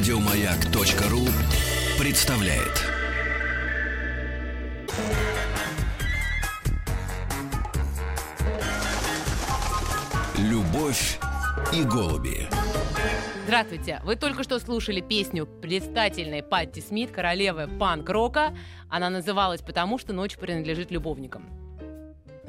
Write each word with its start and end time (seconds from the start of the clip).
Радиомаяк.ру 0.00 1.26
представляет. 1.98 2.86
Любовь 10.38 11.18
и 11.74 11.84
голуби. 11.84 12.48
Здравствуйте! 13.44 14.00
Вы 14.04 14.16
только 14.16 14.42
что 14.42 14.58
слушали 14.58 15.00
песню 15.00 15.46
блистательной 15.46 16.42
Патти 16.42 16.80
Смит, 16.80 17.10
королевы 17.10 17.66
панк-рока. 17.66 18.56
Она 18.88 19.10
называлась 19.10 19.60
«Потому 19.60 19.98
что 19.98 20.12
ночь 20.12 20.36
принадлежит 20.36 20.90
любовникам». 20.90 21.69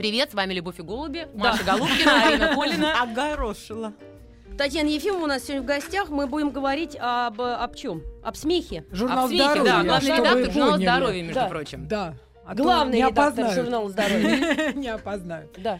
Привет, 0.01 0.31
с 0.31 0.33
вами 0.33 0.55
Любовь 0.55 0.79
и 0.79 0.81
Голуби, 0.81 1.27
Маша 1.35 1.63
Голубкина, 1.63 2.23
Арина 2.25 2.47
Колина. 2.55 3.03
Огорошила. 3.03 3.93
Татьяна 4.57 4.87
Ефимова 4.87 5.25
у 5.25 5.27
нас 5.27 5.43
сегодня 5.43 5.61
в 5.61 5.65
гостях. 5.65 6.09
Мы 6.09 6.25
будем 6.25 6.49
говорить 6.49 6.97
об, 6.99 7.39
об 7.39 7.75
чем? 7.75 8.01
Об 8.23 8.35
смехе. 8.35 8.83
Журнал 8.91 9.25
Об 9.25 9.29
смехе, 9.29 9.43
здоровья. 9.43 9.71
Да, 9.71 9.83
главный 9.83 10.17
редактор 10.17 10.51
журнала 10.51 10.77
здоровья, 10.79 11.21
между 11.21 11.35
Да. 11.35 11.45
прочим. 11.49 11.87
Да. 11.87 12.13
А 12.47 12.55
Главный 12.55 12.97
редактор 12.97 13.25
опознают. 13.27 13.53
журнала 13.53 13.89
здоровья. 13.89 14.71
Не 14.75 14.87
опознают. 14.87 15.55
Да. 15.59 15.79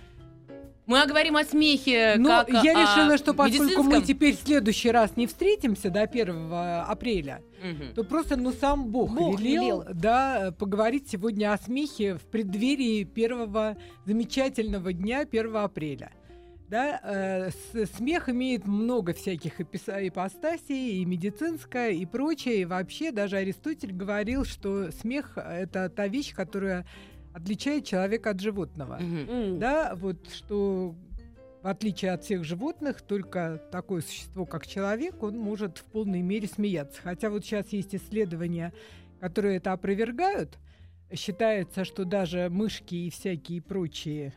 Мы 0.91 1.07
говорим 1.07 1.37
о 1.37 1.45
смехе 1.45 2.15
Ну, 2.17 2.27
как 2.27 2.49
я 2.49 2.77
о 2.77 2.81
решила, 2.81 3.17
что 3.17 3.33
поскольку 3.33 3.81
мы 3.83 4.01
теперь 4.01 4.35
в 4.35 4.41
следующий 4.41 4.91
раз 4.91 5.15
не 5.15 5.25
встретимся 5.25 5.89
до 5.89 6.01
1 6.01 6.51
апреля, 6.85 7.41
Мгм. 7.63 7.93
то 7.95 8.03
просто, 8.03 8.35
ну, 8.35 8.51
сам 8.51 8.87
Бог, 8.91 9.09
Бог 9.13 9.39
велел, 9.39 9.83
велел. 9.83 9.85
да, 9.93 10.53
поговорить 10.59 11.07
сегодня 11.09 11.53
о 11.53 11.57
смехе 11.57 12.15
в 12.15 12.23
преддверии 12.23 13.05
первого 13.05 13.77
замечательного 14.05 14.91
дня 14.91 15.21
1 15.21 15.63
апреля. 15.63 16.11
Да, 16.67 16.99
э, 17.03 17.49
смех 17.97 18.27
имеет 18.29 18.65
много 18.65 19.13
всяких 19.13 19.59
ипостасей, 19.61 21.01
и 21.01 21.05
медицинское, 21.05 21.91
и 21.91 22.05
прочее. 22.05 22.61
И 22.61 22.65
вообще 22.65 23.11
даже 23.11 23.37
Аристотель 23.37 23.91
говорил, 23.93 24.45
что 24.45 24.89
смех— 24.91 25.33
это 25.37 25.89
та 25.89 26.07
вещь, 26.07 26.33
которая 26.33 26.85
отличает 27.33 27.85
человека 27.85 28.31
от 28.31 28.39
животного. 28.39 28.99
М. 28.99 29.59
Да, 29.59 29.93
вот 29.95 30.29
что 30.31 30.95
в 31.61 31.67
отличие 31.67 32.11
от 32.11 32.23
всех 32.23 32.43
животных, 32.43 33.01
только 33.01 33.61
такое 33.71 34.01
существо, 34.01 34.45
как 34.45 34.65
человек, 34.65 35.21
он 35.21 35.37
может 35.37 35.77
в 35.77 35.83
полной 35.85 36.21
мере 36.21 36.47
смеяться. 36.47 36.99
Хотя 37.01 37.29
вот 37.29 37.45
сейчас 37.45 37.69
есть 37.69 37.93
исследования, 37.93 38.73
которые 39.19 39.57
это 39.57 39.71
опровергают. 39.71 40.57
Считается, 41.13 41.85
что 41.85 42.05
даже 42.05 42.49
мышки 42.49 42.95
и 42.95 43.09
всякие 43.09 43.61
прочие 43.61 44.33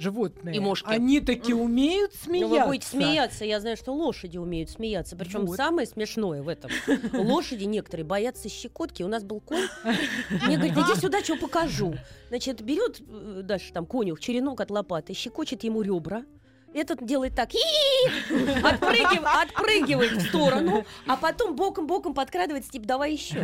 животные, 0.00 0.56
И 0.56 0.60
мошки. 0.60 0.86
они 0.88 1.20
таки 1.20 1.52
умеют 1.54 2.12
Ну, 2.14 2.24
смеяться. 2.24 2.48
вы 2.60 2.66
будете 2.66 2.86
смеяться. 2.86 3.44
Я 3.44 3.60
знаю, 3.60 3.76
что 3.76 3.92
лошади 3.92 4.38
умеют 4.38 4.70
смеяться. 4.70 5.16
Причем 5.16 5.46
Вот. 5.46 5.56
самое 5.56 5.86
смешное 5.86 6.42
в 6.42 6.48
этом. 6.48 6.70
Лошади 7.12 7.64
некоторые 7.64 8.04
боятся 8.06 8.48
щекотки. 8.48 9.02
У 9.02 9.08
нас 9.08 9.22
был 9.22 9.40
конь. 9.40 9.66
Мне 10.46 10.56
говорит, 10.56 10.76
иди 10.76 11.00
сюда, 11.00 11.22
что 11.22 11.36
покажу. 11.36 11.94
Значит, 12.28 12.62
берет 12.62 13.00
э, 13.06 13.42
дальше 13.44 13.72
там 13.72 13.86
конюх 13.86 14.20
черенок 14.20 14.60
от 14.60 14.70
лопаты, 14.70 15.12
щекочет 15.14 15.64
ему 15.64 15.82
ребра. 15.82 16.24
Этот 16.72 17.04
делает 17.04 17.34
так, 17.34 17.52
«И-и-и!» 17.52 18.30
отпрыгив- 18.62 19.24
отпрыгивает 19.24 20.12
в 20.12 20.28
сторону, 20.28 20.84
а 21.06 21.16
потом 21.16 21.56
боком-боком 21.56 22.14
подкрадывается, 22.14 22.70
типа, 22.70 22.86
давай 22.86 23.12
еще. 23.14 23.34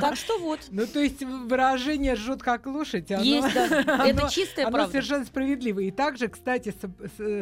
Так 0.00 0.16
что 0.16 0.38
вот. 0.38 0.60
Ну, 0.70 0.86
то 0.86 1.00
есть 1.00 1.22
выражение 1.22 2.14
«ржет 2.14 2.42
как 2.42 2.66
лошадь», 2.66 3.10
оно- 3.12 3.22
Есть, 3.22 3.52
да. 3.52 3.66
Это 4.06 4.30
чистая 4.30 4.66
Оно 4.66 4.76
правда. 4.76 4.92
совершенно 4.92 5.24
справедливо. 5.26 5.80
И 5.80 5.90
также, 5.90 6.28
кстати, 6.28 6.74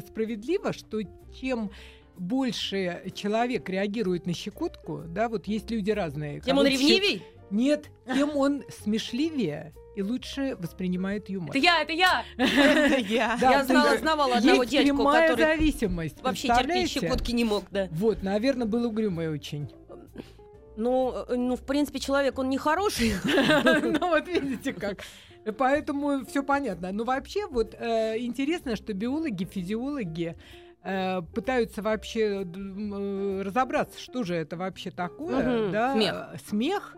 справедливо, 0.06 0.72
что 0.72 1.00
чем 1.40 1.70
больше 2.16 3.12
человек 3.14 3.68
реагирует 3.68 4.26
на 4.26 4.34
щекотку, 4.34 5.02
да, 5.06 5.28
вот 5.28 5.46
есть 5.46 5.70
люди 5.70 5.92
разные. 5.92 6.40
Тем 6.40 6.58
он 6.58 6.66
ревнивей? 6.66 7.22
Нет, 7.50 7.86
тем 8.12 8.36
он 8.36 8.64
смешливее 8.82 9.72
и 9.98 10.02
лучше 10.02 10.54
воспринимает 10.60 11.28
юмор. 11.28 11.50
Это 11.50 11.58
я, 11.58 11.82
это 11.82 11.92
я! 11.92 12.24
Я 13.40 13.64
знала, 13.66 13.98
знавала 13.98 14.36
одного 14.36 14.62
дядьку, 14.62 14.96
прямая 14.96 15.30
который 15.30 15.56
зависимость. 15.56 16.22
вообще 16.22 16.48
терпеть 16.48 16.90
щекотки 16.90 17.32
не 17.32 17.44
мог, 17.44 17.64
да. 17.72 17.88
Вот, 17.90 18.22
наверное, 18.22 18.66
был 18.68 18.86
угрюмый 18.86 19.28
очень. 19.28 19.68
Ну, 20.76 21.24
э, 21.26 21.34
ну, 21.34 21.56
в 21.56 21.62
принципе, 21.62 21.98
человек, 21.98 22.38
он 22.38 22.48
не 22.48 22.58
хороший. 22.58 23.14
Ну 23.24 24.08
вот 24.08 24.28
видите 24.28 24.72
как. 24.72 25.02
Поэтому 25.56 26.24
все 26.26 26.44
понятно. 26.44 26.92
Но 26.92 27.02
вообще 27.02 27.48
вот 27.48 27.74
э, 27.76 28.18
интересно, 28.18 28.76
что 28.76 28.92
биологи, 28.92 29.44
физиологи 29.44 30.36
э, 30.84 31.22
пытаются 31.34 31.82
вообще 31.82 32.46
разобраться, 33.42 33.98
что 33.98 34.22
же 34.22 34.36
это 34.36 34.56
вообще 34.56 34.92
такое, 34.92 35.72
да? 35.72 35.94
Смех. 35.94 36.28
Смех, 36.48 36.96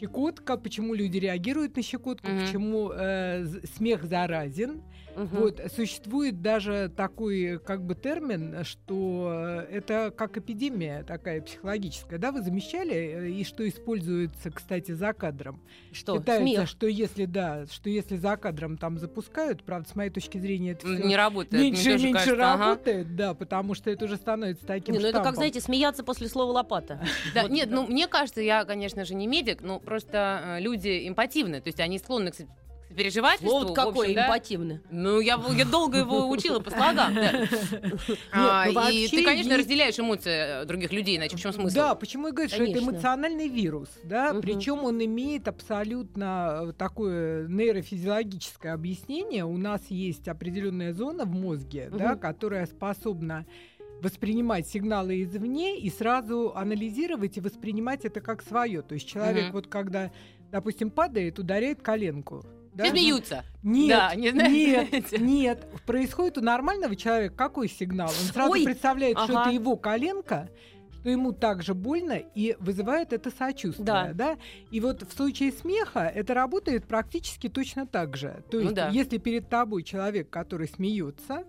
щекотка, 0.00 0.56
почему 0.56 0.94
люди 0.94 1.18
реагируют 1.18 1.76
на 1.76 1.82
щекотку, 1.82 2.28
Мгм. 2.28 2.40
почему 2.46 2.90
э, 2.92 3.44
смех 3.76 4.04
заразен. 4.04 4.82
Мгм. 5.16 5.28
Вот 5.32 5.60
существует 5.74 6.42
даже 6.42 6.92
такой 6.94 7.58
как 7.64 7.82
бы 7.82 7.94
термин, 7.94 8.64
что 8.64 9.30
э, 9.70 9.76
это 9.76 10.12
как 10.14 10.36
эпидемия 10.36 11.04
такая 11.04 11.40
психологическая, 11.40 12.18
да? 12.18 12.32
Вы 12.32 12.42
замечали 12.42 12.94
э, 12.94 13.30
и 13.30 13.42
что 13.44 13.66
используется, 13.66 14.50
кстати, 14.50 14.92
за 14.92 15.14
кадром? 15.14 15.62
Что? 15.90 16.18
Считается, 16.18 16.42
Смех. 16.46 16.68
что 16.68 16.86
если 16.86 17.24
да, 17.24 17.64
что 17.70 17.88
если 17.88 18.16
за 18.16 18.36
кадром 18.36 18.76
там 18.76 18.98
запускают, 18.98 19.64
правда, 19.64 19.88
с 19.88 19.94
моей 19.94 20.10
точки 20.10 20.36
зрения 20.36 20.72
это 20.72 20.86
Не 20.86 21.16
работает. 21.16 21.62
меньше 21.62 21.92
и 21.92 21.92
меньше 21.94 22.12
кажется, 22.12 22.52
ага. 22.52 22.64
работает, 22.66 23.16
да, 23.16 23.32
потому 23.32 23.74
что 23.74 23.90
это 23.90 24.04
уже 24.04 24.16
становится 24.16 24.66
таким 24.66 24.94
Не, 24.96 25.00
ну 25.00 25.06
это 25.06 25.14
как, 25.14 25.22
штампом. 25.22 25.36
знаете, 25.36 25.60
смеяться 25.62 26.04
после 26.04 26.28
слова 26.28 26.52
лопата. 26.52 27.00
Да, 27.34 27.44
нет, 27.48 27.70
ну 27.70 27.86
мне 27.86 28.06
кажется, 28.06 28.42
я, 28.42 28.64
конечно 28.66 29.06
же, 29.06 29.14
не 29.14 29.26
медик, 29.26 29.62
но 29.62 29.75
просто 29.78 30.56
э, 30.58 30.60
люди 30.60 31.08
эмпативны, 31.08 31.60
то 31.60 31.68
есть 31.68 31.80
они 31.80 31.98
склонны 31.98 32.30
к 32.30 32.34
сопереживательству. 32.88 33.50
Вот 33.50 33.74
какой 33.74 34.06
общем, 34.06 34.14
да. 34.14 34.26
импативный. 34.26 34.80
Ну, 34.90 35.18
я, 35.20 35.40
я 35.56 35.64
долго 35.64 35.98
его 35.98 36.28
учила 36.30 36.60
по 36.60 36.70
слогам. 36.70 37.14
да. 37.14 37.32
А, 38.32 38.64
ну 38.66 38.70
и 38.70 38.74
вообще 38.74 39.08
ты, 39.08 39.24
конечно, 39.24 39.48
есть- 39.50 39.60
разделяешь 39.60 39.98
эмоции 39.98 40.62
э, 40.62 40.64
других 40.66 40.92
людей, 40.92 41.16
иначе 41.16 41.36
в 41.36 41.40
чем 41.40 41.52
смысл? 41.52 41.74
Да, 41.74 41.94
почему 41.96 42.28
я 42.28 42.32
говорю, 42.32 42.48
что 42.48 42.62
это 42.62 42.72
Конечно. 42.72 42.90
эмоциональный 42.90 43.48
вирус, 43.48 43.88
да, 44.04 44.32
Мгм. 44.32 44.40
причем 44.42 44.84
он 44.84 45.04
имеет 45.04 45.48
абсолютно 45.48 46.68
э, 46.68 46.72
такое 46.78 47.48
нейрофизиологическое 47.48 48.72
объяснение. 48.74 49.44
У 49.44 49.56
нас 49.56 49.80
есть 49.88 50.28
определенная 50.28 50.92
зона 50.92 51.24
в 51.24 51.32
мозге, 51.32 51.88
да, 51.92 52.12
Мгм. 52.12 52.18
которая 52.20 52.66
способна 52.66 53.46
воспринимать 54.02 54.66
сигналы 54.68 55.22
извне 55.22 55.78
и 55.78 55.90
сразу 55.90 56.52
анализировать 56.54 57.36
и 57.36 57.40
воспринимать 57.40 58.04
это 58.04 58.20
как 58.20 58.42
свое. 58.42 58.82
То 58.82 58.94
есть 58.94 59.08
человек 59.08 59.44
Мгм. 59.46 59.52
вот 59.52 59.66
когда, 59.68 60.10
допустим, 60.50 60.90
падает, 60.90 61.38
ударяет 61.38 61.82
коленку. 61.82 62.44
да? 62.74 62.84
Все 62.84 62.92
смеются. 62.92 63.44
Нет, 63.62 63.88
Да, 63.88 64.14
не 64.14 64.30
нет, 64.32 64.88
знаете. 64.90 65.18
нет. 65.18 65.66
Происходит 65.86 66.36
у 66.36 66.42
нормального 66.42 66.94
человека 66.94 67.34
какой 67.34 67.68
сигнал? 67.70 68.08
Он 68.08 68.14
сразу 68.32 68.52
Ой, 68.52 68.64
представляет, 68.64 69.18
что 69.18 69.32
ага. 69.32 69.42
это 69.48 69.50
его 69.54 69.76
коленка, 69.76 70.50
что 71.00 71.08
ему 71.08 71.32
также 71.32 71.72
больно 71.72 72.12
и 72.34 72.54
вызывает 72.60 73.14
это 73.14 73.30
сочувствие. 73.30 73.86
Да. 73.86 74.10
Да. 74.12 74.36
И 74.70 74.80
вот 74.80 75.04
в 75.10 75.16
случае 75.16 75.52
смеха 75.52 76.00
это 76.00 76.34
работает 76.34 76.84
практически 76.86 77.48
точно 77.48 77.86
так 77.86 78.14
же. 78.16 78.44
То 78.50 78.58
Ну 78.58 78.62
есть, 78.64 78.74
да. 78.74 78.88
если 78.90 79.16
перед 79.16 79.48
тобой 79.48 79.82
человек, 79.82 80.28
который 80.28 80.68
смеется, 80.68 81.44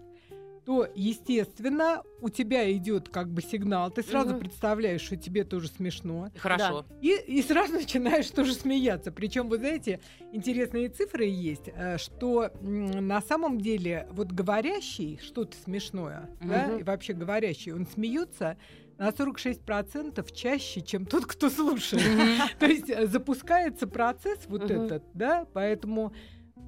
то, 0.68 0.86
естественно, 0.96 2.04
у 2.20 2.28
тебя 2.28 2.70
идет 2.74 3.08
как 3.08 3.30
бы 3.30 3.42
сигнал, 3.42 3.90
ты 3.90 4.04
сразу 4.04 4.32
Мгм. 4.32 4.40
представляешь, 4.40 5.00
что 5.00 5.16
тебе 5.16 5.46
тоже 5.46 5.70
смешно. 5.70 6.30
Хорошо. 6.36 6.86
И, 7.02 7.16
и 7.26 7.42
сразу 7.42 7.72
начинаешь 7.76 8.30
тоже 8.30 8.54
смеяться. 8.54 9.14
Причем, 9.14 9.48
вы 9.48 9.60
знаете, 9.60 10.02
интересные 10.34 10.90
цифры 10.90 11.24
есть, 11.24 11.70
э, 11.74 11.98
что 11.98 12.52
на 12.60 13.22
самом 13.22 13.62
деле 13.62 14.10
вот 14.12 14.34
говорящий 14.34 15.18
что-то 15.24 15.56
смешное, 15.56 16.30
да, 16.42 16.66
Мгм. 16.66 16.80
и 16.80 16.84
вообще 16.84 17.14
говорящий, 17.14 17.72
он 17.72 17.88
смеется 17.88 18.58
на 18.98 19.12
46% 19.12 20.30
чаще, 20.34 20.82
чем 20.82 21.06
тот, 21.06 21.28
кто 21.28 21.50
слушает. 21.50 22.04
То 22.60 22.66
есть 22.66 22.90
э, 22.90 23.08
запускается 23.08 23.88
процесс 23.88 24.40
вот 24.48 24.70
этот, 24.70 25.04
да, 25.14 25.46
поэтому 25.54 26.12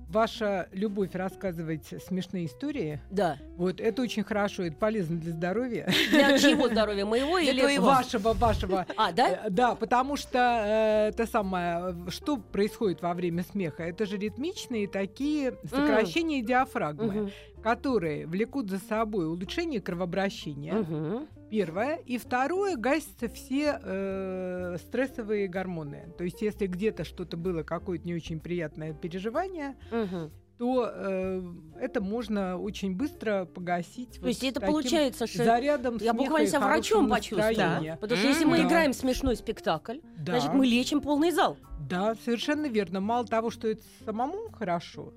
ваша 0.10 0.68
любовь 0.72 1.14
рассказывать 1.14 1.86
смешные 2.06 2.48
истории, 2.48 3.00
Да. 3.12 3.38
вот 3.58 3.80
это 3.80 4.02
очень 4.02 4.24
хорошо, 4.24 4.64
это 4.64 4.76
полезно 4.76 5.18
для 5.18 5.32
здоровья. 5.34 5.88
Для 6.10 6.38
чьего 6.38 6.68
здоровья? 6.68 7.06
Моего 7.06 7.38
или 7.38 7.52
Для 7.62 7.80
вашего, 7.80 8.34
вашего. 8.34 8.86
А, 8.98 9.12
да? 9.12 9.30
Э, 9.46 9.50
Да, 9.50 9.76
потому 9.76 10.18
что 10.18 10.38
э, 10.66 11.10
это 11.10 11.26
самое, 11.28 11.96
что 12.10 12.38
происходит 12.38 13.02
во 13.02 13.14
время 13.14 13.44
смеха? 13.44 13.84
Это 13.84 14.06
же 14.06 14.18
ритмичные 14.18 14.88
такие 14.88 15.54
сокращения 15.70 16.42
диафрагмы, 16.42 17.32
которые 17.62 18.26
влекут 18.26 18.70
за 18.70 18.80
собой 18.80 19.28
улучшение 19.28 19.80
кровообращения. 19.82 21.28
Первое. 21.50 21.96
И 22.06 22.18
второе, 22.18 22.76
гасятся 22.76 23.28
все 23.30 23.80
э, 23.82 24.78
стрессовые 24.80 25.48
гормоны. 25.48 26.14
То 26.18 26.24
есть, 26.24 26.42
если 26.42 26.68
где-то 26.68 27.04
что-то 27.04 27.38
было, 27.38 27.64
какое-то 27.64 28.06
не 28.06 28.14
очень 28.14 28.40
приятное 28.40 28.94
переживание, 28.94 29.76
Мгм. 29.92 30.32
то 30.58 30.92
э, 30.94 31.42
это 31.80 32.02
можно 32.02 32.58
очень 32.58 32.96
быстро 32.96 33.46
погасить. 33.46 34.16
То 34.16 34.22
вот 34.22 34.28
есть 34.28 34.44
это 34.44 34.60
получается, 34.62 35.26
что 35.26 35.44
зарядом 35.44 35.98
я 36.02 36.14
буквально 36.14 36.48
себя 36.48 36.60
врачом 36.60 37.10
почувствовала. 37.10 37.48
настроения. 37.48 37.98
Потому 38.00 38.20
что 38.20 38.28
если 38.28 38.46
мы 38.46 38.58
Да. 38.58 38.68
играем 38.68 38.94
смешной 38.94 39.36
спектакль, 39.38 40.00
Да. 40.18 40.34
значит 40.34 40.54
мы 40.54 40.66
лечим 40.68 41.02
полный 41.02 41.32
зал. 41.32 41.58
Да, 41.90 42.16
совершенно 42.26 42.68
верно. 42.68 43.00
Мало 43.00 43.26
того, 43.26 43.50
что 43.50 43.68
это 43.70 43.82
самому 44.06 44.50
хорошо, 44.52 45.14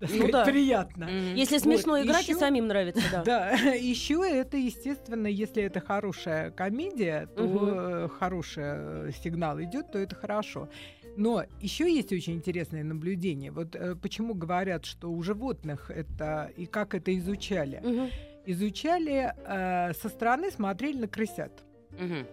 Ну 0.18 0.30
да. 0.30 0.44
приятно. 0.44 1.06
Мгм. 1.06 1.34
Если 1.34 1.54
Вот, 1.56 1.62
смешно 1.62 2.00
играть, 2.02 2.28
и 2.28 2.32
ещё- 2.32 2.40
самим 2.40 2.66
нравится, 2.68 3.02
да. 3.12 3.22
Да, 3.24 3.50
еще 3.74 4.22
это, 4.28 4.56
естественно, 4.56 5.26
если 5.26 5.62
это 5.62 5.80
хорошая 5.80 6.50
комедия, 6.50 7.26
то 7.36 7.44
э, 7.44 8.08
хороший 8.18 8.64
э, 8.66 9.10
сигнал 9.22 9.60
идет, 9.60 9.90
то 9.92 9.98
это 9.98 10.14
хорошо. 10.14 10.68
Но 11.16 11.44
еще 11.60 11.92
есть 11.92 12.12
очень 12.12 12.34
интересное 12.34 12.84
наблюдение. 12.84 13.50
Вот 13.50 13.74
э, 13.74 13.96
почему 13.96 14.34
говорят, 14.34 14.84
что 14.84 15.10
у 15.10 15.20
животных 15.22 15.90
это 15.90 16.50
и 16.56 16.66
как 16.66 16.94
это 16.94 17.16
изучали. 17.18 17.80
Мгм. 17.82 18.10
Изучали 18.46 19.32
э, 19.46 19.92
со 19.94 20.08
стороны, 20.08 20.50
смотрели 20.50 20.98
на 21.00 21.08
крысят. 21.08 21.64
Мгм. 21.98 22.26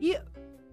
И 0.00 0.16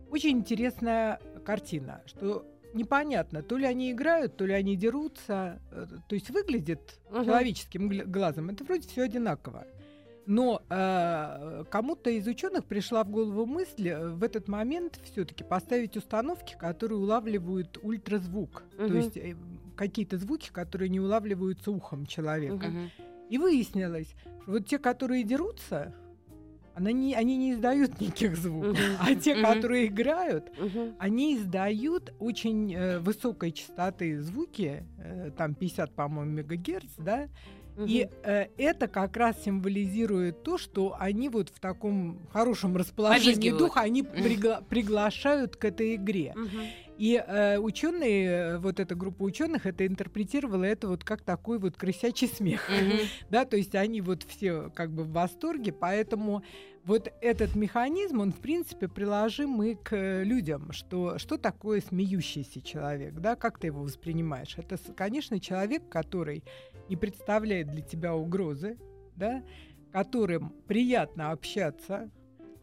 очень 0.10 0.38
интересная 0.38 1.20
картина, 1.46 2.02
что 2.06 2.46
непонятно, 2.78 3.42
то 3.44 3.58
ли 3.58 3.66
они 3.66 3.92
играют, 3.92 4.38
то 4.38 4.46
ли 4.46 4.54
они 4.54 4.76
дерутся. 4.76 5.60
э, 5.72 5.86
То 6.08 6.16
есть 6.16 6.30
выглядит 6.30 7.00
Мгм. 7.12 7.26
человеческим 7.26 7.90
глазом, 8.12 8.50
это 8.50 8.64
вроде 8.64 8.88
все 8.88 9.04
одинаково. 9.04 9.66
Но 10.26 10.62
э, 10.70 11.64
кому-то 11.70 12.10
из 12.10 12.28
ученых 12.28 12.66
пришла 12.66 13.04
в 13.04 13.10
голову 13.10 13.46
мысль 13.46 13.90
э, 13.90 14.10
в 14.10 14.24
этот 14.24 14.48
момент 14.50 15.00
все-таки 15.04 15.44
поставить 15.44 15.96
установки, 15.98 16.56
которые 16.60 17.00
улавливают 17.00 17.78
ультразвук, 17.82 18.64
то 18.78 18.84
Мгм. 18.84 18.96
есть 18.98 19.18
э, 19.18 19.36
какие-то 19.76 20.18
звуки, 20.18 20.50
которые 20.52 20.90
не 20.90 21.00
улавливаются 21.00 21.72
ухом 21.72 22.06
человека. 22.06 22.68
Мгм. 22.68 22.92
И 23.30 23.38
выяснилось, 23.38 24.16
что 24.42 24.52
вот 24.52 24.68
те, 24.68 24.80
которые 24.80 25.24
дерутся, 25.24 25.94
она 26.78 26.92
не, 26.92 27.16
они 27.16 27.38
не 27.38 27.54
издают 27.54 28.00
никаких 28.00 28.38
звуков, 28.38 28.78
а 29.00 29.16
те, 29.16 29.42
которые 29.42 29.88
играют, 29.88 30.52
они 31.00 31.36
издают 31.36 32.14
очень 32.20 32.74
э, 32.74 33.00
высокой 33.00 33.52
частоты 33.52 34.22
звуки, 34.22 34.86
э, 35.00 35.32
там 35.36 35.56
50, 35.56 35.96
по-моему, 35.96 36.32
мегагерц, 36.32 36.92
да, 36.98 37.30
и 37.86 38.08
э, 38.24 38.48
это 38.58 38.88
как 38.88 39.16
раз 39.18 39.44
символизирует 39.44 40.44
то, 40.44 40.58
что 40.58 40.96
они 41.00 41.30
вот 41.30 41.50
в 41.50 41.60
таком 41.60 42.28
хорошем 42.32 42.76
расположении 42.76 43.52
духа, 43.52 43.82
они 43.82 44.02
пригла- 44.02 44.64
приглашают 44.68 45.56
к 45.56 45.66
этой 45.66 45.96
игре. 45.96 46.34
И 46.98 47.16
э, 47.16 47.60
ученые, 47.60 48.30
э, 48.30 48.58
вот 48.58 48.80
эта 48.80 48.96
группа 48.96 49.22
ученых, 49.22 49.68
это 49.68 49.86
интерпретировала 49.86 50.64
это 50.64 50.88
вот 50.88 51.04
как 51.04 51.22
такой 51.22 51.60
вот 51.60 51.78
крысячий 51.78 52.28
смех, 52.28 52.68
Мгм. 52.68 53.02
да, 53.30 53.46
то 53.46 53.56
есть 53.56 53.76
они 53.76 54.02
вот 54.02 54.24
все 54.24 54.72
как 54.74 54.92
бы 54.92 55.04
в 55.04 55.12
восторге, 55.12 55.72
поэтому 55.72 56.44
вот 56.88 57.12
этот 57.20 57.54
механизм, 57.54 58.22
он 58.22 58.32
в 58.32 58.40
принципе 58.40 58.88
приложим 58.88 59.62
и 59.62 59.76
к 59.76 59.94
э, 59.94 60.24
людям, 60.24 60.72
что 60.72 61.18
что 61.20 61.38
такое 61.38 61.82
смеющийся 61.82 62.62
человек, 62.62 63.16
да, 63.16 63.36
как 63.36 63.60
ты 63.60 63.68
его 63.68 63.84
воспринимаешь? 63.84 64.58
Это, 64.58 64.78
конечно, 64.96 65.40
человек, 65.42 65.90
который 65.90 66.46
не 66.88 66.96
представляет 66.96 67.68
для 67.72 67.82
тебя 67.82 68.16
угрозы, 68.16 68.78
да, 69.18 69.44
которым 69.92 70.54
приятно 70.66 71.32
общаться, 71.32 72.10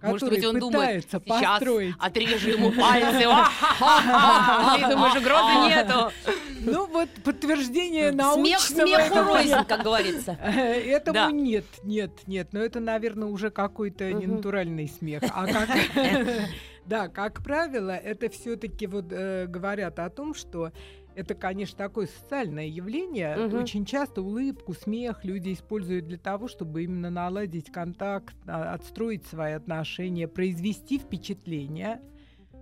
Может 0.04 0.28
быть, 0.28 0.44
он 0.44 0.58
думает, 0.58 1.04
сейчас 1.04 1.22
построить 1.22 1.94
отрежу 1.98 2.50
ему 2.50 2.72
пальцы. 2.72 3.18
Ты 3.18 4.94
думаешь, 4.94 5.16
угрозы 5.16 5.68
нету. 5.68 6.12
Ну 6.60 6.86
вот 6.86 7.08
подтверждение 7.22 8.10
Смех 8.12 8.26
научного 8.26 8.86
смеху 8.86 9.00
этого 9.00 9.36
рознь, 9.36 9.66
как 9.68 9.82
говорится. 9.82 10.32
Этому 10.42 11.30
нет, 11.30 11.64
нет, 11.82 12.10
нет. 12.26 12.48
Но 12.52 12.60
это, 12.60 12.80
наверное, 12.80 13.28
уже 13.28 13.50
какой-то 13.50 14.12
ненатуральный 14.12 14.88
смех. 14.88 15.22
А 15.30 15.46
как, 15.46 15.68
да, 16.86 17.08
как 17.08 17.42
правило, 17.42 17.90
это 17.90 18.30
все-таки 18.30 18.86
вот 18.86 19.06
э, 19.10 19.46
говорят 19.46 19.98
о 19.98 20.08
том, 20.10 20.34
что 20.34 20.72
это, 21.14 21.34
конечно, 21.34 21.76
такое 21.76 22.06
социальное 22.06 22.66
явление. 22.66 23.36
Мгм. 23.36 23.62
Очень 23.62 23.84
часто 23.84 24.22
улыбку, 24.22 24.74
смех 24.74 25.24
люди 25.24 25.52
используют 25.52 26.06
для 26.06 26.18
того, 26.18 26.48
чтобы 26.48 26.84
именно 26.84 27.10
наладить 27.10 27.70
контакт, 27.70 28.34
а, 28.46 28.74
отстроить 28.74 29.26
свои 29.26 29.52
отношения, 29.52 30.28
произвести 30.28 30.98
впечатление 30.98 32.00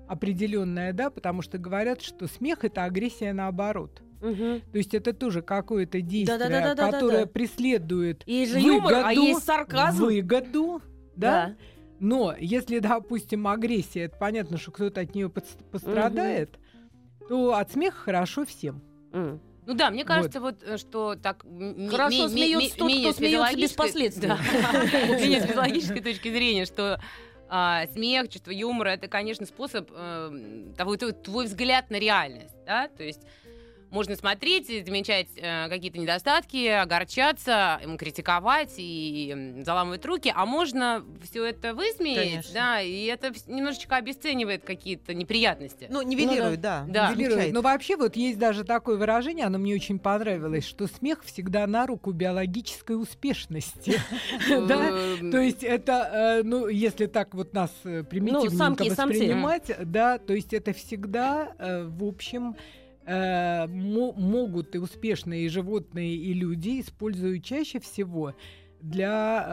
определенное, 0.09 0.93
да, 0.93 1.11
потому 1.11 1.41
что 1.43 1.59
говорят, 1.59 2.03
что 2.03 2.27
смех 2.27 2.65
это 2.65 2.85
агрессия 2.85 3.33
наоборот. 3.33 4.03
Мгм. 4.21 4.61
То 4.71 4.79
есть 4.79 4.95
это 4.95 5.13
тоже 5.13 5.43
какое-то 5.43 6.01
действие, 6.01 6.39
Да-да-да-да-да-да. 6.39 6.93
которое 6.93 7.27
преследует 7.27 8.23
Есть 8.27 8.53
же 8.53 8.61
юмор, 8.61 8.93
а 8.95 9.09
выгоду, 9.09 9.23
есть 9.23 9.45
сарказм. 9.45 10.05
выгоду, 10.05 10.83
да? 11.17 11.47
Да. 11.49 11.57
Но 11.99 12.35
если, 12.39 12.79
допустим, 12.81 13.47
агрессия, 13.47 14.03
это 14.03 14.17
понятно, 14.19 14.59
что 14.59 14.71
кто-то 14.71 15.01
от 15.01 15.15
нее 15.15 15.29
пострадает, 15.29 16.59
то 17.29 17.55
от 17.55 17.73
смеха 17.73 17.97
хорошо 17.99 18.45
всем. 18.45 18.83
М. 19.13 19.41
Ну 19.65 19.75
да, 19.75 19.91
мне 19.91 20.05
кажется, 20.05 20.41
вот, 20.41 20.63
э, 20.63 20.77
что 20.77 21.15
так... 21.15 21.45
Хорошо 21.91 22.29
ме- 22.29 22.71
тот, 22.77 22.91
кто 22.91 23.13
с 23.13 23.17
смеется 23.17 23.57
без 23.57 23.73
последствий. 23.73 24.29
С 24.31 25.47
физиологической 25.47 26.01
точки 26.01 26.31
зрения, 26.31 26.65
что 26.65 27.01
а, 27.49 27.87
смех, 27.89 28.29
чувство 28.29 28.51
юмора 28.51 28.89
это, 28.89 29.09
конечно, 29.09 29.47
способ 29.47 29.89
э, 29.93 30.73
того, 30.77 30.97
твой, 30.97 31.13
твой 31.13 31.45
взгляд 31.45 31.91
на 31.91 31.99
реальность, 31.99 32.55
да, 32.65 32.89
то 32.89 33.05
есть 33.05 33.21
можно 33.93 34.17
смотреть, 34.17 34.67
замечать 34.87 35.29
э, 35.37 35.69
какие-то 35.69 35.99
недостатки, 35.99 36.67
огорчаться, 36.67 37.79
м, 37.85 37.99
критиковать 37.99 38.75
и 38.79 39.61
заламывать 39.65 40.05
руки, 40.07 40.33
а 40.35 40.47
можно 40.47 41.05
все 41.23 41.45
это 41.45 41.75
высмеять, 41.75 42.31
Конечно. 42.31 42.55
да, 42.55 42.81
и 42.81 43.05
это 43.05 43.33
немножечко 43.47 43.97
обесценивает 43.97 44.65
какие-то 44.65 45.13
неприятности. 45.15 45.87
Ну, 45.91 46.01
нивелирует, 46.03 46.61
да. 46.61 46.85
Да. 46.89 47.11
Нивелирует. 47.11 47.33
смягчает. 47.35 47.55
Но 47.55 47.61
вообще 47.61 47.97
вот 47.97 48.17
есть 48.17 48.39
даже 48.39 48.65
такое 48.65 48.97
выражение, 48.97 49.45
оно 49.47 49.59
мне 49.59 49.75
очень 49.75 49.99
понравилось, 49.99 50.65
что 50.67 50.87
смех 50.87 51.23
всегда 51.25 51.67
на 51.67 51.87
руку 51.87 52.13
биологической 52.13 53.01
успешности. 53.01 54.01
Да? 54.49 54.89
Эм, 54.89 55.31
То 55.31 55.39
есть 55.39 55.63
это, 55.63 56.39
э, 56.41 56.43
ну, 56.43 56.67
если 56.69 57.07
так 57.07 57.35
вот 57.35 57.53
нас 57.53 57.71
э, 57.85 58.03
примитивненько 58.05 58.85
и 58.85 58.91
самцы. 58.91 59.13
воспринимать, 59.13 59.71
да, 59.85 60.19
то 60.19 60.33
есть 60.33 60.53
это 60.55 60.73
всегда, 60.73 61.53
э, 61.59 61.85
в 61.85 62.05
общем, 62.05 62.57
э, 63.07 63.67
мо- 63.67 64.13
могут 64.13 64.75
и 64.75 64.79
успешные 64.79 65.47
и 65.47 65.49
животные, 65.49 66.15
и 66.15 66.33
люди 66.35 66.81
используют 66.81 67.45
чаще 67.45 67.79
всего 67.81 68.35
для 68.81 69.47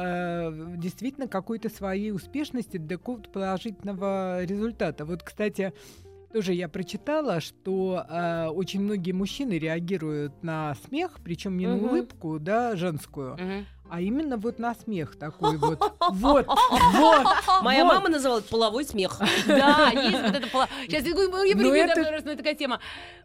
э, 0.52 0.76
действительно 0.78 1.28
какой-то 1.28 1.70
своей 1.70 2.12
успешности, 2.12 2.78
для 2.78 2.98
какого-то 2.98 3.30
положительного 3.30 4.44
результата. 4.44 5.06
Вот, 5.06 5.22
кстати, 5.24 5.72
тоже 6.34 6.54
я 6.54 6.68
прочитала, 6.70 7.40
что 7.40 8.06
э, 8.10 8.48
очень 8.48 8.82
многие 8.82 9.12
мужчины 9.12 9.54
реагируют 9.60 10.44
на 10.44 10.76
смех, 10.88 11.20
причем 11.24 11.58
не 11.58 11.68
Мгм. 11.68 11.82
на 11.82 11.88
улыбку, 11.90 12.40
да, 12.40 12.76
женскую, 12.76 13.34
мгм. 13.34 13.66
А 13.90 14.02
именно 14.02 14.38
вот 14.38 14.60
на 14.60 14.74
смех 14.76 15.18
такой 15.18 15.58
вот. 15.58 15.80
Вот, 16.10 16.46
вот. 16.48 17.28
Моя 17.62 17.84
вот. 17.84 17.94
мама 17.94 18.10
называла 18.10 18.40
это 18.40 18.50
половой 18.50 18.86
смех. 18.86 19.20
Да, 19.48 19.90
есть 19.94 20.22
вот 20.22 20.36
это... 20.36 20.48
пола- 20.48 20.70
Сейчас, 20.88 21.06
я 21.06 21.14
говорю, 21.14 21.44
я 21.44 21.56
Ну, 21.56 21.74
это- 21.74 22.04
да, 22.04 22.10
просто 22.10 22.36
такая 22.38 22.56
тема. 22.56 22.80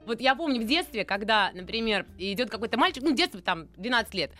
Вот 0.06 0.20
я 0.20 0.34
помню 0.34 0.60
в 0.60 0.64
детстве, 0.64 1.04
когда, 1.04 1.50
например, 1.54 2.06
идет 2.18 2.50
какой-то 2.50 2.78
мальчик, 2.78 3.02
ну, 3.02 3.12
детство 3.14 3.40
там 3.40 3.68
12 3.76 4.14
лет, 4.14 4.30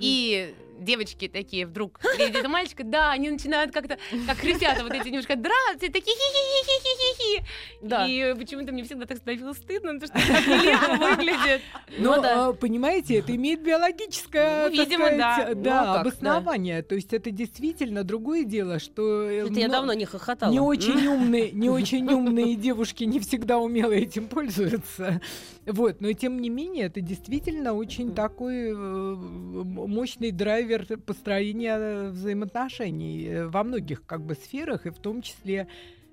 и 0.00 0.54
девочки 0.82 1.28
такие 1.28 1.66
вдруг 1.66 2.00
видят 2.18 2.46
мальчика, 2.48 2.84
да, 2.84 3.12
они 3.12 3.30
начинают 3.30 3.72
как-то, 3.72 3.96
как 4.26 4.38
крысята, 4.38 4.82
вот 4.82 4.92
эти 4.92 5.08
немножко 5.08 5.36
драться, 5.36 5.86
и 5.86 5.88
такие 5.88 6.14
хи-хи-хи-хи-хи-хи. 6.16 7.44
Да. 7.82 8.06
И 8.06 8.34
почему-то 8.34 8.72
мне 8.72 8.84
всегда 8.84 9.06
так 9.06 9.18
становилось 9.18 9.58
стыдно, 9.58 9.98
потому 9.98 10.06
что 10.06 10.32
так 10.32 10.46
нелепо 10.46 10.96
выглядит. 11.16 11.62
Но, 11.98 12.16
Ну 12.16 12.22
да. 12.22 12.48
э, 12.50 12.52
понимаете, 12.54 13.18
это 13.18 13.34
имеет 13.34 13.62
биологическое, 13.62 14.68
Ну, 14.68 14.70
видимо, 14.72 15.06
сказать, 15.06 15.18
да. 15.18 15.46
э, 15.48 15.54
Ну, 15.54 15.62
да, 15.62 15.80
а 15.80 15.84
как, 15.84 15.94
да. 15.94 16.00
обоснование. 16.00 16.82
То 16.82 16.94
есть 16.94 17.12
это 17.12 17.30
действительно 17.30 18.04
другое 18.04 18.44
дело, 18.44 18.78
что 18.78 19.22
Это 19.22 19.52
я 19.60 19.68
давно 19.68 19.92
не 19.92 20.04
хохотала. 20.04 20.50
не 20.50 20.60
очень 20.60 21.06
умные, 21.06 21.50
не 21.52 21.68
очень 21.78 22.06
умные 22.12 22.54
девушки 22.56 23.04
не 23.04 23.20
всегда 23.20 23.58
умело 23.58 23.92
этим 23.92 24.28
пользуются. 24.28 25.20
Вот, 25.66 26.00
но 26.00 26.12
тем 26.12 26.40
не 26.40 26.50
менее, 26.50 26.86
это 26.86 27.00
действительно 27.00 27.74
очень 27.74 28.14
такой 28.14 28.70
э, 28.72 28.74
мощный 28.74 30.30
драйвер 30.32 30.71
построения 31.06 31.76
э, 31.78 32.10
взаимоотношений 32.10 33.24
э, 33.26 33.46
во 33.46 33.62
многих 33.64 34.04
как 34.06 34.22
бы 34.24 34.34
сферах, 34.34 34.86
и 34.86 34.90
в 34.90 34.98
том 34.98 35.22
числе 35.22 35.66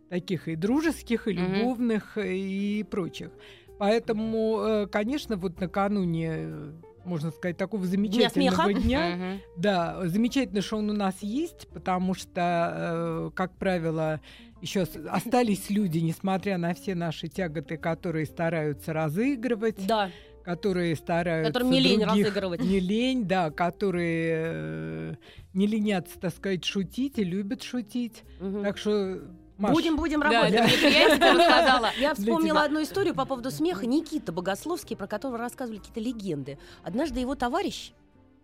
таких 0.10 0.48
и 0.48 0.56
дружеских, 0.56 1.28
и 1.28 1.34
любовных, 1.34 2.18
э, 2.18 2.36
и 2.36 2.84
прочих. 2.84 3.30
Поэтому, 3.78 4.60
э, 4.62 4.88
конечно, 4.88 5.38
вот 5.38 5.60
накануне, 5.62 6.30
э, 6.34 6.72
можно 7.06 7.32
сказать, 7.32 7.58
такого 7.58 7.86
замечательного 7.86 8.74
дня, 8.74 9.16
Мгм. 9.16 9.42
да, 9.58 10.08
замечательно, 10.08 10.62
что 10.62 10.78
он 10.78 10.90
у 10.90 10.94
нас 10.94 11.16
есть, 11.22 11.68
потому 11.70 12.14
что, 12.14 13.30
э, 13.30 13.32
как 13.36 13.56
правило, 13.58 14.20
еще 14.62 14.82
остались 15.10 15.70
люди, 15.70 16.00
несмотря 16.00 16.58
на 16.58 16.74
все 16.74 16.96
наши 16.96 17.30
тяготы, 17.30 17.78
которые 17.78 18.26
стараются 18.26 18.92
разыгрывать, 18.92 19.88
Да. 19.88 20.12
Которые 20.50 20.96
стараются 20.96 21.50
Которым 21.52 21.70
не 21.72 21.80
лень 21.80 22.00
других- 22.02 22.26
разыгрывать. 22.26 22.62
Не 22.62 22.80
лень, 22.80 23.28
да, 23.28 23.52
которые 23.52 24.34
э, 24.46 25.16
не 25.54 25.68
ленятся, 25.68 26.18
так 26.20 26.34
сказать, 26.36 26.66
шутить 26.66 27.20
и 27.20 27.24
любят 27.24 27.62
шутить. 27.62 28.24
Мгм. 28.40 28.64
Так 28.64 28.78
что, 28.80 29.20
Маш, 29.58 29.72
Будем, 29.72 29.96
будем 29.98 30.22
Да, 30.22 30.30
работать. 30.32 30.80
приятельница 30.80 31.34
рассказала. 31.34 31.90
Я 32.00 32.16
вспомнила 32.16 32.64
одну 32.64 32.82
историю 32.82 33.14
по 33.14 33.26
поводу 33.26 33.52
смеха. 33.52 33.86
Никита 33.86 34.32
Богословский, 34.32 34.96
про 34.96 35.06
которого 35.06 35.38
рассказывали 35.38 35.78
какие-то 35.80 36.00
легенды. 36.00 36.58
Однажды 36.82 37.20
его 37.20 37.36
товарищ, 37.36 37.92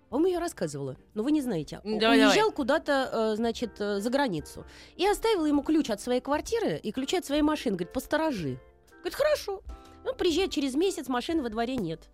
по-моему, 0.09 0.33
я 0.35 0.39
рассказывала, 0.39 0.97
но 1.15 1.24
вы 1.24 1.31
не 1.31 1.41
знаете, 1.41 1.81
давай, 1.83 2.19
уезжал 2.19 2.51
куда-то, 2.51 3.09
э, 3.12 3.35
значит, 3.35 3.71
э, 3.79 4.00
за 4.00 4.09
границу. 4.12 4.63
И 4.95 5.07
оставил 5.07 5.45
ему 5.45 5.63
ключ 5.63 5.89
от 5.89 6.00
своей 6.01 6.21
квартиры 6.21 6.77
и 6.83 6.91
ключ 6.91 7.15
от 7.15 7.25
своей 7.25 7.41
машины. 7.41 7.75
Говорит, 7.77 7.93
посторожи. 7.93 8.59
Говорит, 9.00 9.15
хорошо. 9.15 9.63
Он 10.05 10.15
приезжает 10.15 10.51
через 10.51 10.75
месяц, 10.75 11.07
машины 11.07 11.41
во 11.41 11.50
дворе 11.50 11.75
нет. 11.75 12.09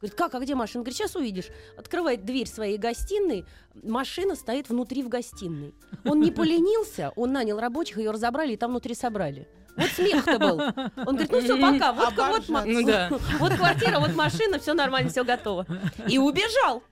Говорит, 0.00 0.18
как, 0.18 0.34
а 0.34 0.40
где 0.40 0.54
машина? 0.54 0.84
Говорит, 0.84 0.98
сейчас 0.98 1.16
увидишь. 1.16 1.46
Открывает 1.78 2.24
дверь 2.24 2.46
своей 2.46 2.76
гостиной, 2.76 3.46
машина 3.74 4.34
стоит 4.34 4.68
внутри 4.68 5.02
в 5.02 5.08
гостиной. 5.08 5.74
Он 6.04 6.20
не 6.20 6.30
поленился, 6.30 7.12
он 7.16 7.32
нанял 7.32 7.58
рабочих, 7.58 7.98
ее 7.98 8.10
разобрали 8.10 8.52
и 8.52 8.56
там 8.56 8.72
внутри 8.72 8.94
собрали. 8.94 9.48
Вот 9.76 9.88
смех-то 9.90 10.38
был. 10.38 10.60
Он 10.60 11.16
говорит, 11.16 11.32
ну 11.32 11.40
все, 11.40 11.60
пока, 11.60 11.92
вот, 11.92 12.14
вот, 12.48 12.64
Ну 12.66 12.86
да. 12.86 13.08
вот 13.38 13.54
квартира, 13.54 13.98
вот 13.98 14.14
машина, 14.14 14.58
все 14.58 14.74
нормально, 14.74 15.10
все 15.10 15.24
готово. 15.24 15.66
И 16.08 16.18
убежал. 16.18 16.82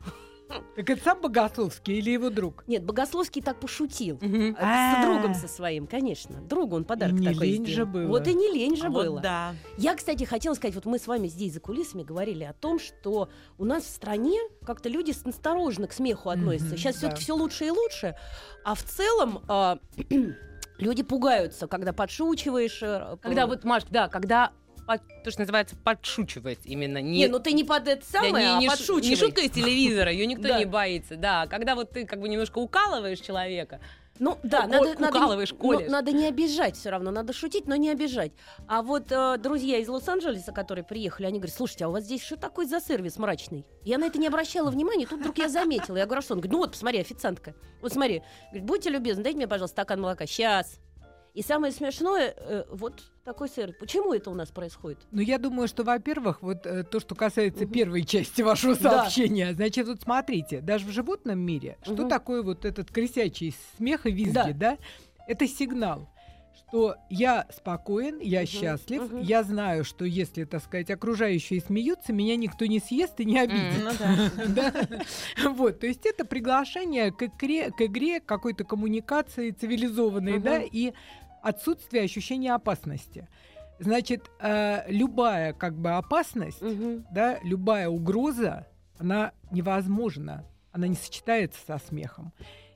Так 0.76 0.90
это 0.90 1.02
сам 1.02 1.21
Богословский 1.21 1.99
или 1.99 2.11
его 2.11 2.30
друг? 2.30 2.64
Нет, 2.66 2.85
Богословский 2.85 3.42
так 3.42 3.61
пошутил. 3.61 4.18
Э, 4.23 4.52
С 4.52 4.56
А. 4.59 5.02
другом 5.06 5.35
со 5.35 5.49
своим, 5.49 5.87
конечно. 5.87 6.40
Другу 6.40 6.76
он 6.76 6.85
подарок 6.85 7.14
не 7.14 7.26
такой 7.32 7.49
лень 7.49 7.64
сделал. 7.66 7.76
же 7.76 7.87
было. 7.87 8.09
Вот 8.09 8.26
и 8.26 8.35
не 8.35 8.50
лень 8.50 8.76
же 8.76 8.87
А 8.87 8.90
вот 8.90 9.06
было. 9.06 9.21
да. 9.21 9.54
Я, 9.76 9.94
кстати, 9.94 10.25
хотела 10.25 10.54
сказать, 10.54 10.75
вот 10.75 10.87
мы 10.87 10.99
с 10.99 11.06
вами 11.06 11.28
здесь 11.28 11.52
за 11.54 11.61
кулисами 11.61 12.02
говорили 12.02 12.44
о 12.44 12.52
том, 12.52 12.78
что 12.78 13.28
у 13.59 13.64
нас 13.64 13.85
в 13.85 13.88
стране 13.90 14.38
как-то 14.64 14.88
люди 14.88 15.12
осторожно 15.26 15.87
к 15.87 15.92
смеху 15.92 16.28
относятся. 16.30 16.76
Сейчас 16.76 16.94
да. 16.94 16.99
все-таки 17.00 17.23
все 17.23 17.35
лучше 17.35 17.66
и 17.66 17.71
лучше, 17.71 18.16
а 18.64 18.75
в 18.75 18.82
целом 18.82 19.40
а, 19.49 19.78
люди 20.78 21.02
пугаются, 21.02 21.66
когда 21.66 21.92
подшучиваешь. 21.92 22.82
э, 22.82 23.16
Когда 23.21 23.42
э, 23.42 23.47
вот, 23.47 23.64
Маш, 23.64 23.85
да, 23.90 24.09
когда 24.09 24.52
под- 24.86 25.02
то, 25.24 25.30
что 25.30 25.40
называется, 25.40 25.76
подшучивать 25.76 26.60
именно. 26.64 26.98
не, 27.00 27.26
ну 27.28 27.38
ты 27.38 27.52
не 27.52 27.64
под 27.64 27.88
это 27.88 28.04
Да, 28.12 28.20
самое, 28.20 28.32
не, 28.46 28.50
а 28.56 28.58
не 28.60 28.66
шу- 28.68 28.76
подшучивай. 28.76 29.08
не 29.10 29.16
шутка 29.16 29.40
из 29.42 29.50
телевизора, 29.50 30.10
ее 30.12 30.26
никто 30.26 30.48
Да. 30.48 30.58
не 30.58 30.64
боится, 30.64 31.16
да. 31.16 31.46
Когда 31.46 31.74
вот 31.74 31.90
ты 31.90 32.04
как 32.06 32.20
бы 32.20 32.28
немножко 32.28 32.58
укалываешь 32.58 33.20
человека, 33.20 33.80
Ну 34.18 34.38
да, 34.42 34.62
Ко- 34.62 34.66
надо, 34.68 35.00
надо, 35.00 35.18
колешь. 35.56 35.88
надо 35.90 36.12
не 36.12 36.26
обижать 36.26 36.76
все 36.76 36.90
равно, 36.90 37.10
надо 37.10 37.32
шутить, 37.32 37.66
но 37.66 37.76
не 37.76 37.88
обижать. 37.90 38.32
А 38.68 38.82
вот 38.82 39.10
э, 39.10 39.36
друзья 39.38 39.78
из 39.78 39.88
Лос-Анджелеса, 39.88 40.52
которые 40.52 40.84
приехали, 40.84 41.26
они 41.26 41.38
говорят, 41.38 41.56
слушайте, 41.56 41.86
а 41.86 41.88
у 41.88 41.92
вас 41.92 42.04
здесь 42.04 42.22
что 42.22 42.36
такой 42.36 42.66
за 42.66 42.78
сервис 42.80 43.16
мрачный? 43.16 43.64
Я 43.82 43.96
на 43.98 44.04
это 44.04 44.18
не 44.18 44.26
обращала 44.28 44.70
внимания, 44.70 45.06
тут 45.06 45.20
вдруг 45.20 45.38
я 45.38 45.48
заметила. 45.48 45.96
Я 45.96 46.04
говорю, 46.04 46.20
а 46.20 46.22
что? 46.22 46.34
Он 46.34 46.40
говорит, 46.40 46.52
ну 46.52 46.58
вот, 46.58 46.72
посмотри, 46.72 47.00
официантка. 47.00 47.54
Вот 47.80 47.92
смотри, 47.94 48.22
говорит, 48.50 48.64
будьте 48.64 48.90
любезны, 48.90 49.22
дайте 49.24 49.38
мне, 49.38 49.48
пожалуйста, 49.48 49.76
стакан 49.76 50.00
молока. 50.00 50.26
Сейчас. 50.26 50.78
И 51.34 51.40
самое 51.42 51.72
смешное, 51.72 52.34
э, 52.36 52.64
вот 52.70 53.04
такой 53.24 53.48
сервис. 53.48 53.74
Почему 53.78 54.12
это 54.12 54.30
у 54.30 54.34
нас 54.34 54.50
происходит? 54.50 54.98
Ну, 55.12 55.22
я 55.22 55.38
думаю, 55.38 55.66
что, 55.66 55.82
во-первых, 55.82 56.42
вот 56.42 56.66
э, 56.66 56.84
то, 56.84 57.00
что 57.00 57.14
касается 57.14 57.64
Мгм. 57.64 57.72
первой 57.72 58.04
части 58.04 58.42
вашего 58.42 58.74
Да. 58.74 59.04
сообщения, 59.04 59.54
значит, 59.54 59.86
вот 59.86 60.02
смотрите, 60.02 60.60
даже 60.60 60.86
в 60.86 60.90
животном 60.90 61.38
мире, 61.38 61.78
что 61.82 61.94
Мгм. 61.94 62.08
такое 62.08 62.42
вот 62.42 62.66
этот 62.66 62.90
крысячий 62.90 63.54
смех 63.78 64.04
и 64.06 64.12
визги, 64.12 64.32
Да. 64.32 64.52
да? 64.52 64.78
Это 65.26 65.46
сигнал, 65.48 66.06
что 66.54 66.96
я 67.08 67.46
спокоен, 67.54 68.18
я 68.20 68.40
Мгм, 68.40 68.46
счастлив, 68.48 69.02
мгм. 69.02 69.20
я 69.22 69.42
знаю, 69.42 69.84
что 69.84 70.04
если, 70.04 70.44
так 70.44 70.62
сказать, 70.62 70.90
окружающие 70.90 71.60
смеются, 71.62 72.12
меня 72.12 72.36
никто 72.36 72.66
не 72.66 72.78
съест 72.78 73.20
и 73.20 73.24
не 73.24 73.38
обидит. 73.38 73.80
Ну 73.82 73.90
да. 73.98 74.30
Да. 74.48 75.50
Вот, 75.50 75.80
то 75.80 75.86
есть 75.86 76.04
это 76.04 76.26
приглашение 76.26 77.10
к 77.10 77.22
игре, 77.22 77.70
к 77.70 77.80
игре 77.82 78.20
какой-то 78.20 78.64
коммуникации 78.64 79.50
цивилизованной, 79.50 80.38
да, 80.40 80.60
и 80.60 80.92
отсутствие 81.42 82.04
ощущения 82.04 82.54
опасности. 82.54 83.28
Значит, 83.78 84.30
э, 84.40 84.84
любая 84.90 85.52
как 85.52 85.75
бы 85.76 85.90
опасность, 85.92 86.62
Мгм. 86.62 87.04
да, 87.12 87.38
любая 87.42 87.88
угроза, 87.88 88.66
она 88.99 89.32
невозможна, 89.50 90.44
она 90.70 90.87
не 90.87 90.94
сочетается 90.94 91.61
со 91.66 91.78
смехом. 91.78 92.32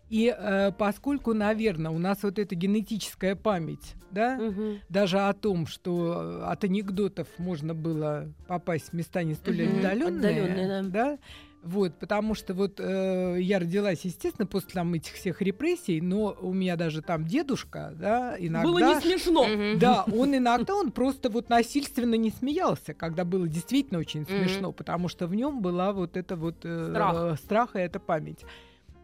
И 0.08 0.32
э, 0.36 0.70
поскольку, 0.78 1.34
наверное, 1.34 1.90
у 1.90 1.98
нас 1.98 2.22
вот 2.22 2.38
эта 2.38 2.54
генетическая 2.54 3.34
память, 3.34 3.94
да, 4.10 4.36
Мгм. 4.36 4.80
даже 4.88 5.18
о 5.20 5.32
том, 5.32 5.66
что 5.66 6.48
от 6.48 6.62
анекдотов 6.62 7.26
можно 7.38 7.74
было 7.74 8.32
попасть 8.46 8.90
в 8.90 8.92
места 8.92 9.24
не 9.24 9.34
столь 9.34 9.62
Мгм. 9.64 9.78
отдаленные, 9.78 10.42
Отдалённые, 10.42 10.82
да. 10.82 10.82
да, 10.82 11.18
вот, 11.66 11.98
потому 11.98 12.34
что 12.34 12.54
вот 12.54 12.78
э, 12.78 13.36
я 13.40 13.58
родилась, 13.58 14.00
естественно, 14.04 14.46
после 14.46 14.70
там 14.70 14.94
этих 14.94 15.14
всех 15.14 15.42
репрессий, 15.42 16.00
но 16.00 16.36
у 16.40 16.52
меня 16.52 16.76
даже 16.76 17.02
там 17.02 17.24
дедушка, 17.24 17.92
да, 17.94 18.36
иногда... 18.38 18.68
Было 18.68 18.78
не 18.78 19.00
смешно. 19.00 19.46
Да, 19.76 20.04
он 20.12 20.36
иногда 20.36 20.74
он 20.74 20.92
просто 20.92 21.28
вот 21.28 21.48
насильственно 21.48 22.14
не 22.14 22.30
смеялся, 22.30 22.94
когда 22.94 23.24
было 23.24 23.48
действительно 23.48 24.00
очень 24.00 24.26
смешно, 24.26 24.72
потому 24.72 25.08
что 25.08 25.26
в 25.26 25.34
нем 25.34 25.60
была 25.60 25.92
вот 25.92 26.16
эта 26.16 26.36
вот 26.36 26.56
э, 26.64 26.88
Страх. 26.90 27.14
э, 27.16 27.36
страх 27.36 27.76
и 27.76 27.78
эта 27.80 27.98
память. 28.00 28.44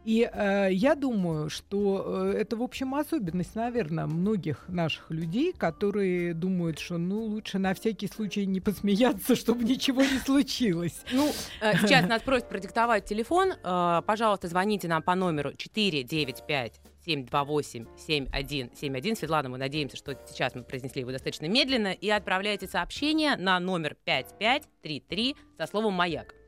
И 0.05 0.29
э, 0.31 0.69
я 0.73 0.95
думаю, 0.95 1.49
что 1.49 2.33
э, 2.33 2.39
это, 2.39 2.57
в 2.57 2.63
общем, 2.63 2.95
особенность, 2.95 3.55
наверное, 3.55 4.07
многих 4.07 4.65
наших 4.69 5.11
людей, 5.11 5.53
которые 5.53 6.35
думают, 6.35 6.81
что 6.81 6.99
ну 6.99 7.23
лучше 7.25 7.59
на 7.59 7.73
всякий 7.75 8.09
случай 8.09 8.45
не 8.47 8.61
посмеяться, 8.61 9.37
чтобы 9.37 9.63
ничего 9.65 10.03
не 10.03 10.19
случилось. 10.19 11.03
Ну, 11.13 11.31
э, 11.61 11.77
сейчас 11.83 12.09
нас 12.09 12.23
просят 12.23 12.49
продиктовать 12.49 13.05
телефон. 13.05 13.53
Э, 13.63 14.03
Пожалуйста, 14.05 14.49
звоните 14.49 14.89
нам 14.89 15.03
по 15.03 15.15
номеру 15.15 15.53
495 15.55 16.81
728 17.05 17.87
7171. 17.97 19.17
Светлана, 19.17 19.49
мы 19.49 19.59
надеемся, 19.59 19.97
что 19.97 20.17
сейчас 20.27 20.55
мы 20.55 20.63
произнесли 20.63 21.03
его 21.03 21.13
достаточно 21.13 21.47
медленно. 21.47 21.93
И 21.93 22.11
отправляйте 22.11 22.67
сообщение 22.67 23.37
на 23.37 23.59
номер 23.61 23.97
5533 24.05 25.37
со 25.59 25.67
словом 25.67 25.95
«Маяк». 25.95 26.42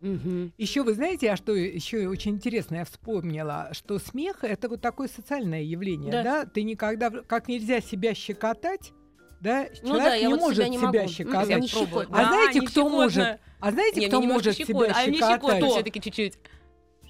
Мгм. 0.00 0.52
Еще 0.58 0.82
вы 0.82 0.94
знаете, 0.94 1.30
а 1.32 1.36
что 1.36 1.54
еще 1.54 2.06
очень 2.06 2.32
интересно, 2.32 2.76
я 2.76 2.84
вспомнила, 2.84 3.70
что 3.72 3.98
смех 3.98 4.44
это 4.44 4.68
вот 4.68 4.80
такое 4.80 5.08
социальное 5.08 5.62
явление, 5.62 6.12
Да. 6.12 6.22
да? 6.22 6.44
Ты 6.46 6.62
никогда 6.62 7.10
как 7.10 7.48
нельзя 7.48 7.80
себя 7.80 8.14
щекотать, 8.14 8.92
да? 9.40 9.64
Человек 9.66 9.82
Ну 9.82 9.96
да, 9.98 10.14
я 10.14 10.22
не 10.22 10.28
вот 10.28 10.40
может 10.40 10.56
себя 10.58 10.68
не 10.68 10.78
могу. 10.78 10.98
М, 10.98 11.08
щекотать. 11.08 11.48
я 11.48 11.58
не. 11.58 11.68
А 11.68 12.06
Да, 12.22 12.28
знаете, 12.28 12.60
не 12.60 12.66
кто 12.66 12.80
щекотно. 12.82 12.96
может? 12.96 13.40
А 13.60 13.72
знаете, 13.72 14.00
Не, 14.00 14.06
кто 14.06 14.22
может 14.22 14.56
себя 14.56 14.78
а 14.94 15.06
мне 15.06 15.18
щекотно 15.18 15.34
щекотать? 15.34 15.70
все-таки 15.72 16.00
чуть-чуть. 16.00 16.38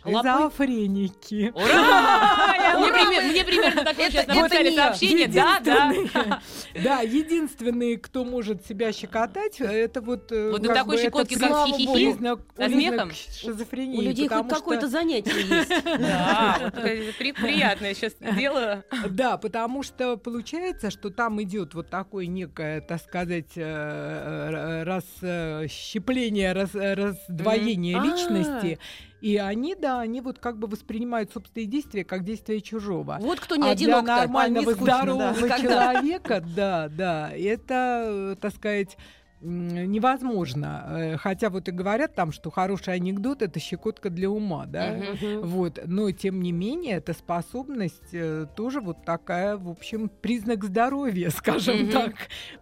Шизофреники. 0.04 1.52
Ура! 1.54 2.54
Мне 2.78 2.92
пример- 2.92 3.22
Мне 3.24 3.44
примерно 3.44 3.84
такое 3.84 4.06
Это- 4.06 4.12
сейчас 4.12 4.26
написали 4.26 4.74
сообщение. 4.76 5.28
Да, 5.28 5.60
да. 5.60 5.92
Да, 6.82 7.00
единственные, 7.00 7.98
кто 7.98 8.24
может 8.24 8.64
себя 8.66 8.92
щекотать, 8.92 9.60
это 9.60 10.00
вот... 10.00 10.30
э, 10.30 10.50
Вот 10.52 10.62
на 10.62 10.74
такой 10.74 10.98
щекотке, 10.98 11.36
как 11.38 11.66
хихихи, 11.66 12.12
со 12.56 12.68
смехом. 12.68 13.10
шизофрении. 13.12 13.98
У 13.98 14.02
людей 14.02 14.28
хоть 14.28 14.48
какое-то 14.48 14.88
занятие 14.88 15.40
есть. 15.40 15.68
Да, 15.98 16.70
приятное 16.74 17.94
сейчас 17.94 18.14
дело. 18.36 18.84
Да, 19.10 19.36
потому 19.38 19.82
что 19.82 20.16
получается, 20.16 20.90
что 20.90 21.10
там 21.10 21.42
идет 21.42 21.74
вот 21.74 21.88
такое 21.90 22.26
некое, 22.26 22.80
так 22.80 23.00
сказать, 23.02 23.52
э, 23.56 23.62
э, 23.62 24.84
расщепление, 24.84 26.52
раз- 26.52 26.74
раздвоение 26.74 27.96
Мгм. 27.98 28.04
личности. 28.12 28.78
И 29.20 29.36
они, 29.36 29.74
да, 29.74 30.00
они 30.00 30.20
вот 30.20 30.38
как 30.38 30.58
бы 30.58 30.68
воспринимают 30.68 31.32
собственные 31.32 31.66
действия 31.66 32.04
как 32.04 32.24
действия 32.24 32.60
чужого. 32.60 33.18
Вот 33.20 33.40
кто 33.40 33.56
не 33.56 33.68
а 33.68 33.72
одинок 33.72 34.04
для 34.04 34.16
нормального, 34.18 34.72
скучно, 34.72 34.86
да. 34.86 34.96
здорового 34.96 35.46
Никогда. 35.46 35.58
человека, 35.58 36.44
да, 36.54 36.88
да, 36.88 37.30
это, 37.32 38.04
э, 38.06 38.36
так 38.40 38.54
сказать, 38.54 38.96
невозможно. 39.40 40.84
Э, 40.88 41.16
Хотя 41.16 41.50
вот 41.50 41.68
и 41.68 41.72
говорят 41.72 42.14
там, 42.14 42.32
что 42.32 42.50
хороший 42.50 42.94
анекдот 42.94 43.42
это 43.42 43.60
щекотка 43.60 44.10
для 44.10 44.30
ума, 44.30 44.66
да. 44.66 44.92
Мгм. 44.94 45.40
Вот, 45.42 45.78
но 45.86 46.10
тем 46.10 46.42
не 46.42 46.52
менее, 46.52 46.96
эта 46.96 47.12
способность 47.12 48.12
э, 48.12 48.46
тоже 48.56 48.80
вот 48.80 49.04
такая, 49.04 49.56
в 49.56 49.68
общем, 49.68 50.08
признак 50.08 50.64
здоровья, 50.64 51.30
скажем 51.34 51.82
Мгм. 51.82 51.90
так, 51.90 52.14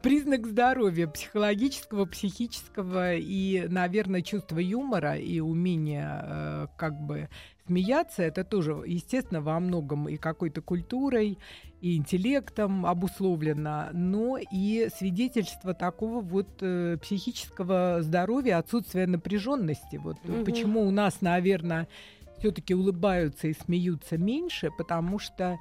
признак 0.03 0.47
здоровья 0.47 1.07
психологического, 1.07 2.05
психического 2.07 3.15
и, 3.15 3.67
наверное, 3.69 4.23
чувство 4.23 4.59
юмора 4.59 5.17
и 5.17 5.41
умение 5.41 6.21
э, 6.23 6.67
как 6.77 6.95
бы 7.01 7.29
смеяться, 7.67 8.23
это 8.23 8.45
тоже, 8.45 8.81
естественно, 8.87 9.41
во 9.41 9.59
многом 9.59 10.09
и 10.09 10.17
какой-то 10.17 10.63
культурой, 10.63 11.39
и 11.87 11.97
интеллектом 11.97 12.85
обусловлено, 12.85 13.91
но 13.93 14.39
и 14.39 14.89
свидетельство 14.97 15.73
такого 15.73 16.21
вот 16.21 16.49
э, 16.61 16.97
психического 17.01 17.99
здоровья, 18.01 18.59
отсутствия 18.59 19.07
напряженности. 19.07 19.97
Вот 19.97 20.17
Мгм. 20.25 20.45
почему 20.45 20.83
у 20.83 20.91
нас, 20.91 21.21
наверное, 21.21 21.87
все-таки 22.39 22.75
улыбаются 22.75 23.47
и 23.47 23.53
смеются 23.55 24.19
меньше, 24.19 24.71
потому 24.77 25.21
что 25.21 25.59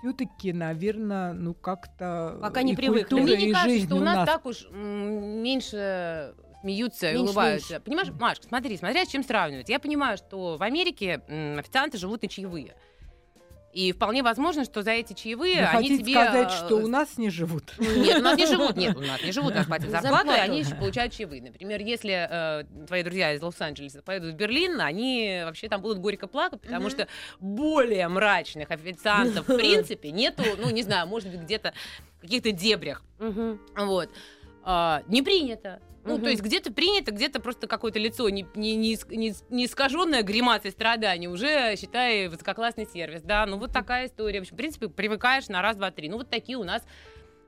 все-таки, 0.00 0.54
наверное, 0.54 1.34
ну 1.34 1.52
как-то 1.52 2.38
Пока 2.40 2.62
не 2.62 2.72
и 2.72 2.76
привыкли. 2.76 3.00
культура, 3.02 3.22
Мне 3.24 3.34
и 3.34 3.46
не 3.48 3.52
кажется, 3.52 3.70
жизнь 3.70 3.86
что 3.86 3.96
у 3.96 3.98
у 3.98 4.02
нас 4.02 4.16
нас 4.16 4.26
так 4.26 4.46
уж 4.46 4.68
меньше 4.72 6.34
смеются 6.62 7.10
и 7.10 7.12
Меньше, 7.12 7.24
улыбаются. 7.24 7.80
Понимаешь, 7.80 8.10
Машка, 8.18 8.46
смотри, 8.48 8.76
смотря 8.78 9.04
с 9.04 9.08
чем 9.08 9.22
сравнивать. 9.22 9.68
Я 9.68 9.78
понимаю, 9.78 10.16
что 10.16 10.56
в 10.56 10.62
Америке 10.62 11.20
официанты 11.58 11.98
живут 11.98 12.22
на 12.22 12.28
чаевые. 12.28 12.74
И 13.78 13.92
вполне 13.92 14.24
возможно, 14.24 14.64
что 14.64 14.82
за 14.82 14.90
эти 14.90 15.12
чаевые 15.12 15.60
Вы 15.60 15.66
они 15.66 15.88
хотите 15.88 15.98
тебе... 15.98 16.12
сказать, 16.14 16.48
э, 16.48 16.66
что 16.66 16.78
у 16.78 16.88
нас 16.88 17.16
не 17.16 17.30
живут? 17.30 17.62
Нет, 17.78 18.18
у 18.18 18.22
нас 18.22 18.36
не 18.36 18.44
живут, 18.44 18.76
нет, 18.76 18.96
у 18.96 19.00
нас 19.00 19.22
не 19.22 19.30
живут, 19.30 19.52
у 19.52 19.54
нас 19.54 19.66
платят 19.66 19.90
зарплату, 19.90 20.26
Зарплату. 20.26 20.42
они 20.42 20.58
еще 20.58 20.74
получают 20.74 21.12
чаевые. 21.12 21.40
Например, 21.40 21.80
если 21.80 22.26
э, 22.28 22.64
твои 22.88 23.04
друзья 23.04 23.34
из 23.34 23.40
Лос-Анджелеса 23.40 24.02
поедут 24.02 24.34
в 24.34 24.36
Берлин, 24.36 24.80
они 24.80 25.42
вообще 25.44 25.68
там 25.68 25.80
будут 25.80 25.98
горько 25.98 26.26
плакать, 26.26 26.60
потому 26.60 26.90
что 26.90 27.06
более 27.38 28.08
мрачных 28.08 28.68
официантов, 28.72 29.46
в 29.46 29.56
принципе, 29.56 30.10
нету, 30.10 30.42
ну, 30.58 30.70
не 30.70 30.82
знаю, 30.82 31.06
может 31.06 31.30
быть, 31.30 31.42
где-то 31.42 31.72
в 32.18 32.22
каких-то 32.22 32.50
дебрях. 32.50 33.04
Мгм. 33.20 33.60
Вот. 33.76 34.10
А, 34.64 35.04
не 35.06 35.22
принято. 35.22 35.80
Ну, 36.08 36.14
Мгм. 36.14 36.24
то 36.24 36.30
есть 36.30 36.42
где-то 36.42 36.72
принято, 36.72 37.12
где-то 37.12 37.38
просто 37.40 37.66
какое-то 37.66 37.98
лицо 37.98 38.28
не, 38.30 38.46
не, 38.54 38.76
не, 38.76 38.98
не, 39.10 39.34
не 39.50 39.66
искаженное 39.66 40.22
гримасой 40.22 40.70
страданий, 40.70 41.28
уже, 41.28 41.76
считай, 41.76 42.28
высококлассный 42.28 42.86
сервис, 42.86 43.22
да, 43.22 43.44
ну 43.46 43.58
вот 43.58 43.72
такая 43.72 44.06
история. 44.06 44.38
В 44.38 44.42
общем, 44.42 44.54
в 44.54 44.56
принципе, 44.56 44.88
привыкаешь 44.88 45.48
на 45.48 45.60
раз, 45.60 45.76
два, 45.76 45.90
три. 45.90 46.08
Ну, 46.08 46.16
вот 46.16 46.30
такие 46.30 46.56
у 46.56 46.64
нас 46.64 46.82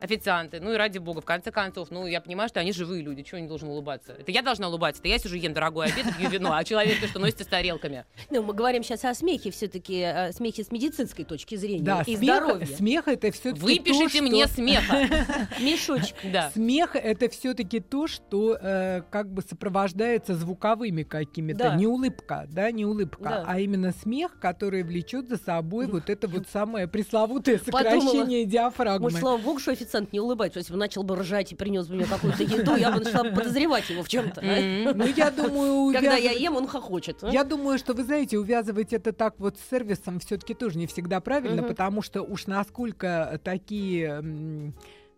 официанты. 0.01 0.61
Ну 0.61 0.73
и 0.73 0.77
ради 0.77 0.99
бога, 0.99 1.21
в 1.21 1.25
конце 1.25 1.51
концов, 1.51 1.91
ну, 1.91 2.07
я 2.07 2.21
понимаю, 2.21 2.49
что 2.49 2.61
они 2.61 2.73
живые 2.73 3.03
люди, 3.03 3.23
чего 3.23 3.39
они 3.39 3.49
должны 3.49 3.69
улыбаться? 3.69 4.13
Это 4.19 4.31
я 4.31 4.43
должна 4.43 4.69
улыбаться, 4.69 5.01
это 5.01 5.09
я 5.09 5.19
сижу, 5.19 5.37
ем 5.37 5.53
дорогой 5.53 5.87
обед, 5.87 6.07
и 6.07 6.13
пью 6.15 6.31
вино, 6.31 6.53
а 6.55 6.65
человек-то 6.65 7.07
что 7.09 7.19
носится 7.19 7.45
с 7.45 7.47
тарелками. 7.47 8.05
Ну, 8.31 8.43
мы 8.43 8.55
говорим 8.55 8.83
сейчас 8.83 9.05
о 9.05 9.15
смехе, 9.15 9.51
все-таки 9.51 10.03
о 10.03 10.33
смехе 10.33 10.65
с 10.65 10.71
медицинской 10.71 11.25
точки 11.25 11.55
зрения 11.57 11.85
Да, 11.85 12.03
и 12.07 12.17
смех, 12.17 12.43
здоровья. 12.43 12.67
смех 12.67 13.09
это 13.09 13.31
все-таки 13.33 13.61
Выпишите 13.61 14.23
мне 14.23 14.47
смеха. 14.47 15.09
Мешочек. 15.61 16.17
Да. 16.33 16.51
Смех 16.55 16.97
это 16.97 17.29
все-таки 17.29 17.81
то, 17.81 18.07
что 18.07 18.57
э, 18.61 19.03
как 19.11 19.33
бы 19.33 19.43
сопровождается 19.43 20.35
звуковыми 20.35 21.03
какими-то. 21.03 21.59
Да. 21.71 21.75
Не 21.77 21.87
улыбка, 21.87 22.47
да, 22.49 22.71
не 22.71 22.85
улыбка, 22.85 23.23
Да. 23.23 23.45
а 23.47 23.59
именно 23.61 23.93
смех, 23.93 24.39
который 24.41 24.83
влечет 24.83 25.29
за 25.29 25.37
собой 25.37 25.87
вот 25.87 26.09
это 26.11 26.29
вот 26.29 26.47
самое 26.53 26.89
пресловутое 26.89 27.59
Подумала, 27.59 28.01
сокращение 28.01 28.45
диафрагмы. 28.45 29.05
Может, 29.05 29.21
слава 29.21 29.39
богу, 29.39 29.59
что 29.61 29.75
официант 29.91 30.13
не 30.13 30.21
улыбается. 30.21 30.61
Если 30.61 30.73
бы 30.73 30.79
начал 30.79 31.03
бы 31.03 31.17
ржать 31.17 31.53
и 31.53 31.55
принес 31.55 31.89
бы 31.89 31.97
мне 31.97 32.07
какую-то 32.07 32.43
еду, 32.43 32.77
я 32.77 32.93
бы 32.93 33.01
начала 33.01 33.25
подозревать 33.31 33.91
его 33.91 34.03
в 34.03 34.09
чем-то. 34.09 34.41
Ну, 34.41 35.07
я 35.07 35.31
думаю, 35.31 35.93
Когда 35.93 36.17
я 36.17 36.33
ем, 36.33 36.57
он 36.57 36.67
хохочет. 36.67 37.23
а? 37.23 37.31
Я 37.31 37.45
думаю, 37.45 37.79
что 37.79 37.93
вы 37.95 38.05
знаете, 38.05 38.39
увязывать 38.39 38.93
это 38.93 39.13
так 39.13 39.35
вот 39.39 39.57
с 39.59 39.71
сервисом 39.71 40.21
все-таки 40.21 40.55
тоже 40.55 40.79
не 40.79 40.87
всегда 40.87 41.21
правильно, 41.21 41.63
потому 41.63 42.03
что 42.03 42.23
уж 42.23 42.47
насколько 42.47 43.41
такие, 43.43 44.21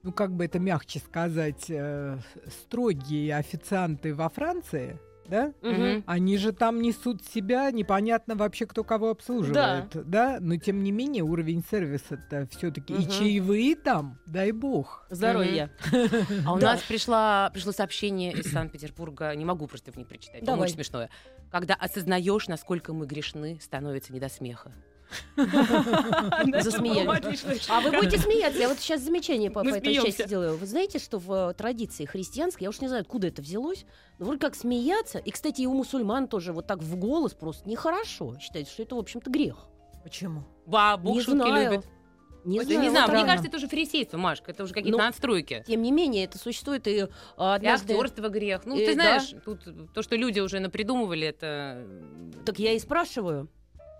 ну 0.02 0.12
как 0.12 0.34
бы 0.34 0.44
это 0.44 0.58
мягче 0.58 0.98
сказать, 1.00 1.66
э, 1.68 2.18
строгие 2.62 3.36
официанты 3.36 4.14
во 4.14 4.28
Франции, 4.28 4.98
да? 5.26 5.52
Мгм. 5.62 6.04
Они 6.06 6.36
же 6.36 6.52
там 6.52 6.80
несут 6.82 7.24
себя, 7.24 7.70
непонятно 7.70 8.34
вообще, 8.34 8.66
кто 8.66 8.84
кого 8.84 9.10
обслуживает, 9.10 9.90
да? 10.08 10.38
Но 10.40 10.56
тем 10.56 10.82
не 10.82 10.92
менее 10.92 11.22
уровень 11.24 11.62
сервиса-то 11.70 12.46
все-таки 12.50 12.92
и 12.94 12.98
Мгм. 12.98 13.08
чаевые 13.10 13.76
там, 13.76 14.18
дай 14.26 14.52
бог. 14.52 15.06
Здоровья. 15.10 15.70
А 16.46 16.54
у 16.54 16.58
Да. 16.58 16.72
нас 16.72 16.82
пришла, 16.82 17.50
пришло 17.52 17.72
сообщение 17.72 18.32
из 18.32 18.50
Санкт-Петербурга, 18.52 19.34
не 19.34 19.44
могу 19.44 19.66
просто 19.66 19.92
в 19.92 19.96
них 19.96 20.08
прочитать, 20.08 20.46
очень 20.48 20.74
смешное. 20.74 21.10
Когда 21.50 21.74
осознаешь, 21.74 22.48
насколько 22.48 22.92
мы 22.92 23.06
грешны, 23.06 23.58
становится 23.60 24.12
не 24.12 24.20
до 24.20 24.28
смеха. 24.28 24.72
Засмеялись. 26.62 27.66
А 27.68 27.80
вы 27.80 27.90
будете 27.90 28.18
смеяться. 28.18 28.58
Я 28.60 28.68
вот 28.68 28.78
сейчас 28.78 29.02
замечание 29.02 29.50
по, 29.50 29.60
этой 29.66 29.94
части 29.94 30.26
делаю. 30.28 30.56
Вы 30.56 30.66
знаете, 30.66 30.98
что 30.98 31.18
в 31.18 31.50
э, 31.50 31.54
традиции 31.54 32.04
христианской, 32.04 32.64
я 32.64 32.70
уж 32.70 32.80
не 32.80 32.88
знаю, 32.88 33.02
откуда 33.02 33.28
это 33.28 33.42
взялось, 33.42 33.84
но 34.18 34.26
вроде 34.26 34.40
как 34.40 34.54
смеяться, 34.54 35.18
и, 35.18 35.30
кстати, 35.30 35.62
и 35.62 35.66
у 35.66 35.74
мусульман 35.74 36.28
тоже 36.28 36.52
вот 36.52 36.66
так 36.66 36.82
в 36.82 36.96
голос 36.96 37.32
просто 37.34 37.68
нехорошо. 37.68 38.36
Считается, 38.40 38.72
что 38.72 38.82
это, 38.82 38.94
в 38.96 38.98
общем-то, 38.98 39.30
грех. 39.30 39.56
Почему? 40.02 40.44
Ба, 40.66 40.96
Бог 40.96 41.14
не 41.16 41.22
шутки 41.22 41.36
знаю. 41.36 41.70
любит. 41.72 41.86
Не 42.44 42.60
знаю. 42.60 42.80
не 42.80 42.88
вот 42.88 42.90
знаю, 42.90 43.06
мне 43.08 43.18
странно. 43.18 43.26
кажется, 43.26 43.48
это 43.48 43.56
уже 43.58 43.68
фарисейство, 43.68 44.16
Машка, 44.18 44.50
это 44.50 44.64
уже 44.64 44.74
какие-то 44.74 44.98
Ну, 44.98 45.04
надстройки. 45.04 45.62
Тем 45.66 45.80
не 45.80 45.92
менее, 45.92 46.24
это 46.24 46.38
существует 46.38 46.88
и 46.88 46.90
И 47.02 47.06
однажды... 47.36 47.92
актерство 47.94 48.28
грех. 48.28 48.62
Ну, 48.64 48.76
Э, 48.76 48.78
ты 48.84 48.86
да. 48.96 49.20
знаешь, 49.20 49.34
тут 49.44 49.92
то, 49.94 50.02
что 50.02 50.16
люди 50.16 50.40
уже 50.40 50.58
напридумывали, 50.58 51.28
это... 51.28 51.86
Так 52.44 52.58
я 52.58 52.72
и 52.72 52.80
спрашиваю. 52.80 53.48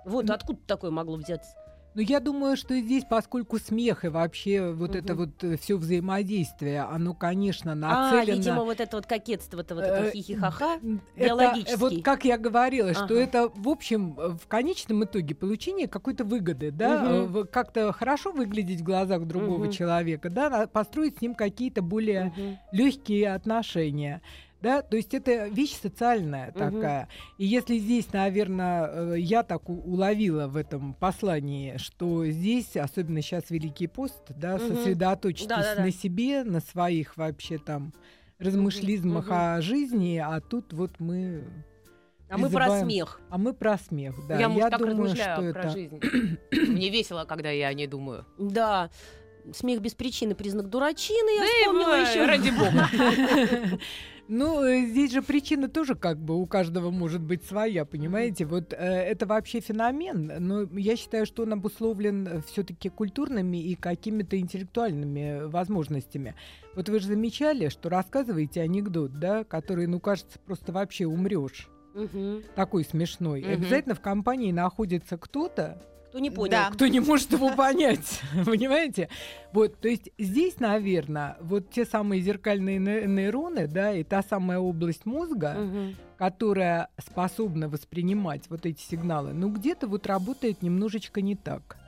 Вот 0.05 0.27
Ну, 0.27 0.35
откуда 0.35 0.61
такое 0.67 0.91
могло 0.91 1.17
взяться? 1.17 1.57
Ну, 1.95 2.01
я 2.01 2.21
думаю, 2.21 2.57
что 2.57 2.75
здесь, 2.81 3.05
поскольку 3.05 3.59
смех 3.59 4.07
и 4.07 4.09
вообще 4.09 4.73
вот 4.73 4.97
это 4.97 5.12
Мгм. 5.15 5.35
вот 5.45 5.61
все 5.61 5.77
взаимодействие, 5.77 6.81
оно, 6.85 7.12
конечно, 7.12 7.73
А, 7.73 7.77
нацелено... 7.77 8.35
видимо, 8.38 8.65
вот 8.65 8.81
это 8.81 8.97
вот 8.97 9.05
кокетство, 9.07 9.61
это 9.61 9.75
вот 9.75 9.85
это 9.85 10.01
Э, 10.05 10.11
хихихаха. 10.11 10.81
Это, 11.15 11.55
вот 11.77 11.93
как 12.03 12.25
я 12.25 12.38
говорила, 12.38 12.95
что 12.95 13.05
Ага. 13.05 13.19
это, 13.19 13.51
в 13.55 13.69
общем, 13.69 14.19
э, 14.19 14.29
в 14.31 14.47
конечном 14.47 15.05
итоге 15.05 15.35
получение 15.35 15.87
какой-то 15.87 16.25
выгоды, 16.25 16.71
да, 16.71 17.05
э, 17.05 17.23
в- 17.27 17.45
как-то 17.45 17.93
хорошо 17.93 18.33
выглядеть 18.33 18.81
в 18.81 18.85
глазах 18.85 19.27
другого 19.27 19.65
Мгм. 19.65 19.73
человека, 19.73 20.31
да, 20.31 20.67
построить 20.69 21.19
с 21.19 21.21
ним 21.21 21.35
какие-то 21.35 21.83
более 21.83 22.33
Мгм. 22.35 22.59
легкие 22.71 23.35
отношения. 23.35 24.23
Да, 24.62 24.81
то 24.83 24.96
есть 24.96 25.12
это 25.12 25.48
вещь 25.48 25.75
социальная 25.81 26.53
такая. 26.53 27.09
И 27.38 27.44
если 27.46 27.79
здесь, 27.79 28.12
наверное, 28.12 29.14
я 29.14 29.42
так 29.42 29.68
уловила 29.68 30.46
в 30.46 30.57
этом 30.57 30.94
послании, 30.94 31.77
что 31.79 32.25
здесь, 32.27 32.77
особенно 32.77 33.20
сейчас 33.22 33.51
Великий 33.51 33.88
пост, 33.88 34.22
да, 34.29 34.57
Мгм. 34.59 34.68
сосредоточьтесь 34.77 35.46
Да-да-да. 35.48 35.83
на 35.83 35.90
себе, 35.90 36.44
на 36.44 36.61
своих 36.61 37.16
вообще 37.16 37.59
там 37.59 37.92
размышлизмах 38.38 39.27
Мгм. 39.27 39.35
о 39.35 39.61
жизни, 39.62 40.16
а 40.25 40.40
тут 40.40 40.72
вот 40.72 40.92
мы, 41.01 41.42
А 42.29 42.38
мы 42.38 42.48
про 42.48 42.81
смех. 42.81 43.20
а 43.31 43.38
мы 43.38 43.53
про 43.55 43.79
смех, 43.79 44.14
да. 44.29 44.38
я, 44.38 44.48
может, 44.48 44.70
так 44.70 44.79
думаю, 44.81 44.96
размышляю 45.05 45.42
что 45.42 45.53
про 45.53 45.61
это 45.61 45.70
жизнь. 45.70 46.01
Мне 46.53 46.88
весело, 46.90 47.25
когда 47.25 47.51
я 47.51 47.66
о 47.68 47.75
ней 47.75 47.87
думаю. 47.87 48.25
Да. 48.38 48.90
Смех 49.53 49.81
без 49.81 49.94
причины 49.94 50.37
признак 50.37 50.68
дурачины, 50.70 51.31
я 51.37 51.40
Да 51.40 51.46
вспомнила 51.48 52.01
еще. 52.01 52.25
ради 52.27 52.51
бога. 52.51 53.79
Ну, 54.35 54.64
э, 54.64 54.87
здесь 54.87 55.12
же 55.12 55.21
причина 55.21 55.68
тоже 55.68 55.95
как 55.95 56.18
бы 56.18 56.40
у 56.40 56.47
каждого 56.47 56.90
может 56.90 57.21
быть 57.21 57.45
своя, 57.45 57.85
понимаете? 57.85 58.47
Вот 58.47 58.73
э, 58.73 58.77
это 58.77 59.27
вообще 59.27 59.61
феномен, 59.61 60.33
но 60.38 60.62
я 60.73 60.97
считаю, 60.97 61.27
что 61.27 61.42
он 61.42 61.53
обусловлен 61.53 62.42
все-таки 62.47 62.88
культурными 62.88 63.59
и 63.59 63.75
какими-то 63.75 64.40
интеллектуальными 64.40 65.45
возможностями. 65.51 66.35
Вот 66.75 66.88
вы 66.88 67.01
же 67.01 67.09
замечали, 67.09 67.68
что 67.68 67.90
рассказываете 67.90 68.62
анекдот, 68.62 69.12
да, 69.18 69.45
который, 69.45 69.87
ну, 69.87 70.01
кажется, 70.01 70.38
просто 70.38 70.73
вообще 70.73 71.05
умрешь. 71.05 71.68
Мгм. 71.92 72.42
Такой 72.55 72.85
смешной. 72.85 73.42
И 73.42 73.45
Мгм. 73.45 73.53
обязательно 73.53 73.95
в 73.95 74.01
компании 74.01 74.51
находится 74.51 75.18
кто-то, 75.18 75.79
Кто 76.12 76.18
не 76.18 76.31
понял. 76.31 76.51
Да. 76.51 76.70
кто 76.70 76.87
не 76.88 77.01
может 77.01 77.33
его 77.33 77.55
понять, 77.55 78.20
понимаете? 78.44 79.09
Вот, 79.55 79.81
то 79.81 79.88
есть 79.88 80.11
здесь, 80.18 80.61
наверное, 80.61 81.38
вот 81.40 81.70
те 81.70 81.87
самые 81.87 82.20
зеркальные 82.20 82.79
ней- 82.79 83.07
нейроны, 83.07 83.66
да, 83.66 83.94
и 83.94 84.05
та 84.05 84.22
самая 84.22 84.59
область 84.59 85.07
мозга, 85.07 85.57
которая 86.18 86.88
способна 87.03 87.70
воспринимать 87.70 88.42
вот 88.51 88.66
эти 88.66 88.83
сигналы, 88.83 89.33
ну 89.33 89.48
где-то 89.48 89.87
вот 89.87 90.07
работает 90.07 90.61
немножечко 90.61 91.22
не 91.22 91.35
так. 91.35 91.79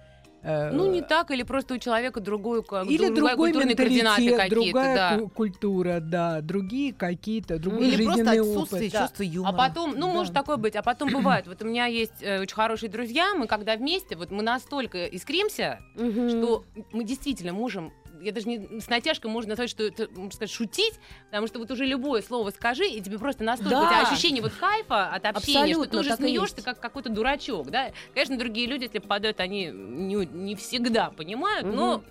Э, 0.45 0.71
Ну, 0.73 0.91
не 0.93 1.01
так, 1.01 1.31
или 1.31 1.43
просто 1.43 1.75
у 1.75 1.79
человека 1.79 2.21
другой, 2.21 2.63
ка- 2.63 2.83
Или 2.83 3.07
другая 3.09 3.35
другой 3.35 3.37
культурные 3.53 3.77
координаты 3.77 4.21
менталитет, 4.23 4.37
какие-то, 4.37 4.71
другая 4.73 4.97
да. 4.97 5.19
ку- 5.19 5.29
культура, 5.29 6.01
да, 6.01 6.41
другие 6.43 6.93
какие-то, 6.93 7.59
другой 7.59 7.89
Или 7.89 8.05
просто 8.05 8.25
жизненный 8.25 8.41
отсутствие 8.41 8.89
опыт. 8.91 9.01
Чувства 9.01 9.23
юмора. 9.23 9.53
А 9.53 9.57
потом, 9.57 9.95
ну, 9.97 10.07
Да. 10.09 10.13
может 10.13 10.35
такое 10.35 10.57
быть, 10.59 10.77
а 10.77 10.83
потом 10.83 11.09
бывает. 11.13 11.47
Вот 11.47 11.63
у 11.63 11.65
меня 11.67 11.87
есть 11.87 12.13
э, 12.21 12.41
очень 12.41 12.55
хорошие 12.55 12.91
друзья, 12.91 13.35
мы 13.35 13.47
когда 13.47 13.77
вместе, 13.77 14.17
вот 14.17 14.31
мы 14.31 14.43
настолько 14.43 15.07
искримся, 15.07 15.79
Мгм. 15.97 16.29
что 16.29 16.65
мы 16.93 17.05
действительно 17.05 17.53
можем, 17.55 17.91
я 18.25 18.33
даже 18.33 18.49
не 18.49 18.81
с 18.81 18.89
натяжкой 18.89 19.31
можно 19.31 19.51
назвать, 19.51 19.71
что 19.71 19.83
это, 19.85 20.09
можно 20.11 20.33
сказать, 20.33 20.51
шутить, 20.51 20.95
потому 21.27 21.47
что 21.47 21.59
вот 21.59 21.71
уже 21.71 21.85
любое 21.85 22.23
слово 22.23 22.51
скажи, 22.51 22.87
и 22.87 23.01
тебе 23.01 23.19
просто 23.19 23.45
настолько 23.45 23.71
Да. 23.71 23.83
у 23.83 23.87
тебя 23.89 24.11
ощущение 24.11 24.43
вот 24.43 24.53
кайфа 24.53 25.07
от 25.09 25.27
общения, 25.27 25.75
что 25.75 25.85
ты 25.85 25.89
Абсолютно, 25.89 26.01
уже 26.01 26.17
смеешься, 26.17 26.63
как 26.63 26.81
какой-то 26.81 27.11
дурачок, 27.11 27.71
да. 27.71 27.93
Конечно, 28.15 28.37
другие 28.39 28.67
люди, 28.67 28.85
если 28.85 28.99
попадают, 28.99 29.41
они 29.41 29.67
не, 29.67 30.27
не 30.27 30.55
всегда 30.57 31.11
понимают, 31.11 31.67
но 31.67 32.03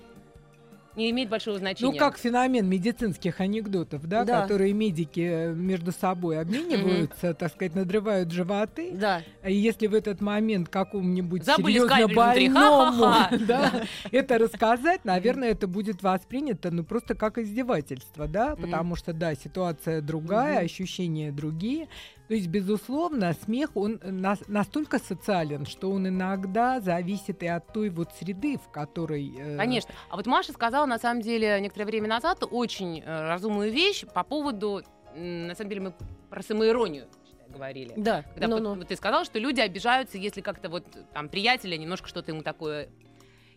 не 0.95 1.09
имеет 1.11 1.29
большого 1.29 1.57
значения. 1.57 1.91
Ну, 1.91 1.97
как 1.97 2.17
феномен 2.17 2.67
медицинских 2.67 3.39
анекдотов, 3.41 4.07
да, 4.07 4.23
Да. 4.23 4.41
которые 4.41 4.73
медики 4.73 5.21
э, 5.21 5.53
между 5.53 5.91
собой 5.91 6.39
обмениваются, 6.39 7.33
так 7.33 7.51
сказать, 7.51 7.75
надрывают 7.75 8.31
животы. 8.31 8.91
Да. 8.93 9.21
И 9.45 9.53
если 9.53 9.87
в 9.87 9.93
этот 9.93 10.21
момент 10.21 10.69
какому-нибудь 10.69 11.45
серьезно 11.45 12.07
больному 12.07 13.13
да, 13.47 13.83
это 14.11 14.37
рассказать, 14.37 15.05
наверное, 15.05 15.49
это 15.51 15.67
будет 15.67 16.03
воспринято 16.03 16.71
ну 16.71 16.83
просто 16.83 17.15
как 17.15 17.37
издевательство, 17.37 18.27
да, 18.27 18.55
потому 18.55 18.95
что 18.95 19.13
да, 19.13 19.35
ситуация 19.35 20.01
другая, 20.01 20.59
ощущения 20.59 21.31
другие. 21.31 21.87
То 22.33 22.37
есть, 22.37 22.47
безусловно, 22.47 23.33
смех, 23.45 23.69
он 23.75 23.99
нас- 24.03 24.41
настолько 24.47 24.97
социален, 24.97 25.67
что 25.67 25.91
он 25.91 26.07
иногда 26.07 26.79
зависит 26.81 27.43
и 27.43 27.45
от 27.45 27.71
той 27.71 27.89
вот 27.91 28.09
среды, 28.19 28.57
в 28.57 28.71
которой... 28.71 29.31
э, 29.37 29.55
Конечно. 29.55 29.93
А 30.09 30.15
вот 30.15 30.25
Маша 30.25 30.51
сказала, 30.51 30.87
на 30.87 30.97
самом 30.97 31.21
деле, 31.21 31.59
некоторое 31.61 31.85
время 31.85 32.07
назад 32.07 32.43
очень 32.49 33.01
э, 33.05 33.27
разумную 33.27 33.71
вещь 33.71 34.03
по 34.15 34.23
поводу 34.23 34.81
на 35.15 35.53
самом 35.53 35.69
деле 35.69 35.81
мы 35.81 35.93
про 36.31 36.41
самоиронию 36.41 37.05
считай, 37.23 37.45
говорили. 37.49 37.93
Да, 37.97 38.23
Когда 38.33 38.47
ну, 38.47 38.53
вот- 38.55 38.63
ну. 38.63 38.73
вот 38.77 38.87
ты 38.87 38.95
сказал, 38.95 39.25
что 39.25 39.37
люди 39.37 39.59
обижаются, 39.61 40.17
если 40.17 40.41
как-то 40.41 40.69
вот 40.69 40.85
там 41.13 41.29
приятеля 41.29 41.77
немножко 41.77 42.07
что-то 42.07 42.31
ему 42.31 42.41
такое 42.41 42.89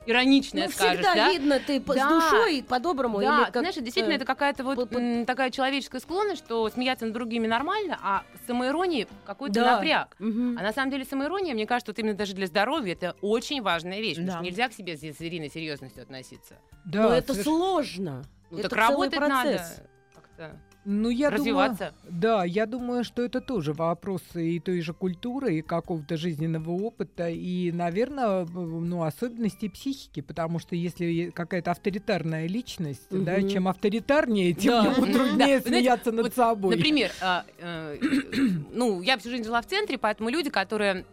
ироничное 0.07 0.67
Ну, 0.67 0.71
скажешь, 0.73 0.95
всегда 1.05 1.15
да? 1.15 1.31
видно, 1.31 1.61
ты 1.61 1.81
по- 1.81 1.93
с 1.93 1.97
Да. 1.97 2.09
душой, 2.09 2.63
по-доброму. 2.67 3.21
Да, 3.21 3.25
или 3.43 3.45
как, 3.51 3.57
знаешь, 3.63 3.75
действительно, 3.75 4.13
э, 4.13 4.17
это 4.17 4.25
какая-то 4.25 4.65
вот 4.65 4.93
м, 4.95 5.27
такая 5.27 5.51
человеческая 5.51 6.01
склонность, 6.01 6.45
что 6.45 6.69
смеяться 6.71 7.05
над 7.05 7.15
другими 7.15 7.47
нормально, 7.47 7.99
а 8.03 8.23
самоирония 8.47 9.07
какой-то 9.25 9.55
Да. 9.55 9.75
напряг. 9.77 10.17
мгм. 10.19 10.57
А 10.59 10.63
на 10.63 10.73
самом 10.73 10.91
деле 10.91 11.05
самоирония, 11.05 11.55
мне 11.55 11.67
кажется, 11.67 11.93
вот 11.93 11.99
именно 11.99 12.15
даже 12.15 12.35
для 12.35 12.47
здоровья 12.47 12.93
это 12.93 13.17
очень 13.21 13.61
важная 13.63 14.01
вещь, 14.01 14.15
потому 14.17 14.29
Да. 14.29 14.35
что 14.35 14.45
нельзя 14.45 14.69
к 14.69 14.73
себе 14.73 14.97
с 14.97 15.01
звериной 15.01 15.51
серьезностью 15.51 16.03
относиться. 16.03 16.55
Да, 16.85 17.03
Но 17.03 17.13
это 17.15 17.35
сложно. 17.35 18.25
Ну 18.51 18.59
это 18.59 18.69
так 18.69 18.79
целый 18.79 19.09
работать 19.09 19.19
процесс. 19.19 19.79
надо. 19.79 19.91
как-то 20.15 20.61
Ну, 20.89 21.11
я 21.11 21.31
развиваться. 21.31 21.93
Думаю, 22.05 22.21
да, 22.21 22.45
я 22.45 22.65
думаю, 22.65 23.03
что 23.03 23.23
это 23.23 23.41
тоже 23.41 23.73
вопросы 23.73 24.51
и 24.53 24.61
той 24.61 24.81
же 24.83 24.95
культуры, 24.95 25.57
и 25.57 25.63
какого-то 25.63 26.17
жизненного 26.17 26.71
опыта, 26.71 27.29
и, 27.29 27.73
наверное, 27.73 28.47
ну, 28.47 29.03
особенностей 29.03 29.69
психики, 29.69 30.21
потому 30.21 30.61
что 30.61 30.77
если 30.77 31.31
какая-то 31.35 31.73
авторитарная 31.73 32.47
личность, 32.47 33.09
да, 33.11 33.39
Мгм. 33.39 33.49
чем 33.49 33.67
авторитарнее, 33.69 34.53
тем 34.53 34.71
Да. 34.71 34.93
ему 34.93 35.07
Да. 35.07 35.13
труднее 35.13 35.59
знаете, 35.59 35.69
смеяться 35.69 36.13
над 36.13 36.27
вот, 36.27 36.35
собой. 36.35 36.77
Например, 36.77 37.11
а, 37.21 37.45
э, 37.59 37.99
ну, 38.73 39.03
я 39.03 39.19
всю 39.19 39.31
жизнь 39.31 39.43
жила 39.45 39.61
в 39.63 39.67
центре, 39.67 39.99
поэтому 39.99 40.31
люди, 40.31 40.51
которые 40.51 41.05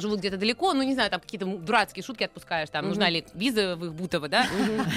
живут 0.00 0.20
где-то 0.20 0.36
далеко, 0.36 0.72
ну, 0.74 0.82
не 0.82 0.94
знаю, 0.94 1.10
там 1.10 1.20
какие-то 1.20 1.46
дурацкие 1.46 2.02
шутки 2.02 2.24
отпускаешь, 2.24 2.68
там, 2.70 2.88
нужна 2.88 3.08
ли 3.08 3.24
виза 3.34 3.76
в 3.76 3.84
их 3.86 3.94
Бутово, 3.94 4.28
да? 4.28 4.46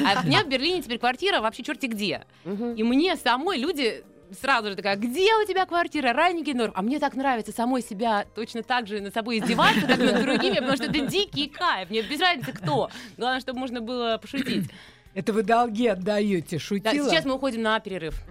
А 0.06 0.22
у 0.22 0.26
меня 0.28 0.44
в 0.44 0.48
Берлине 0.50 0.82
теперь 0.82 1.00
квартира 1.00 1.42
вообще 1.42 1.64
черти 1.64 1.88
где. 1.88 2.24
И 2.46 2.84
мне 2.84 3.16
самой 3.16 3.58
люди 3.58 4.04
сразу 4.40 4.70
же 4.70 4.76
такая, 4.76 4.96
где 4.96 5.34
у 5.36 5.46
тебя 5.48 5.66
квартира, 5.66 6.14
Райники 6.14 6.52
Норм? 6.52 6.72
А 6.76 6.82
мне 6.82 7.00
так 7.00 7.16
нравится 7.16 7.52
самой 7.52 7.82
себя 7.82 8.26
точно 8.36 8.62
так 8.62 8.88
же 8.88 9.00
над 9.02 9.14
собой 9.14 9.40
издеваться, 9.40 9.82
как 9.88 9.98
над 9.98 10.22
другими, 10.22 10.56
потому 10.56 10.76
что 10.76 10.86
это 10.86 11.00
дикий 11.08 11.48
кайф. 11.48 11.90
Мне 11.90 12.02
без 12.04 12.20
разницы 12.20 12.52
кто. 12.54 12.90
Главное, 13.18 13.40
чтобы 13.40 13.60
можно 13.60 13.82
было 13.82 14.20
пошутить. 14.22 14.70
Это 15.16 15.34
вы 15.34 15.42
долги 15.42 15.88
отдаете, 15.88 16.58
Да, 16.58 16.62
шутила? 16.62 17.10
сейчас 17.10 17.26
мы 17.26 17.34
уходим 17.34 17.64
на 17.64 17.80
перерыв. 17.80 18.22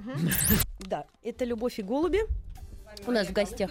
Да, 0.80 1.04
это 1.24 1.44
«Любовь 1.44 1.78
и 1.80 1.82
голуби». 1.82 2.20
У 3.06 3.10
нас 3.10 3.26
в 3.26 3.32
гостях. 3.32 3.70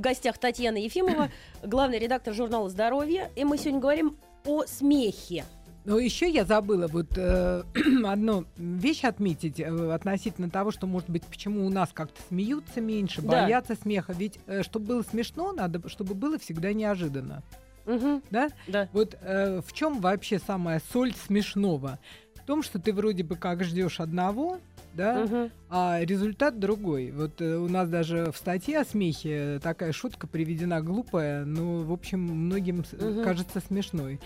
В 0.00 0.02
гостях 0.02 0.38
Татьяна 0.38 0.78
Ефимова, 0.78 1.28
главный 1.62 1.98
редактор 1.98 2.32
журнала 2.32 2.70
«Здоровье». 2.70 3.30
И 3.36 3.44
мы 3.44 3.58
сегодня 3.58 3.80
говорим 3.80 4.16
о 4.46 4.64
смехе. 4.64 5.44
Но 5.84 5.98
еще 5.98 6.26
я 6.26 6.46
забыла 6.46 6.86
вот 6.86 7.08
э, 7.18 7.62
одну 8.06 8.46
вещь 8.56 9.04
отметить 9.04 9.60
э, 9.60 9.92
относительно 9.92 10.48
того, 10.48 10.70
что, 10.70 10.86
может 10.86 11.10
быть, 11.10 11.24
почему 11.24 11.66
у 11.66 11.68
нас 11.68 11.90
как-то 11.92 12.18
смеются 12.30 12.80
меньше, 12.80 13.20
Да. 13.20 13.42
боятся 13.42 13.74
смеха. 13.74 14.14
Ведь, 14.14 14.38
э, 14.46 14.62
чтобы 14.62 14.86
было 14.86 15.02
смешно, 15.02 15.52
надо, 15.52 15.86
чтобы 15.90 16.14
было 16.14 16.38
всегда 16.38 16.72
неожиданно. 16.72 17.42
Мгм, 17.84 18.22
Да? 18.30 18.48
Да. 18.68 18.88
Вот 18.94 19.18
э, 19.20 19.60
в 19.60 19.70
чем 19.74 20.00
вообще 20.00 20.38
самая 20.38 20.80
соль 20.94 21.12
смешного? 21.26 21.98
В 22.36 22.46
том, 22.46 22.62
что 22.62 22.78
ты 22.78 22.94
вроде 22.94 23.22
бы 23.22 23.36
как 23.36 23.62
ждешь 23.62 24.00
одного, 24.00 24.60
да, 24.94 25.24
Мгм. 25.24 25.50
а 25.68 26.00
результат 26.02 26.58
другой. 26.58 27.10
Вот 27.10 27.40
э, 27.40 27.56
у 27.56 27.68
нас 27.68 27.88
даже 27.88 28.30
в 28.32 28.36
статье 28.36 28.80
о 28.80 28.84
смехе 28.84 29.60
такая 29.62 29.92
шутка 29.92 30.26
приведена 30.26 30.80
глупая, 30.80 31.44
но, 31.44 31.80
в 31.82 31.92
общем, 31.92 32.20
многим 32.20 32.84
Мгм. 32.92 33.22
кажется 33.24 33.60
смешной. 33.60 34.20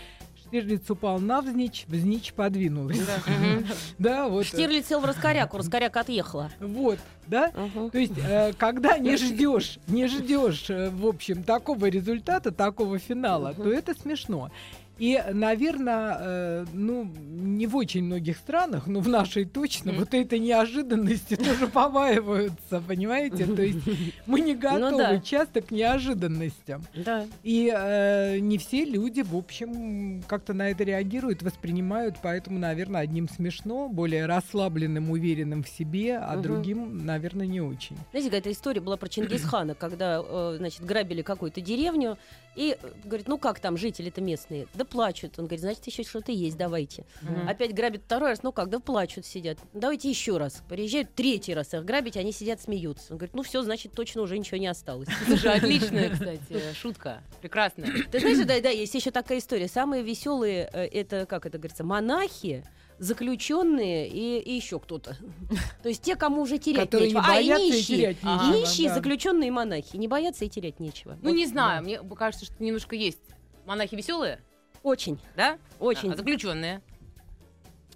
Штирлиц 0.47 0.89
упал 0.91 1.19
навзничь, 1.19 1.85
взничь 1.87 2.31
подвинулась. 2.33 2.99
Да, 3.97 4.27
вот. 4.27 4.45
Штирлиц 4.45 4.87
сел 4.87 4.99
в 4.99 5.05
раскоряку, 5.05 5.57
раскоряка 5.57 6.01
отъехала. 6.01 6.51
Вот, 6.59 6.99
да? 7.27 7.51
То 7.91 7.97
есть, 7.97 8.13
э, 8.17 8.53
когда 8.57 8.97
не 8.99 9.17
ждешь, 9.17 9.79
не 9.87 10.07
ждешь, 10.07 10.65
в 10.69 11.07
общем, 11.07 11.43
такого 11.43 11.87
результата, 11.87 12.51
такого 12.51 12.99
финала, 12.99 13.53
то 13.53 13.71
это 13.71 13.93
смешно. 13.99 14.51
И, 14.97 15.21
наверное, 15.33 16.65
ну, 16.73 17.03
не 17.27 17.67
в 17.67 17.75
очень 17.75 18.03
многих 18.03 18.37
странах, 18.37 18.87
но 18.87 18.99
в 18.99 19.07
нашей 19.09 19.45
точно, 19.45 19.91
Мгм. 19.91 19.99
вот 20.01 20.13
этой 20.13 20.39
неожиданности 20.39 21.35
тоже 21.35 21.67
побаиваются, 21.67 22.81
понимаете? 22.87 23.45
То 23.45 23.61
есть 23.61 23.79
мы 24.25 24.41
не 24.41 24.55
готовы 24.55 24.91
Ну 24.91 24.97
да. 24.97 25.19
часто 25.19 25.61
к 25.61 25.71
неожиданностям. 25.71 26.83
Да. 26.95 27.25
И 27.43 27.71
э, 27.75 28.39
не 28.39 28.57
все 28.57 28.85
люди, 28.85 29.21
в 29.21 29.35
общем, 29.35 30.21
как-то 30.27 30.53
на 30.53 30.69
это 30.71 30.83
реагируют, 30.83 31.41
воспринимают, 31.43 32.15
поэтому, 32.21 32.59
наверное, 32.59 33.01
одним 33.01 33.27
смешно, 33.29 33.89
более 33.89 34.25
расслабленным, 34.25 35.09
уверенным 35.11 35.63
в 35.63 35.69
себе, 35.69 36.17
а 36.17 36.37
другим, 36.37 37.05
наверное, 37.05 37.47
не 37.47 37.61
очень. 37.61 37.97
Знаете, 38.11 38.29
какая-то 38.29 38.51
история 38.51 38.81
была 38.81 38.97
про 38.97 39.09
Чингисхана, 39.09 39.75
когда, 39.75 40.21
э, 40.25 40.55
значит, 40.57 40.83
грабили 40.85 41.21
какую-то 41.21 41.61
деревню, 41.61 42.17
и 42.55 42.77
э, 42.81 42.91
говорит, 43.03 43.27
ну 43.27 43.37
как 43.37 43.59
там 43.59 43.77
жители-то 43.77 44.21
местные? 44.21 44.67
Да 44.73 44.85
плачут. 44.85 45.37
Он 45.37 45.45
говорит, 45.45 45.61
значит, 45.61 45.85
еще 45.87 46.03
что-то 46.03 46.31
есть, 46.31 46.57
давайте. 46.57 47.05
Мгм. 47.21 47.47
Опять 47.47 47.73
грабят 47.73 48.03
второй 48.05 48.29
раз, 48.29 48.43
ну 48.43 48.51
как, 48.51 48.69
да 48.69 48.79
плачут, 48.79 49.25
сидят. 49.25 49.57
Давайте 49.73 50.09
еще 50.09 50.37
раз. 50.37 50.63
Приезжают 50.69 51.13
третий 51.15 51.53
раз 51.53 51.73
их 51.73 51.83
грабить, 51.85 52.17
они 52.17 52.31
сидят, 52.31 52.61
смеются. 52.61 53.13
Он 53.13 53.17
говорит, 53.17 53.35
ну 53.35 53.43
все, 53.43 53.61
значит, 53.61 53.91
точно 53.91 54.21
уже 54.21 54.37
ничего 54.37 54.57
не 54.57 54.67
осталось. 54.67 55.09
Слушай, 55.25 55.57
отличная, 55.57 56.09
кстати, 56.09 56.73
шутка. 56.73 57.21
Прекрасная. 57.41 57.91
Ты 58.11 58.19
знаешь, 58.19 58.37
да, 58.45 58.59
да, 58.61 58.69
есть 58.69 58.95
еще 58.95 59.11
такая 59.11 59.39
история. 59.39 59.67
Самые 59.67 60.03
веселые, 60.03 60.69
э, 60.71 60.85
это, 60.85 61.25
как 61.25 61.45
это 61.45 61.57
говорится, 61.57 61.83
монахи, 61.83 62.63
заключенные 62.99 64.07
и, 64.07 64.39
и 64.39 64.53
еще 64.55 64.79
кто-то. 64.79 65.17
То 65.83 65.89
есть 65.89 66.01
те, 66.01 66.15
кому 66.15 66.41
уже 66.41 66.57
терять 66.57 66.85
Которые 66.89 67.09
не 67.11 67.13
нечего. 67.15 67.27
а, 67.33 67.33
и 67.39 67.43
боятся 67.43 67.63
и 67.65 67.71
нищие. 67.71 67.97
терять 67.97 68.17
Ага. 68.23 68.45
нечего, 68.47 68.61
Нищие, 68.61 68.87
да. 68.89 68.95
заключенные 68.95 69.51
монахи. 69.51 69.97
Не 69.97 70.07
боятся 70.07 70.45
и 70.45 70.49
терять 70.49 70.79
нечего. 70.79 71.17
Ну, 71.21 71.29
Вот, 71.29 71.35
не 71.35 71.45
знаю, 71.45 71.83
мне 71.83 71.99
кажется, 72.15 72.45
что 72.45 72.55
немножко 72.63 72.95
есть. 72.95 73.19
Монахи 73.65 73.95
веселые, 73.95 74.39
Очень, 74.83 75.19
да? 75.35 75.57
очень. 75.79 76.11
А 76.13 76.15
заключенные. 76.15 76.81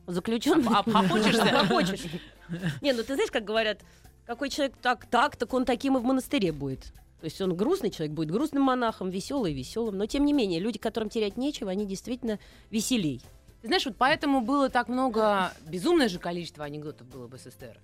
Заключенные. 0.07 0.69
А 0.73 0.83
похочешься? 0.83 1.45
Похочешь. 1.51 2.01
Не, 2.81 2.93
ну 2.93 3.03
ты 3.03 3.13
знаешь, 3.13 3.29
как 3.31 3.43
говорят, 3.45 3.81
какой 4.25 4.49
человек 4.49 4.75
так, 4.81 5.05
так, 5.05 5.35
так 5.35 5.53
он 5.53 5.65
таким 5.65 5.97
и 5.97 5.99
в 5.99 6.03
монастыре 6.03 6.51
будет. 6.51 6.91
То 7.19 7.25
есть 7.25 7.39
он 7.41 7.55
грустный 7.55 7.91
человек 7.91 8.15
будет 8.15 8.31
грустным 8.31 8.63
монахом, 8.63 9.09
веселый 9.09 9.53
веселым. 9.53 9.97
Но 9.97 10.05
тем 10.07 10.25
не 10.25 10.33
менее, 10.33 10.59
люди, 10.59 10.79
которым 10.79 11.09
терять 11.09 11.37
нечего, 11.37 11.69
они 11.69 11.85
действительно 11.85 12.39
веселей. 12.71 13.21
Ты 13.61 13.67
знаешь, 13.67 13.85
вот 13.85 13.97
поэтому 13.97 14.41
было 14.41 14.69
так 14.69 14.87
много, 14.87 15.51
безумное 15.65 16.07
же 16.07 16.19
количество 16.19 16.63
анекдотов 16.63 17.07
было 17.07 17.27
в 17.27 17.35
СССР. 17.37 17.77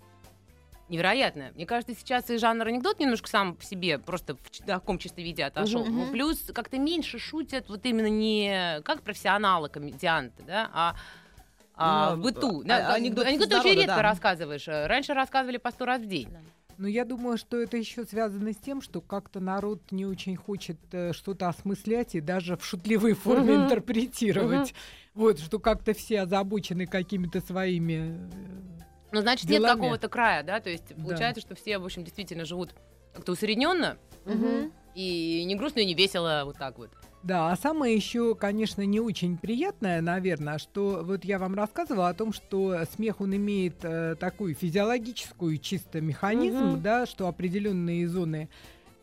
Невероятно. 0.88 1.52
Мне 1.56 1.66
кажется, 1.66 1.96
сейчас 1.96 2.30
и 2.30 2.38
жанр 2.38 2.68
анекдот 2.68 3.00
немножко 3.00 3.28
сам 3.28 3.56
по 3.56 3.64
себе 3.64 3.98
просто 3.98 4.36
в 4.36 4.66
таком 4.66 5.00
чистом 5.00 5.24
виде 5.24 5.44
отошел. 5.44 5.84
Мгм. 5.84 5.96
Ну, 5.98 6.12
плюс 6.12 6.40
как-то 6.54 6.78
меньше 6.78 7.18
шутят 7.18 7.70
вот 7.70 7.86
именно 7.86 8.08
не 8.10 8.82
как 8.84 9.02
профессионалы, 9.02 9.68
комедианты, 9.70 10.44
да, 10.44 10.70
а 10.74 10.96
а, 11.78 12.12
Ну, 12.12 12.22
в 12.22 12.24
быту. 12.24 12.62
а- 12.62 12.64
Да, 12.64 12.92
а- 12.92 12.94
анекдоты 12.94 13.28
анекдоты 13.30 13.58
очень 13.58 13.74
редко 13.80 13.96
да. 13.98 14.02
рассказываешь. 14.02 14.66
Раньше 14.68 15.14
рассказывали 15.14 15.58
по 15.58 15.72
сто 15.72 15.84
раз 15.86 16.02
в 16.02 16.06
день. 16.06 16.30
Но 16.78 16.88
я 16.88 17.06
думаю, 17.06 17.38
что 17.38 17.58
это 17.58 17.78
еще 17.78 18.04
связано 18.04 18.52
с 18.52 18.58
тем, 18.58 18.82
что 18.82 19.00
как-то 19.02 19.40
народ 19.40 19.92
не 19.92 20.06
очень 20.06 20.36
хочет 20.36 20.78
э, 20.92 21.14
что-то 21.14 21.48
осмыслять 21.48 22.16
и 22.16 22.22
даже 22.22 22.58
в 22.58 22.66
шутливой 22.66 23.14
форме 23.14 23.54
Мгм. 23.56 23.64
интерпретировать. 23.66 24.74
Вот, 25.14 25.40
что 25.40 25.60
как-то 25.60 25.94
все 25.94 26.22
озабочены 26.22 26.86
какими-то 26.86 27.40
своими... 27.42 28.18
э, 28.18 28.30
Ну, 29.12 29.22
значит, 29.22 29.50
нет 29.50 29.60
делами. 29.62 29.76
какого-то 29.80 30.10
края, 30.10 30.44
да? 30.44 30.60
То 30.60 30.70
есть 30.70 30.90
Да. 30.96 31.04
получается, 31.04 31.40
что 31.42 31.56
все, 31.56 31.78
в 31.78 31.86
общем, 31.86 32.04
действительно 32.04 32.44
живут 32.44 32.76
как-то 33.14 33.32
усредненно 33.32 33.98
Мгм. 34.26 34.74
и 34.94 35.44
не 35.46 35.56
грустно, 35.56 35.80
и 35.80 35.86
не 35.86 35.94
весело, 35.94 36.42
вот 36.46 36.58
так 36.58 36.78
вот. 36.78 36.90
Да, 37.26 37.52
а 37.52 37.56
самое 37.56 37.96
еще, 37.96 38.36
конечно, 38.36 38.86
не 38.86 39.00
очень 39.00 39.36
приятное, 39.38 40.00
наверное, 40.00 40.60
что 40.60 41.02
вот 41.04 41.26
я 41.26 41.40
вам 41.40 41.56
рассказывала 41.56 42.10
о 42.10 42.14
том, 42.14 42.32
что 42.32 42.86
смех 42.94 43.20
он 43.20 43.36
имеет 43.36 43.84
э, 43.84 44.16
такую 44.20 44.54
физиологическую 44.54 45.58
чисто 45.58 46.02
механизм, 46.02 46.74
Мгм. 46.74 46.82
да, 46.84 47.08
что 47.08 47.28
определенные 47.28 48.08
зоны 48.08 48.48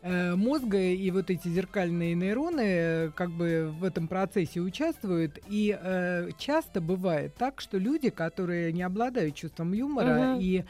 э, 0.01 0.35
мозга 0.35 0.79
и 0.79 1.11
вот 1.11 1.29
эти 1.31 1.49
зеркальные 1.49 2.15
нейроны 2.15 2.61
э, 2.61 3.11
как 3.13 3.29
бы 3.29 3.73
в 3.77 3.83
этом 3.83 4.07
процессе 4.07 4.61
участвуют. 4.61 5.39
И 5.49 5.77
э, 5.77 6.29
часто 6.37 6.79
бывает 6.79 7.35
так, 7.35 7.59
что 7.59 7.77
люди, 7.77 8.09
которые 8.09 8.71
не 8.71 8.83
обладают 8.83 9.35
чувством 9.35 9.73
юмора 9.73 10.29
Мгм. 10.29 10.39
и 10.39 10.63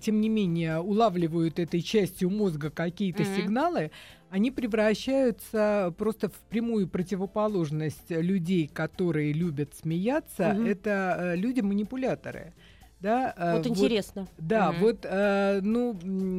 тем 0.00 0.20
не 0.20 0.28
менее 0.28 0.78
улавливают 0.80 1.58
этой 1.58 1.82
частью 1.82 2.30
мозга 2.30 2.70
какие-то 2.70 3.22
Мгм. 3.22 3.34
сигналы, 3.34 3.90
они 4.30 4.50
превращаются 4.50 5.94
просто 5.96 6.28
в 6.28 6.34
прямую 6.48 6.88
противоположность 6.88 8.10
людей, 8.10 8.68
которые 8.68 9.32
любят 9.32 9.74
смеяться. 9.74 10.54
Мгм. 10.54 10.66
Это 10.66 11.16
э, 11.18 11.36
люди-манипуляторы. 11.36 12.52
Да, 12.98 13.34
э, 13.36 13.56
Вот 13.58 13.66
интересно. 13.66 14.26
да, 14.38 14.72
Мгм. 14.72 14.80
вот, 14.80 14.98
э, 15.04 15.60
ну, 15.62 15.92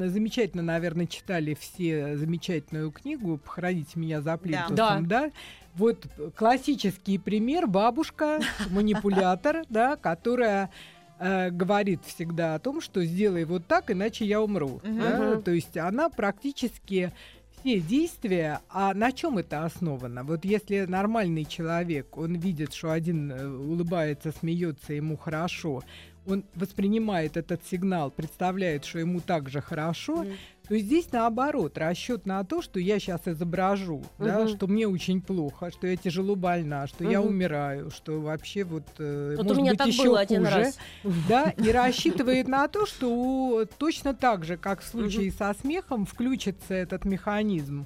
замечательно, 0.10 0.64
наверное, 0.64 1.06
читали 1.06 1.54
все 1.54 2.18
замечательную 2.18 2.92
книгу 2.92 3.38
«Похороните 3.38 4.00
меня 4.00 4.22
за 4.22 4.38
плинтусом», 4.38 5.08
да. 5.08 5.32
Вот 5.76 6.08
э, 6.18 6.32
классический 6.36 7.20
пример 7.20 7.68
бабушка, 7.68 8.42
манипулятор, 8.72 9.64
да, 9.70 9.96
которая 9.98 10.72
э, 11.20 11.50
говорит 11.50 12.02
всегда 12.06 12.56
о 12.56 12.60
том, 12.60 12.82
что 12.82 13.04
сделай 13.04 13.46
вот 13.46 13.66
так, 13.66 13.92
иначе 13.92 14.26
я 14.26 14.42
умру. 14.42 14.82
Мгм. 14.84 15.00
да. 15.00 15.42
То 15.42 15.52
есть 15.52 15.78
она 15.78 16.10
практически 16.10 17.12
все 17.60 17.80
действия, 17.80 18.62
а 18.70 18.94
на 18.94 19.12
чем 19.12 19.38
это 19.38 19.66
основано? 19.66 20.24
Вот 20.24 20.46
если 20.46 20.86
нормальный 20.86 21.46
человек, 21.46 22.18
он 22.18 22.36
видит, 22.36 22.74
что 22.74 22.92
один 22.92 23.32
э, 23.32 23.48
улыбается, 23.48 24.32
смеется, 24.32 24.94
ему 24.94 25.18
хорошо, 25.18 25.84
он 26.28 26.44
воспринимает 26.56 27.38
этот 27.38 27.66
сигнал, 27.66 28.12
представляет, 28.12 28.86
что 28.86 29.00
ему 29.00 29.22
также 29.22 29.62
хорошо, 29.62 30.24
Мгм. 30.24 30.34
то 30.68 30.78
здесь 30.78 31.12
наоборот 31.14 31.78
расчет 31.78 32.26
на 32.26 32.44
то, 32.44 32.62
что 32.62 32.80
я 32.80 33.00
сейчас 33.00 33.22
изображу, 33.26 34.04
да, 34.20 34.40
Мгм. 34.40 34.50
что 34.50 34.68
мне 34.68 34.88
очень 34.88 35.22
плохо, 35.22 35.72
что 35.72 35.88
я 35.88 35.96
тяжело 35.96 36.36
больна, 36.36 36.88
что 36.88 37.06
я 37.06 37.22
Мгм. 37.22 37.30
умираю, 37.30 37.90
что 37.92 38.20
вообще 38.20 38.66
вот, 38.66 38.84
э, 39.00 39.36
Вот 39.38 39.46
у 39.46 39.48
может 39.50 39.62
меня 39.62 39.72
быть 39.72 39.78
так 39.78 39.88
еще 39.88 40.10
было 40.10 40.20
один 40.20 40.40
хуже, 40.44 40.58
раз. 40.58 40.78
да, 41.30 41.50
и 41.52 41.72
рассчитывает 41.72 42.48
на 42.50 42.68
то, 42.68 42.86
что 42.86 43.66
точно 43.78 44.14
так 44.14 44.44
же, 44.44 44.58
как 44.58 44.82
в 44.82 44.86
случае 44.86 45.32
со 45.32 45.54
смехом, 45.54 46.06
включится 46.06 46.74
этот 46.74 47.06
механизм 47.06 47.86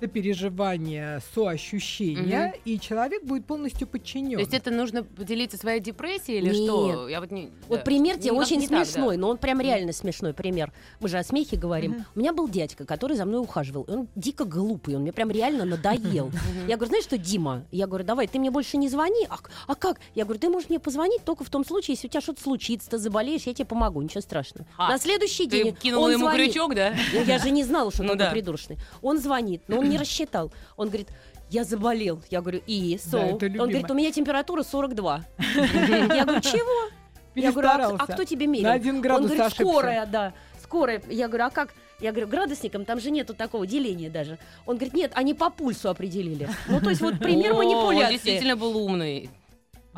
сопереживания, 0.00 1.20
соощущения, 1.34 2.54
и 2.64 2.78
человек 2.78 3.24
будет 3.24 3.46
полностью 3.46 3.86
подчинен. 3.86 4.34
То 4.34 4.40
есть 4.40 4.54
это 4.54 4.70
нужно 4.70 5.02
поделиться 5.04 5.56
своей 5.56 5.80
депрессией 5.80 6.38
или 6.38 6.52
что? 6.52 7.08
Я 7.08 7.20
вот 7.20 7.30
не, 7.30 7.50
Вот 7.68 7.80
да. 7.80 7.84
пример 7.84 8.18
тебе 8.18 8.32
очень 8.32 8.56
не 8.58 8.68
так, 8.68 8.78
да. 8.78 8.84
смешной, 8.84 9.16
но 9.16 9.28
он 9.28 9.38
прям 9.38 9.60
реально 9.60 9.92
смешной 9.92 10.32
пример. 10.34 10.72
Мы 11.00 11.08
же 11.08 11.18
о 11.18 11.24
смехе 11.24 11.56
говорим. 11.56 11.92
Мгм. 11.92 12.04
У 12.14 12.18
меня 12.20 12.32
был 12.32 12.48
дядька, 12.48 12.84
который 12.84 13.16
за 13.16 13.24
мной 13.24 13.40
ухаживал. 13.40 13.82
И 13.84 13.90
он 13.92 14.08
дико 14.16 14.44
глупый, 14.44 14.96
он 14.96 15.02
мне 15.02 15.12
прям 15.12 15.30
реально 15.30 15.64
надоел. 15.64 16.30
Я 16.66 16.76
говорю, 16.76 16.88
знаешь 16.90 17.04
что, 17.04 17.18
Дима? 17.18 17.64
Я 17.70 17.86
говорю, 17.86 18.04
давай, 18.04 18.26
ты 18.26 18.38
мне 18.38 18.50
больше 18.50 18.76
не 18.76 18.88
звони. 18.88 19.26
А, 19.28 19.38
а 19.66 19.74
как? 19.74 20.00
Я 20.14 20.24
говорю, 20.24 20.40
ты 20.40 20.48
можешь 20.48 20.68
мне 20.68 20.78
позвонить 20.78 21.22
только 21.24 21.44
в 21.44 21.50
том 21.50 21.64
случае, 21.64 21.94
если 21.94 22.06
у 22.08 22.10
тебя 22.10 22.20
что-то 22.20 22.42
случится, 22.42 22.90
ты 22.90 22.98
заболеешь, 22.98 23.42
я 23.42 23.54
тебе 23.54 23.66
помогу, 23.66 24.00
ничего 24.02 24.20
страшного. 24.20 24.66
А, 24.76 24.90
На 24.90 24.98
следующий 24.98 25.44
Ты 25.48 25.62
день 25.64 25.74
кинула 25.74 26.06
он 26.06 26.12
ему 26.12 26.24
звонит. 26.24 26.46
крючок, 26.52 26.74
да? 26.74 26.94
Ну, 27.12 27.22
я 27.24 27.38
же 27.38 27.50
не 27.50 27.64
знала, 27.64 27.90
что 27.92 28.02
Ну 28.10 28.12
он 28.12 28.18
да. 28.18 28.30
придурочный. 28.30 28.78
Он 29.02 29.18
звонит, 29.18 29.62
но 29.68 29.78
он 29.78 29.89
не 29.90 29.98
рассчитал. 29.98 30.52
Он 30.76 30.88
говорит, 30.88 31.08
я 31.50 31.64
заболел. 31.64 32.22
Я 32.30 32.40
говорю, 32.40 32.62
и, 32.66 32.96
so? 32.96 33.38
Да, 33.38 33.62
Он 33.62 33.68
говорит, 33.68 33.90
у 33.90 33.94
меня 33.94 34.12
температура 34.12 34.62
42. 34.62 35.24
Я 35.54 36.24
говорю, 36.24 36.40
чего? 36.40 36.90
Я 37.34 37.52
говорю, 37.52 37.68
а, 37.68 37.74
кто- 37.74 37.96
а 37.98 38.06
кто 38.06 38.24
тебе 38.24 38.46
мерил? 38.46 38.64
На 38.68 38.72
один 38.74 39.00
градус 39.00 39.30
Он 39.30 39.36
говорит, 39.36 39.52
ошибся. 39.52 39.62
скорая, 39.72 40.06
да. 40.06 40.32
Скорая. 40.62 41.02
Я 41.08 41.28
говорю, 41.28 41.44
а 41.46 41.50
как? 41.50 41.74
Я 42.00 42.12
говорю, 42.12 42.28
градусником 42.28 42.84
там 42.84 42.98
же 43.00 43.10
нету 43.10 43.34
такого 43.34 43.66
деления 43.66 44.10
даже. 44.10 44.38
Он 44.66 44.76
говорит, 44.76 44.94
нет, 44.94 45.12
они 45.14 45.34
по 45.34 45.50
пульсу 45.50 45.90
определили. 45.90 46.48
Ну, 46.68 46.80
то 46.80 46.90
есть 46.90 47.00
вот 47.00 47.18
пример 47.18 47.52
О, 47.52 47.56
Он 47.56 47.64
манипуляции. 47.64 48.14
действительно 48.14 48.56
был 48.56 48.76
умный. 48.76 49.30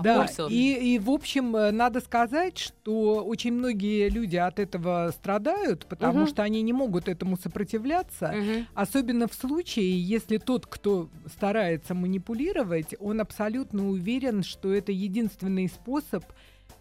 Да, 0.03 0.27
он? 0.39 0.51
и, 0.51 0.95
и, 0.95 0.99
в 0.99 1.11
общем, 1.11 1.55
э, 1.57 1.71
надо 1.71 2.01
сказать, 2.01 2.59
что 2.59 3.25
очень 3.25 3.53
многие 3.53 4.09
люди 4.09 4.37
от 4.37 4.59
этого 4.59 5.11
страдают, 5.15 5.87
потому 5.87 6.21
Мгм. 6.21 6.27
что 6.27 6.43
они 6.43 6.63
не 6.63 6.73
могут 6.73 7.09
этому 7.09 7.37
сопротивляться. 7.37 8.35
Мгм. 8.37 8.67
Особенно 8.75 9.29
в 9.29 9.35
случае, 9.35 10.01
если 10.03 10.39
тот, 10.39 10.67
кто 10.67 11.09
старается 11.27 11.95
манипулировать, 11.95 12.95
он 13.01 13.21
абсолютно 13.21 13.89
уверен, 13.89 14.43
что 14.43 14.73
это 14.73 14.93
единственный 14.93 15.69
способ 15.69 16.25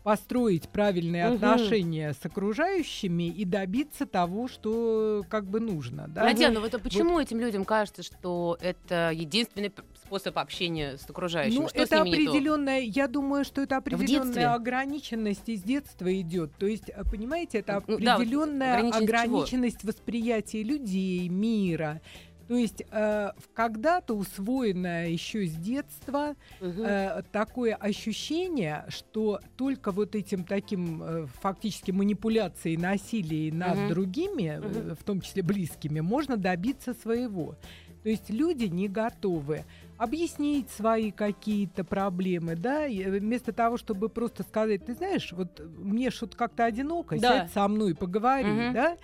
построить 0.04 0.68
правильные 0.70 1.28
Мгм. 1.28 1.36
отношения 1.36 2.14
с 2.14 2.26
окружающими 2.26 3.28
и 3.30 3.46
добиться 3.46 4.06
того, 4.06 4.48
что 4.48 5.24
как 5.30 5.46
бы 5.46 5.60
нужно. 5.60 6.08
Да? 6.08 6.24
Татьяна, 6.24 6.60
вот 6.60 6.74
а 6.74 6.80
почему 6.80 7.20
этим 7.20 7.40
людям 7.40 7.66
кажется, 7.66 8.02
что 8.02 8.58
это 8.62 9.12
единственный 9.14 9.72
способ 10.12 10.38
общения 10.38 10.98
с 10.98 11.10
окружающими? 11.10 11.62
Ну, 11.62 11.70
что 11.70 11.82
это 11.84 12.02
определенная, 12.02 12.82
я 12.82 13.08
думаю, 13.08 13.46
что 13.46 13.62
это 13.62 13.78
определенная 13.78 14.54
ограниченность 14.54 15.48
из 15.48 15.62
детства 15.64 16.14
идет. 16.20 16.52
То 16.58 16.66
есть, 16.66 16.90
э, 16.90 17.04
понимаете, 17.10 17.60
это 17.60 17.82
Ну, 17.88 17.98
да, 17.98 18.18
вот 18.18 18.22
определенная 18.22 18.90
ограниченность 18.90 19.80
чего? 19.82 19.92
восприятия 19.94 20.64
людей, 20.64 21.30
мира. 21.30 22.02
То 22.50 22.58
есть 22.58 22.84
э, 22.92 23.30
когда-то 23.54 24.14
усвоенное 24.14 25.08
еще 25.08 25.46
с 25.46 25.54
детства 25.54 26.36
Мгм. 26.60 26.84
э, 26.84 27.24
такое 27.32 27.76
ощущение, 27.76 28.84
что 28.90 29.40
только 29.56 29.92
вот 29.92 30.16
этим 30.16 30.44
таким 30.44 31.02
э, 31.02 31.26
фактически 31.42 31.92
манипуляцией, 31.92 32.76
насилием 32.76 33.60
над 33.60 33.78
Мгм. 33.78 33.88
другими, 33.88 34.44
э, 34.44 34.60
Мгм. 34.60 34.96
в 34.98 35.04
том 35.06 35.22
числе 35.22 35.42
близкими, 35.44 36.02
можно 36.02 36.36
добиться 36.36 36.94
своего. 36.94 37.56
То 38.04 38.10
есть 38.10 38.30
люди 38.30 38.66
не 38.66 38.88
готовы 38.90 39.64
объяснить 40.02 40.70
свои 40.72 41.12
какие-то 41.12 41.84
проблемы, 41.84 42.56
да, 42.56 42.88
и 42.88 43.02
э, 43.04 43.20
вместо 43.20 43.54
того, 43.54 43.78
чтобы 43.78 44.10
просто 44.10 44.42
сказать, 44.44 44.84
ты 44.86 44.96
знаешь, 44.96 45.32
вот 45.32 45.62
мне 45.78 46.10
что-то 46.10 46.36
как-то 46.36 46.66
одиноко, 46.66 47.20
Да. 47.20 47.42
сядь 47.42 47.52
со 47.54 47.68
мной, 47.68 47.94
поговори, 47.94 48.50
Мгм. 48.50 48.74
да, 48.74 48.98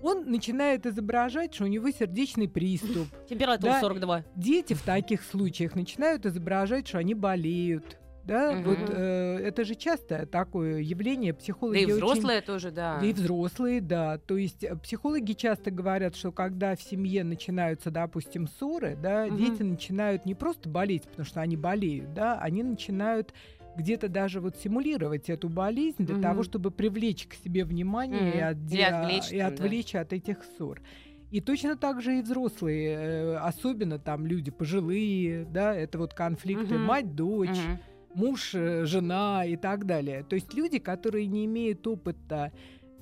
он 0.00 0.30
начинает 0.30 0.86
изображать, 0.86 1.54
что 1.54 1.64
у 1.64 1.66
него 1.66 1.90
сердечный 1.90 2.48
приступ. 2.48 3.08
Температура 3.28 3.72
Да. 3.72 3.80
42. 3.80 4.24
Дети 4.36 4.72
в 4.72 4.82
таких 4.82 5.22
случаях 5.22 5.74
начинают 5.74 6.24
изображать, 6.24 6.88
что 6.88 6.98
они 6.98 7.14
болеют. 7.14 7.98
Да, 8.28 8.52
Мгм. 8.52 8.62
вот 8.64 8.78
э, 8.90 9.38
это 9.42 9.64
же 9.64 9.74
часто 9.74 10.26
такое 10.26 10.80
явление 10.80 11.32
Да 11.32 11.38
психологи 11.38 11.80
и 11.80 11.84
очень- 11.86 11.94
взрослые 11.94 12.42
тоже, 12.42 12.70
да. 12.70 12.98
да 13.00 13.06
и 13.06 13.14
взрослые, 13.14 13.80
да. 13.80 14.18
То 14.18 14.36
есть 14.36 14.62
э, 14.62 14.76
психологи 14.76 15.32
часто 15.32 15.70
говорят, 15.70 16.14
что 16.14 16.30
когда 16.30 16.76
в 16.76 16.82
семье 16.82 17.24
начинаются, 17.24 17.90
допустим, 17.90 18.46
ссоры, 18.46 18.96
да, 19.02 19.26
Мгм. 19.26 19.36
дети 19.38 19.62
начинают 19.62 20.26
не 20.26 20.34
просто 20.34 20.68
болеть, 20.68 21.04
потому 21.04 21.24
что 21.24 21.40
они 21.40 21.56
болеют, 21.56 22.12
да, 22.12 22.38
они 22.38 22.62
начинают 22.62 23.32
где-то 23.78 24.08
даже 24.10 24.40
вот 24.42 24.56
симулировать 24.56 25.30
эту 25.30 25.48
болезнь 25.48 26.04
для 26.04 26.16
Мгм. 26.16 26.22
того, 26.22 26.42
чтобы 26.42 26.70
привлечь 26.70 27.26
к 27.28 27.32
себе 27.34 27.64
внимание 27.64 28.34
и, 28.34 28.36
Мгм. 28.40 28.48
отде- 28.50 28.74
Или 28.76 28.82
отвлечь 28.82 29.32
и 29.32 29.38
там, 29.38 29.48
да. 29.48 29.54
отвлечь 29.54 29.94
от 29.94 30.12
этих 30.12 30.38
ссор. 30.58 30.82
И 31.30 31.40
точно 31.40 31.76
так 31.76 32.02
же 32.02 32.18
и 32.18 32.22
взрослые, 32.22 32.88
э, 32.98 33.36
особенно 33.36 33.98
там 33.98 34.26
люди 34.26 34.50
пожилые, 34.50 35.46
да, 35.46 35.74
это 35.74 35.96
вот 35.98 36.12
конфликты 36.12 36.74
Мгм. 36.74 36.84
мать-дочь, 36.84 37.48
Мгм. 37.50 37.78
Муж, 38.14 38.54
э, 38.54 38.84
жена 38.84 39.44
и 39.44 39.56
так 39.56 39.86
далее. 39.86 40.24
То 40.24 40.34
есть 40.36 40.54
люди, 40.54 40.78
которые 40.78 41.26
не 41.26 41.44
имеют 41.44 41.86
опыта 41.86 42.52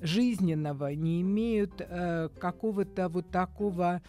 жизненного, 0.01 0.93
не 0.93 1.21
имеют 1.21 1.73
э, 1.79 2.29
какого-то 2.39 3.09
вот 3.09 3.31
такого 3.31 4.01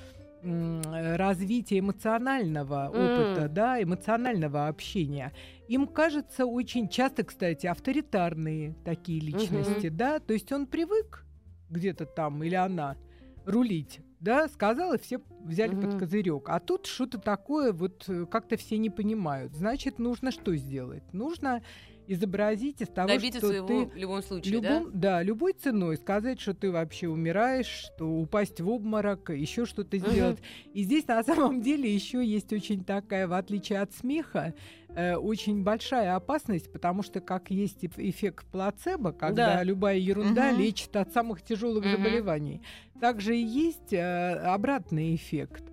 э, 0.43 1.17
развития 1.17 1.79
эмоционального 1.79 2.89
опыта, 2.89 3.49
да, 3.49 3.83
эмоционального 3.83 4.69
общения. 4.69 5.33
Им 5.69 5.87
кажется 5.87 6.47
очень 6.47 6.89
часто, 6.89 7.25
кстати, 7.25 7.67
авторитарные 7.67 8.75
такие 8.85 9.21
личности, 9.21 9.89
да, 9.89 10.19
то 10.19 10.33
есть 10.33 10.53
он 10.53 10.67
привык 10.67 11.25
где-то 11.71 12.07
там 12.07 12.43
или 12.43 12.55
она 12.55 12.97
рулить, 13.45 14.01
да, 14.21 14.49
сказал, 14.49 14.95
и 14.95 14.99
все 14.99 15.21
взяли 15.45 15.75
Мгм. 15.75 15.83
под 15.91 15.99
козырек. 16.01 16.49
А 16.49 16.59
тут 16.61 16.87
что-то 16.87 17.19
такое, 17.19 17.73
вот 17.73 18.05
э, 18.09 18.27
как-то 18.31 18.57
все 18.57 18.77
не 18.79 18.91
понимают. 18.91 19.55
Значит, 19.55 19.99
нужно 19.99 20.31
что 20.31 20.55
сделать? 20.57 21.03
Нужно 21.13 21.63
изобразить 22.09 22.81
из 22.81 22.89
того, 22.89 23.09
Добиться 23.09 23.39
что 23.39 23.49
своего 23.49 23.67
ты 23.67 23.87
в 23.87 23.97
любом 23.97 24.23
случае, 24.23 24.61
да? 24.61 24.79
любом, 24.81 24.91
да? 25.01 25.23
любой 25.23 25.53
ценой 25.53 25.97
сказать, 25.97 26.41
что 26.41 26.55
ты 26.55 26.71
вообще 26.71 27.09
умираешь, 27.09 27.67
что 27.67 28.09
упасть 28.09 28.61
в 28.61 28.69
обморок, 28.69 29.31
еще 29.31 29.67
что-то 29.67 29.99
сделать. 29.99 30.39
И 30.73 30.83
здесь 30.83 31.07
на 31.07 31.23
самом 31.23 31.61
деле 31.63 31.93
еще 31.95 32.25
есть 32.25 32.53
очень 32.53 32.85
такая, 32.85 33.29
в 33.29 33.33
отличие 33.35 33.81
от 33.81 33.93
смеха, 33.93 34.55
э, 34.89 35.17
очень 35.17 35.63
большая 35.63 36.17
опасность, 36.17 36.73
потому 36.73 37.03
что 37.03 37.21
как 37.21 37.51
есть 37.51 37.85
эф- 37.85 37.99
эффект 37.99 38.47
плацебо, 38.47 39.13
когда 39.13 39.57
Да. 39.57 39.63
любая 39.63 39.99
ерунда 39.99 40.51
Мгм. 40.51 40.61
лечит 40.61 40.97
от 40.97 41.13
самых 41.13 41.43
тяжелых 41.43 41.85
Мгм. 41.85 41.93
заболеваний, 41.97 42.63
также 43.01 43.37
и 43.37 43.45
есть 43.45 43.93
э, 43.93 44.33
обратный 44.45 45.15
эффект 45.15 45.65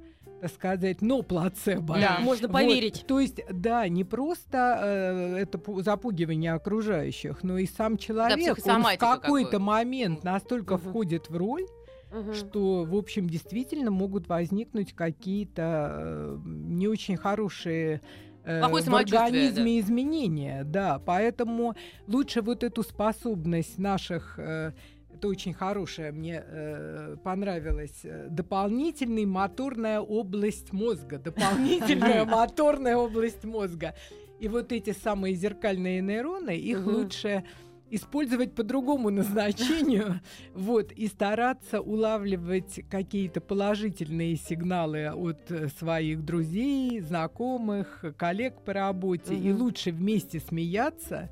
так 0.41 0.51
сказать, 0.51 1.01
но 1.01 1.21
плацебо. 1.21 1.97
Да. 1.99 2.19
Можно 2.19 2.47
Вот, 2.47 2.53
поверить. 2.53 3.05
То 3.07 3.19
есть, 3.19 3.39
да, 3.51 3.87
не 3.87 4.03
просто 4.03 4.79
э, 4.81 5.37
это 5.37 5.57
пу- 5.57 5.81
запугивание 5.81 6.53
окружающих, 6.53 7.43
но 7.43 7.57
и 7.57 7.65
сам 7.65 7.97
человек, 7.97 8.57
он 8.65 8.83
в 8.83 8.97
какой-то 8.97 9.51
какой. 9.51 9.59
момент 9.59 10.23
настолько 10.23 10.75
Мгм. 10.77 10.89
входит 10.89 11.29
в 11.29 11.37
роль, 11.37 11.65
Мгм. 12.11 12.33
что, 12.33 12.83
в 12.83 12.95
общем, 12.95 13.27
действительно 13.29 13.91
могут 13.91 14.27
возникнуть 14.29 14.93
какие-то 14.93 15.89
э, 15.97 16.37
не 16.45 16.87
очень 16.87 17.17
хорошие 17.17 18.01
э, 18.43 18.59
Плохое 18.59 18.83
в 18.83 18.95
организме 18.95 19.79
изменения, 19.79 20.63
да, 20.63 21.01
поэтому 21.03 21.75
лучше 22.07 22.41
вот 22.43 22.63
эту 22.63 22.83
способность 22.83 23.79
наших 23.79 24.35
э, 24.37 24.73
это 25.15 25.27
очень 25.29 25.53
хорошая, 25.53 26.11
мне 26.11 26.43
э, 26.45 27.15
понравилась 27.23 28.01
э, 28.03 28.27
дополнительная 28.29 29.25
моторная 29.25 29.99
область 29.99 30.73
мозга, 30.73 31.17
дополнительная 31.17 32.25
моторная 32.39 32.97
область 32.97 33.45
мозга. 33.45 33.95
И 34.39 34.49
вот 34.49 34.71
эти 34.73 34.91
самые 34.91 35.33
зеркальные 35.35 36.01
нейроны, 36.01 36.57
их 36.57 36.85
лучше 36.85 37.45
использовать 37.89 38.53
по 38.55 38.63
другому 38.63 39.09
назначению, 39.09 40.19
вот, 40.53 40.91
и 40.91 41.07
стараться 41.07 41.79
улавливать 41.79 42.81
какие-то 42.89 43.39
положительные 43.39 44.35
сигналы 44.35 45.07
от 45.13 45.49
своих 45.79 46.25
друзей, 46.25 46.99
знакомых, 46.99 48.03
коллег 48.17 48.61
по 48.65 48.73
работе, 48.73 49.33
и 49.33 49.53
лучше 49.53 49.91
вместе 49.91 50.41
смеяться, 50.41 51.29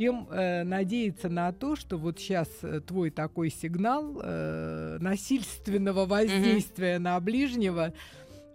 чем 0.00 0.28
э, 0.30 0.64
надеяться 0.64 1.28
на 1.28 1.52
то, 1.52 1.76
что 1.76 1.98
вот 1.98 2.18
сейчас 2.18 2.48
твой 2.86 3.10
такой 3.10 3.50
сигнал 3.50 4.18
э, 4.22 4.96
насильственного 4.98 6.06
воздействия 6.06 6.98
на 6.98 7.20
ближнего 7.20 7.92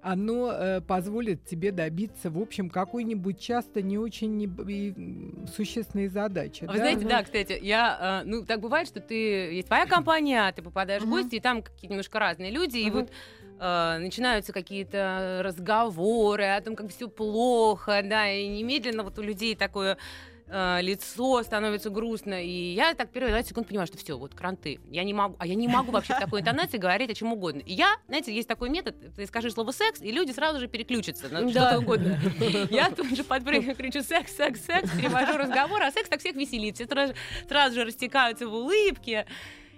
оно 0.01 0.51
э, 0.51 0.81
позволит 0.81 1.45
тебе 1.45 1.71
добиться, 1.71 2.29
в 2.29 2.39
общем, 2.39 2.69
какой-нибудь 2.69 3.39
часто 3.39 3.81
не 3.81 3.97
очень 3.97 4.37
не, 4.37 4.45
и, 4.45 4.93
существенной 5.55 6.09
задачи. 6.09 6.61
Вы 6.61 6.73
да? 6.73 6.75
знаете, 6.75 7.07
да, 7.07 7.23
кстати, 7.23 7.59
я, 7.59 8.21
э, 8.23 8.27
ну, 8.27 8.45
так 8.45 8.59
бывает, 8.59 8.87
что 8.87 8.99
ты, 8.99 9.15
есть 9.15 9.67
твоя 9.67 9.87
компания, 9.87 10.51
ты 10.51 10.61
попадаешь 10.61 11.01
в 11.01 11.09
гости, 11.09 11.35
и 11.35 11.39
там 11.39 11.63
какие-то 11.63 11.93
немножко 11.93 12.19
разные 12.19 12.51
люди, 12.51 12.77
и 12.77 12.91
вот 12.91 13.09
э, 13.59 13.97
начинаются 13.97 14.53
какие-то 14.53 15.41
разговоры 15.43 16.45
о 16.45 16.61
том, 16.61 16.75
как 16.75 16.91
все 16.91 17.09
плохо, 17.09 18.01
да, 18.03 18.29
и 18.31 18.47
немедленно 18.47 19.01
вот 19.01 19.17
у 19.17 19.23
людей 19.23 19.55
такое 19.55 19.97
э, 20.47 20.79
лицо 20.81 21.43
становится 21.43 21.89
грустно. 21.89 22.43
И 22.43 22.73
я 22.73 22.93
так 22.93 23.09
первые 23.09 23.31
20 23.31 23.49
секунд 23.49 23.67
понимаю, 23.67 23.87
что 23.87 23.97
все, 23.97 24.17
вот 24.17 24.33
кранты. 24.33 24.79
Я 24.89 25.03
не 25.03 25.13
могу, 25.13 25.35
а 25.39 25.47
я 25.47 25.55
не 25.55 25.67
могу 25.67 25.91
вообще 25.91 26.13
в 26.13 26.19
такой 26.19 26.41
интонации 26.41 26.77
говорить 26.77 27.09
о 27.09 27.13
чем 27.13 27.33
угодно. 27.33 27.59
И 27.59 27.73
я, 27.73 27.95
знаете, 28.07 28.33
есть 28.33 28.47
такой 28.47 28.69
метод, 28.69 28.95
ты 29.15 29.25
скажи 29.25 29.51
слово 29.51 29.71
секс, 29.71 30.01
и 30.01 30.11
люди 30.11 30.31
сразу 30.31 30.59
же 30.59 30.67
переключатся 30.67 31.29
на 31.29 31.49
что-то 31.49 31.79
угодно. 31.79 32.19
Я 32.69 32.89
тут 32.89 33.15
же 33.15 33.23
подпрыгиваю, 33.23 33.75
кричу 33.75 34.01
секс, 34.01 34.35
секс, 34.35 34.61
секс, 34.65 34.89
перевожу 34.91 35.37
разговор, 35.37 35.81
а 35.81 35.91
секс 35.91 36.09
так 36.09 36.19
всех 36.19 36.35
веселит. 36.35 36.75
Все 36.75 36.85
сразу, 36.85 37.13
сразу 37.47 37.75
же 37.75 37.85
растекаются 37.85 38.47
в 38.47 38.53
улыбке. 38.53 39.25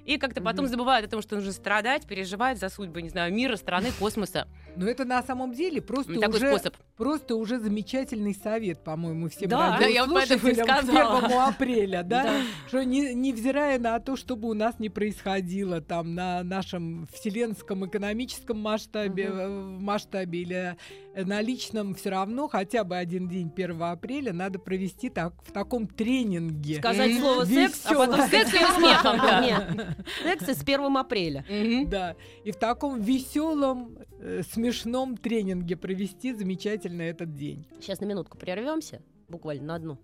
И 0.06 0.17
как-то 0.17 0.41
потом 0.41 0.67
забывают 0.67 1.06
о 1.06 1.10
том, 1.10 1.21
что 1.21 1.36
нужно 1.36 1.51
страдать, 1.51 2.08
переживать 2.08 2.58
за 2.58 2.69
судьбы, 2.69 3.01
не 3.01 3.10
знаю, 3.10 3.34
мира, 3.34 3.58
страны, 3.58 3.91
космоса. 3.99 4.47
Но 4.77 4.87
это 4.87 5.05
на 5.05 5.23
самом 5.23 5.53
деле 5.53 5.81
просто 5.81 6.19
Такой 6.19 6.37
уже 6.37 6.49
способ. 6.49 6.75
просто 6.95 7.35
уже 7.35 7.59
замечательный 7.59 8.35
совет, 8.35 8.83
по-моему, 8.83 9.29
всем 9.29 9.49
Да, 9.49 9.77
да, 9.79 9.85
я 9.87 10.05
радиослушателям 10.05 10.67
к 10.67 10.81
сказала. 10.81 11.17
1 11.25 11.37
апреля, 11.39 12.03
да, 12.03 12.41
что 12.67 12.83
не, 12.83 13.13
невзирая 13.13 13.79
на 13.79 13.99
то, 13.99 14.15
чтобы 14.15 14.49
у 14.49 14.53
нас 14.53 14.79
не 14.79 14.89
происходило 14.89 15.81
там 15.81 16.13
на 16.15 16.43
нашем 16.43 17.07
вселенском 17.13 17.85
экономическом 17.87 18.59
масштабе, 18.59 19.29
э, 19.31 19.47
масштабе 19.79 20.41
или 20.41 20.77
э, 21.13 21.25
на 21.25 21.41
личном, 21.41 21.95
все 21.95 22.11
равно 22.11 22.47
хотя 22.47 22.83
бы 22.83 22.95
один 22.97 23.27
день 23.27 23.51
1 23.55 23.81
апреля 23.81 24.33
надо 24.33 24.59
провести 24.59 25.09
так, 25.09 25.33
в 25.43 25.51
таком 25.51 25.87
тренинге. 25.87 26.75
Сказать 26.77 27.17
слово 27.19 27.45
секс, 27.45 27.85
а 27.85 27.93
потом 27.95 28.27
Секс 28.27 28.53
и 28.53 28.57
смехом, 28.57 29.19
секс 30.23 30.45
с 30.45 30.61
1 30.61 30.97
апреля. 30.97 31.45
Да, 31.87 32.15
и 32.43 32.51
в 32.51 32.57
таком 32.57 33.01
веселом, 33.01 33.97
э, 34.19 34.41
смешном 34.51 35.17
тренинге 35.17 35.75
провести 35.75 36.34
замечательно 36.34 37.01
этот 37.03 37.34
день. 37.34 37.65
Сейчас 37.82 37.99
на 37.99 38.06
минутку 38.06 38.38
прервемся, 38.38 39.01
буквально 39.27 39.63
на 39.63 39.75
одну. 39.75 39.97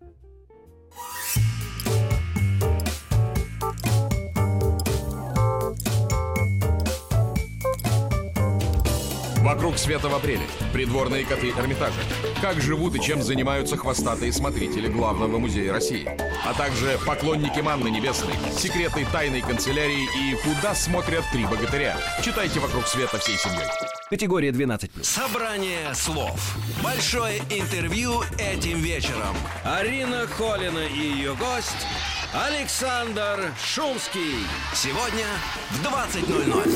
Вокруг 9.43 9.77
света 9.77 10.07
в 10.07 10.15
апреле. 10.15 10.45
Придворные 10.71 11.25
коты 11.25 11.49
Эрмитажа. 11.49 11.99
Как 12.41 12.61
живут 12.61 12.95
и 12.95 13.01
чем 13.01 13.21
занимаются 13.21 13.75
хвостатые 13.75 14.31
смотрители 14.31 14.87
Главного 14.87 15.37
музея 15.37 15.73
России. 15.73 16.07
А 16.45 16.53
также 16.53 16.97
поклонники 17.05 17.59
Манны 17.59 17.89
Небесной, 17.89 18.33
секреты 18.57 19.05
тайной 19.11 19.41
канцелярии 19.41 20.03
и 20.03 20.35
куда 20.43 20.73
смотрят 20.73 21.23
три 21.33 21.45
богатыря. 21.45 21.97
Читайте 22.23 22.61
«Вокруг 22.61 22.87
света» 22.87 23.17
всей 23.17 23.37
семьей. 23.37 23.67
Категория 24.13 24.51
12+. 24.51 25.03
Собрание 25.03 25.91
слов. 25.95 26.55
Большое 26.83 27.39
интервью 27.49 28.21
этим 28.37 28.77
вечером. 28.77 29.35
Арина 29.63 30.27
Холина 30.27 30.85
и 30.85 30.99
ее 30.99 31.33
гость 31.33 31.87
Александр 32.31 33.51
Шумский. 33.59 34.45
Сегодня 34.75 35.25
в 35.71 35.81
20.00. 35.83 36.71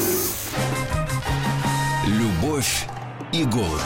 Любовь 2.07 2.87
и 3.31 3.43
голуби. 3.43 3.83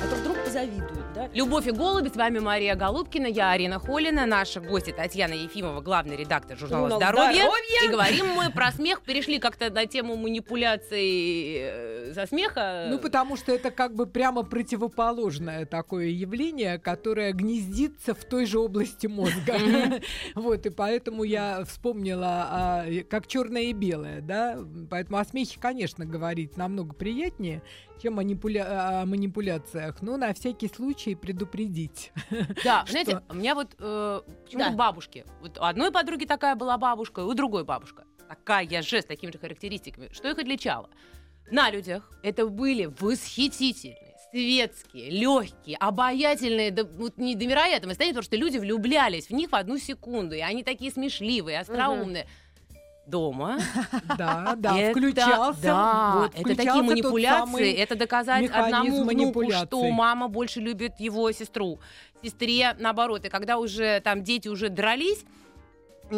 А 0.00 0.06
то 0.06 0.14
вдруг 0.14 0.44
позавидуют, 0.44 0.94
да? 0.94 0.99
Любовь 1.32 1.68
и 1.68 1.70
голуби, 1.70 2.08
с 2.08 2.16
вами 2.16 2.40
Мария 2.40 2.74
Голубкина, 2.74 3.26
я 3.26 3.52
Арина 3.52 3.78
Холина, 3.78 4.26
наша 4.26 4.60
гостья 4.60 4.92
Татьяна 4.92 5.34
Ефимова, 5.34 5.80
главный 5.80 6.16
редактор 6.16 6.58
журнала 6.58 6.90
Журнал 6.90 6.98
«Здоровье». 6.98 7.42
«Здоровье». 7.42 7.84
И 7.84 7.88
говорим 7.88 8.26
мы 8.34 8.50
про 8.50 8.72
смех, 8.72 9.02
перешли 9.02 9.38
как-то 9.38 9.70
на 9.70 9.86
тему 9.86 10.16
манипуляций 10.16 11.58
э, 11.60 12.12
со 12.14 12.26
смеха. 12.26 12.88
Ну, 12.90 12.98
потому 12.98 13.36
что 13.36 13.52
это 13.52 13.70
как 13.70 13.94
бы 13.94 14.06
прямо 14.06 14.42
противоположное 14.42 15.66
такое 15.66 16.06
явление, 16.06 16.80
которое 16.80 17.32
гнездится 17.32 18.12
в 18.12 18.24
той 18.24 18.44
же 18.44 18.58
области 18.58 19.06
мозга. 19.06 19.54
Вот, 20.34 20.66
и 20.66 20.70
поэтому 20.70 21.22
я 21.22 21.64
вспомнила, 21.64 22.48
а, 22.50 22.84
э, 22.86 23.02
как 23.02 23.28
черное 23.28 23.62
и 23.62 23.72
белое, 23.72 24.20
да. 24.20 24.58
Поэтому 24.90 25.18
о 25.18 25.24
смехе, 25.24 25.60
конечно, 25.60 26.04
говорить 26.04 26.56
намного 26.56 26.92
приятнее, 26.92 27.62
чем 28.00 28.18
манипуля- 28.18 29.00
о 29.02 29.06
манипуляциях. 29.06 30.02
Но 30.02 30.16
на 30.16 30.32
всякий 30.34 30.68
случай 30.68 31.14
предупредить. 31.14 32.12
Да, 32.64 32.84
знаете, 32.88 33.22
у 33.28 33.34
меня 33.34 33.54
вот 33.54 33.74
э, 33.78 34.20
почему-то 34.44 34.70
Да. 34.70 34.76
бабушки. 34.76 35.24
Вот 35.40 35.58
у 35.58 35.62
одной 35.62 35.90
подруги 35.92 36.24
такая 36.24 36.54
была 36.56 36.78
бабушка, 36.78 37.20
у 37.20 37.34
другой 37.34 37.64
бабушка. 37.64 38.04
Такая 38.28 38.82
же, 38.82 39.02
с 39.02 39.04
такими 39.04 39.32
же 39.32 39.38
характеристиками. 39.38 40.08
Что 40.12 40.30
их 40.30 40.38
отличало? 40.38 40.88
На 41.50 41.70
людях 41.70 42.08
это 42.22 42.46
были 42.46 42.88
восхитительные, 43.00 44.14
светские, 44.30 45.10
легкие, 45.10 45.76
обаятельные, 45.78 46.70
до, 46.70 46.84
вот 46.84 47.18
не 47.18 47.34
до 47.34 47.44
невероятного 47.44 47.90
состояния, 47.92 48.12
потому 48.14 48.24
что 48.24 48.36
люди 48.36 48.58
влюблялись 48.58 49.26
в 49.26 49.32
них 49.32 49.50
в 49.50 49.54
одну 49.56 49.78
секунду, 49.78 50.34
и 50.36 50.40
они 50.40 50.62
такие 50.62 50.92
смешливые, 50.92 51.58
остроумные. 51.60 52.26
Дома. 53.10 53.58
Да, 54.16 54.54
да, 54.56 54.78
это, 54.78 54.98
включался. 54.98 55.62
Да, 55.62 56.12
вот, 56.16 56.34
это 56.34 56.40
включался 56.40 56.56
такие 56.56 56.82
манипуляции. 56.82 57.72
Это 57.74 57.96
доказать 57.96 58.50
одному 58.50 59.04
внуку, 59.04 59.50
что 59.50 59.90
мама 59.90 60.28
больше 60.28 60.60
любит 60.60 61.00
его 61.00 61.30
сестру. 61.32 61.80
Сестре 62.22 62.76
наоборот. 62.78 63.24
И 63.24 63.28
когда 63.28 63.58
уже 63.58 64.00
там 64.00 64.22
дети 64.22 64.48
уже 64.48 64.68
дрались, 64.68 65.24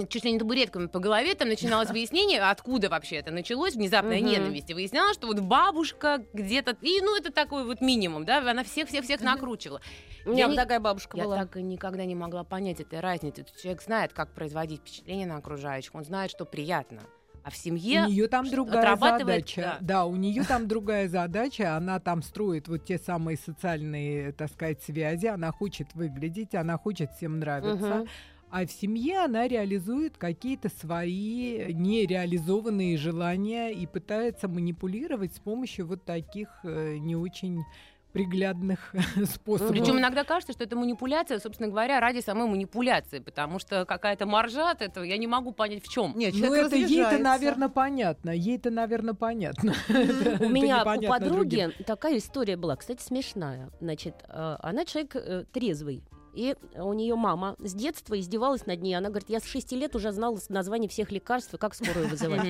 чуть 0.08 0.24
ли 0.24 0.32
не 0.32 0.38
табуретками 0.38 0.86
по 0.86 0.98
голове, 0.98 1.34
там 1.34 1.48
начиналось 1.48 1.88
выяснение, 1.90 2.40
откуда 2.42 2.88
вообще 2.88 3.16
это 3.16 3.30
началось, 3.30 3.74
внезапная 3.74 4.20
ненависть. 4.20 4.70
И 4.70 4.74
выяснялось, 4.74 5.14
что 5.14 5.26
вот 5.28 5.40
бабушка 5.40 6.24
где-то, 6.32 6.76
и 6.80 7.00
ну 7.00 7.16
это 7.16 7.32
такой 7.32 7.64
вот 7.64 7.80
минимум, 7.80 8.24
да, 8.24 8.38
она 8.38 8.64
всех-всех-всех 8.64 9.20
накручивала. 9.20 9.80
У 10.24 10.30
меня 10.30 10.40
Я 10.40 10.46
вот 10.46 10.52
не- 10.52 10.56
такая 10.56 10.80
бабушка 10.80 11.16
Я 11.16 11.24
была. 11.24 11.36
так 11.38 11.56
и 11.56 11.62
никогда 11.62 12.04
не 12.04 12.14
могла 12.14 12.44
понять 12.44 12.80
этой 12.80 13.00
разницы. 13.00 13.44
Человек 13.60 13.82
знает, 13.82 14.12
как 14.12 14.32
производить 14.34 14.80
впечатление 14.80 15.26
на 15.26 15.36
окружающих, 15.36 15.94
он 15.94 16.04
знает, 16.04 16.30
что 16.30 16.44
приятно. 16.44 17.00
А 17.44 17.50
в 17.50 17.56
семье 17.56 18.04
У 18.04 18.06
нее 18.06 18.28
там 18.28 18.48
другая 18.48 18.82
отрабатывает, 18.82 19.48
задача. 19.48 19.60
да. 19.60 19.78
Да. 19.80 20.04
у 20.04 20.14
нее 20.14 20.44
там 20.44 20.68
другая 20.68 21.08
задача. 21.08 21.76
Она 21.76 21.98
там 21.98 22.22
строит 22.22 22.68
вот 22.68 22.84
те 22.84 22.98
самые 22.98 23.36
социальные, 23.36 24.30
так 24.32 24.48
сказать, 24.52 24.80
связи. 24.80 25.26
Она 25.26 25.50
хочет 25.50 25.92
выглядеть, 25.94 26.54
она 26.54 26.78
хочет 26.78 27.10
всем 27.16 27.40
нравиться. 27.40 27.94
Мгм. 27.96 28.08
А 28.52 28.66
в 28.66 28.70
семье 28.70 29.20
она 29.20 29.48
реализует 29.48 30.18
какие-то 30.18 30.68
свои 30.68 31.72
нереализованные 31.72 32.98
желания 32.98 33.70
и 33.70 33.86
пытается 33.86 34.46
манипулировать 34.46 35.34
с 35.34 35.38
помощью 35.38 35.86
вот 35.86 36.04
таких 36.04 36.48
э, 36.62 36.98
не 36.98 37.16
очень 37.16 37.64
приглядных 38.12 38.94
способов. 39.24 39.72
Причем 39.72 39.98
иногда 39.98 40.22
кажется, 40.24 40.52
что 40.52 40.64
это 40.64 40.76
манипуляция, 40.76 41.38
собственно 41.38 41.70
говоря, 41.70 41.98
ради 41.98 42.20
самой 42.20 42.46
манипуляции, 42.46 43.20
потому 43.20 43.58
что 43.58 43.86
какая-то 43.86 44.26
маржа 44.26 44.70
от 44.70 44.82
этого, 44.82 45.02
я 45.02 45.16
не 45.16 45.26
могу 45.26 45.52
понять 45.52 45.82
в 45.82 45.90
чем. 45.90 46.12
Нет, 46.14 46.34
Ну, 46.36 46.52
это 46.52 46.76
ей-то, 46.76 47.18
наверное, 47.18 47.70
понятно. 47.70 48.30
Ей-то, 48.30 48.70
наверное, 48.70 49.14
понятно. 49.14 49.72
У 49.88 50.48
меня 50.50 50.82
у 50.82 51.08
подруги 51.08 51.56
другим. 51.56 51.72
такая 51.86 52.18
история 52.18 52.58
была, 52.58 52.76
кстати, 52.76 53.02
смешная. 53.02 53.70
Значит, 53.80 54.14
э, 54.28 54.56
она 54.60 54.84
человек 54.84 55.16
э, 55.16 55.44
трезвый. 55.50 56.02
И 56.32 56.56
у 56.76 56.92
нее 56.92 57.14
мама 57.14 57.56
с 57.58 57.74
детства 57.74 58.18
издевалась 58.18 58.66
над 58.66 58.80
ней. 58.82 58.94
Она 58.94 59.08
говорит, 59.10 59.28
я 59.30 59.40
с 59.40 59.44
6 59.44 59.72
лет 59.72 59.94
уже 59.96 60.12
знала 60.12 60.38
название 60.48 60.88
всех 60.88 61.12
лекарств 61.12 61.52
и 61.54 61.58
как 61.58 61.74
скорую 61.74 62.08
вызывать. 62.10 62.46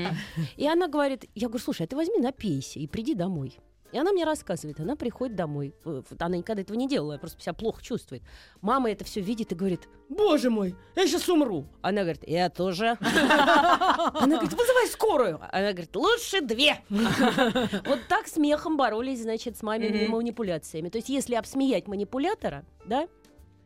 И 0.56 0.66
она 0.66 0.88
говорит, 0.88 1.24
я 1.34 1.48
говорю, 1.48 1.62
слушай, 1.64 1.82
а 1.82 1.86
ты 1.86 1.96
возьми, 1.96 2.18
напейся 2.18 2.78
и 2.78 2.86
приди 2.86 3.14
домой. 3.14 3.58
И 3.90 3.98
она 3.98 4.10
мне 4.12 4.24
рассказывает, 4.24 4.80
она 4.80 4.96
приходит 4.96 5.36
домой. 5.36 5.74
Э, 5.84 6.00
Она 6.18 6.38
никогда 6.38 6.62
этого 6.62 6.78
не 6.78 6.88
делала, 6.88 7.18
просто 7.18 7.42
себя 7.42 7.52
плохо 7.52 7.82
чувствует. 7.82 8.22
Мама 8.62 8.90
это 8.90 9.04
все 9.04 9.20
видит 9.20 9.52
и 9.52 9.54
говорит, 9.54 9.86
боже 10.08 10.48
мой, 10.48 10.74
я 10.96 11.06
сейчас 11.06 11.28
умру. 11.28 11.66
Она 11.82 12.00
говорит, 12.00 12.26
я 12.26 12.48
тоже. 12.48 12.96
Она 13.02 14.36
говорит, 14.36 14.52
вызывай 14.54 14.86
скорую. 14.88 15.40
Она 15.52 15.72
говорит, 15.72 15.94
лучше 15.94 16.40
две. 16.40 16.78
Вот 16.88 17.98
так 18.08 18.28
смехом 18.28 18.78
боролись, 18.78 19.22
значит, 19.22 19.58
с 19.58 19.62
мамиными 19.62 20.06
манипуляциями. 20.06 20.88
То 20.88 20.96
есть, 20.96 21.10
если 21.10 21.34
обсмеять 21.34 21.86
манипулятора, 21.86 22.64
да, 22.86 23.08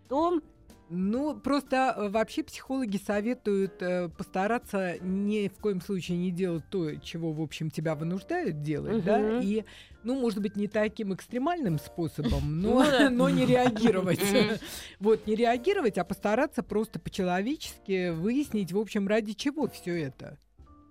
то 0.09 0.40
Ну, 0.88 1.34
просто 1.34 1.94
э, 1.96 2.09
вообще 2.11 2.44
психологи 2.44 2.96
советуют 2.96 3.82
э, 3.82 4.09
постараться 4.09 4.96
ни 5.00 5.48
в 5.48 5.59
коем 5.61 5.80
случае 5.80 6.16
не 6.16 6.30
делать 6.30 6.62
то, 6.70 6.94
чего, 6.96 7.32
в 7.32 7.42
общем, 7.42 7.70
тебя 7.72 7.96
вынуждают 7.96 8.62
делать, 8.62 9.04
да, 9.04 9.18
Мгм. 9.18 9.40
и, 9.42 9.64
ну, 10.04 10.14
может 10.20 10.40
быть, 10.40 10.54
не 10.54 10.68
таким 10.68 11.12
экстремальным 11.12 11.80
способом, 11.80 12.61
Ну 12.62 12.74
но, 12.74 12.84
да. 12.84 13.11
но 13.11 13.28
не 13.28 13.44
реагировать. 13.46 14.20
Вот, 15.00 15.26
не 15.26 15.34
реагировать, 15.34 15.98
а 15.98 16.04
постараться 16.04 16.62
просто 16.62 17.00
по-человечески 17.00 18.11
выяснить, 18.11 18.70
в 18.70 18.78
общем, 18.78 19.09
ради 19.09 19.32
чего 19.32 19.68
все 19.68 20.00
это. 20.04 20.38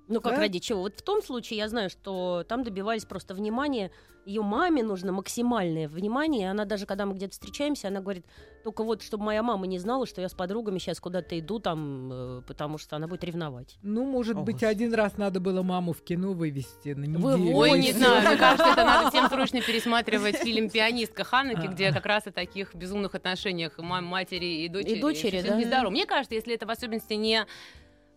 Ну 0.08 0.22
как 0.22 0.34
Да? 0.36 0.39
ради 0.41 0.60
чего? 0.60 0.82
Вот 0.82 0.99
в 0.99 1.01
том 1.01 1.22
случае 1.22 1.58
я 1.58 1.68
знаю, 1.70 1.89
что 1.89 2.45
там 2.47 2.64
добивались 2.64 3.06
просто 3.06 3.34
внимания. 3.34 3.91
Ее 4.26 4.41
маме 4.41 4.82
нужно 4.82 5.12
максимальное 5.12 5.88
внимание. 5.88 6.49
Она 6.49 6.66
даже, 6.66 6.88
когда 6.88 7.06
мы 7.06 7.14
где-то 7.14 7.34
встречаемся, 7.34 7.89
она 7.89 7.99
говорит, 8.01 8.26
только 8.64 8.84
вот, 8.84 9.03
чтобы 9.03 9.24
моя 9.26 9.43
мама 9.43 9.68
не 9.68 9.78
знала, 9.78 10.08
что 10.08 10.20
я 10.20 10.30
с 10.30 10.34
подругами 10.34 10.80
сейчас 10.80 10.99
куда-то 10.99 11.38
иду 11.39 11.60
там, 11.60 12.10
э, 12.12 12.41
потому 12.47 12.80
что 12.80 12.95
она 12.95 13.08
будет 13.08 13.24
ревновать. 13.24 13.78
Ну, 13.84 14.03
может 14.03 14.36
О, 14.36 14.39
быть, 14.41 14.56
Господи. 14.56 14.72
один 14.72 14.93
раз 14.95 15.18
надо 15.18 15.39
было 15.39 15.62
маму 15.62 15.93
в 15.93 16.01
кино 16.03 16.34
вывести 16.34 16.89
на 16.93 17.03
неделю. 17.06 17.20
Выводите. 17.20 17.53
Ой, 17.56 17.80
не 17.80 17.91
знаю, 17.91 18.28
мне 18.28 18.38
кажется, 18.38 18.66
это 18.72 18.84
надо 18.84 19.10
всем 19.12 19.30
срочно 19.30 19.62
пересматривать 19.62 20.38
фильм 20.38 20.72
«Пианистка» 20.72 21.24
Ханеки, 21.24 21.68
А. 21.68 21.72
где 21.72 21.91
как 21.91 22.08
раз 22.08 22.26
о 22.26 22.32
таких 22.32 22.74
безумных 22.74 23.14
отношениях 23.14 23.74
мам, 23.78 24.06
матери 24.06 24.64
и 24.64 24.70
дочери. 24.70 24.97
И 24.97 25.01
дочери, 25.01 25.66
да. 25.70 25.88
Мне 25.91 26.08
кажется, 26.08 26.34
если 26.34 26.56
это 26.56 26.66
в 26.66 26.72
особенности 26.72 27.14
не 27.14 27.45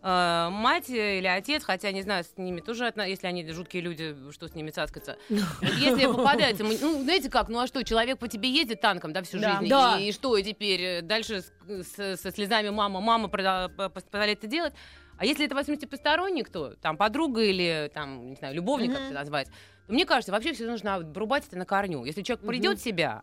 э, 0.01 0.49
мать 0.51 0.89
или 0.89 1.27
отец, 1.27 1.63
хотя, 1.63 1.91
не 1.91 2.01
знаю, 2.01 2.23
с 2.23 2.37
ними 2.37 2.61
тоже, 2.61 2.85
отно- 2.87 3.07
если 3.07 3.27
они 3.27 3.49
жуткие 3.51 3.81
люди, 3.83 4.15
что 4.31 4.47
с 4.47 4.55
ними 4.55 4.69
цаскаться. 4.71 5.17
Вот 5.29 5.73
если 5.77 6.05
попадается, 6.05 6.63
мы- 6.63 6.77
ну, 6.81 7.03
знаете 7.03 7.29
как, 7.29 7.49
ну 7.49 7.59
а 7.59 7.67
что, 7.67 7.83
человек 7.83 8.17
по 8.19 8.27
тебе 8.27 8.49
ездит 8.49 8.81
танком, 8.81 9.13
да, 9.13 9.21
всю 9.23 9.39
Да. 9.39 9.57
жизнь, 9.59 9.69
Да. 9.69 9.97
И, 9.99 10.09
и 10.09 10.11
что, 10.11 10.37
и 10.37 10.43
теперь 10.43 10.81
э, 10.81 11.01
дальше 11.01 11.41
с- 11.41 11.51
с- 11.95 12.21
со 12.21 12.31
слезами 12.31 12.69
мама, 12.69 13.01
мама 13.01 13.27
позволяет 13.29 14.39
это 14.39 14.47
делать, 14.47 14.73
а 15.17 15.25
если 15.25 15.45
это, 15.45 15.55
в 15.55 15.57
особенности, 15.57 15.85
посторонний 15.85 16.43
кто, 16.43 16.75
там, 16.75 16.95
подруга 16.97 17.41
или, 17.43 17.91
там, 17.93 18.29
не 18.29 18.35
знаю, 18.35 18.55
любовник, 18.55 18.91
как 18.91 18.99
Мгм. 18.99 19.05
это 19.07 19.15
назвать, 19.15 19.47
то 19.87 19.93
мне 19.93 20.05
кажется, 20.05 20.31
вообще 20.31 20.53
все 20.53 20.65
нужно 20.65 20.99
врубать 20.99 21.45
это 21.47 21.57
на 21.57 21.65
корню. 21.65 22.05
Если 22.05 22.21
человек 22.21 22.45
придет 22.45 22.79
в 22.79 22.83
себя, 22.83 23.21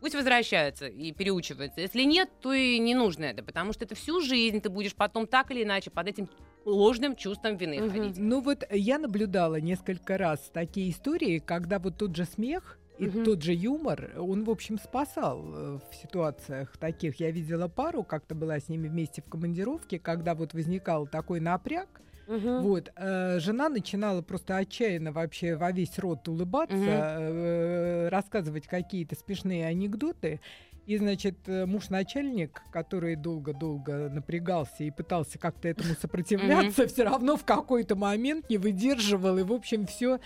пусть 0.00 0.14
возвращается 0.14 0.86
и 0.86 1.12
переучивается. 1.12 1.80
Если 1.80 2.02
нет, 2.02 2.30
то 2.40 2.52
и 2.52 2.78
не 2.78 2.94
нужно 2.94 3.24
это, 3.24 3.42
потому 3.42 3.72
что 3.72 3.84
это 3.84 3.94
всю 3.94 4.20
жизнь 4.20 4.60
ты 4.60 4.68
будешь 4.70 4.94
потом 4.94 5.26
так 5.26 5.50
или 5.50 5.62
иначе 5.62 5.90
под 5.90 6.08
этим 6.08 6.28
ложным 6.64 7.16
чувством 7.16 7.56
вины 7.56 7.80
Мгм. 7.80 7.90
ходить. 7.90 8.18
Ну 8.18 8.40
вот 8.40 8.64
я 8.70 8.98
наблюдала 8.98 9.60
несколько 9.60 10.18
раз 10.18 10.50
такие 10.52 10.90
истории, 10.90 11.38
когда 11.38 11.78
вот 11.78 11.98
тот 11.98 12.16
же 12.16 12.24
смех 12.24 12.78
и 12.98 13.06
Мгм. 13.06 13.24
тот 13.24 13.42
же 13.42 13.54
юмор, 13.54 14.10
он, 14.18 14.44
в 14.44 14.50
общем, 14.50 14.78
спасал 14.78 15.42
э, 15.54 15.78
в 15.90 15.94
ситуациях 15.94 16.76
таких. 16.76 17.16
Я 17.18 17.30
видела 17.30 17.68
пару, 17.68 18.02
как-то 18.04 18.34
была 18.34 18.58
с 18.60 18.68
ними 18.68 18.88
вместе 18.88 19.22
в 19.22 19.26
командировке, 19.26 19.98
когда 19.98 20.34
вот 20.34 20.52
возникал 20.52 21.06
такой 21.06 21.40
напряг, 21.40 21.88
Мгм. 22.30 22.62
вот, 22.62 22.92
э, 22.94 23.40
жена 23.40 23.68
начинала 23.68 24.22
просто 24.22 24.56
отчаянно 24.56 25.10
вообще 25.10 25.56
во 25.56 25.72
весь 25.72 25.98
рот 25.98 26.28
улыбаться, 26.28 26.76
э, 26.76 28.08
рассказывать 28.08 28.68
какие-то 28.68 29.16
смешные 29.16 29.66
анекдоты. 29.66 30.40
И, 30.86 30.96
значит, 30.96 31.36
э, 31.46 31.66
муж-начальник, 31.66 32.62
который 32.72 33.16
долго-долго 33.16 34.08
напрягался 34.10 34.84
и 34.84 34.92
пытался 34.92 35.38
как-то 35.40 35.66
этому 35.66 35.94
сопротивляться, 36.00 36.86
все 36.86 37.02
равно 37.02 37.36
в 37.36 37.44
какой-то 37.44 37.96
момент 37.96 38.48
не 38.48 38.58
выдерживал, 38.58 39.36
и, 39.38 39.42
в 39.42 39.52
общем, 39.52 39.86
все 39.86 40.20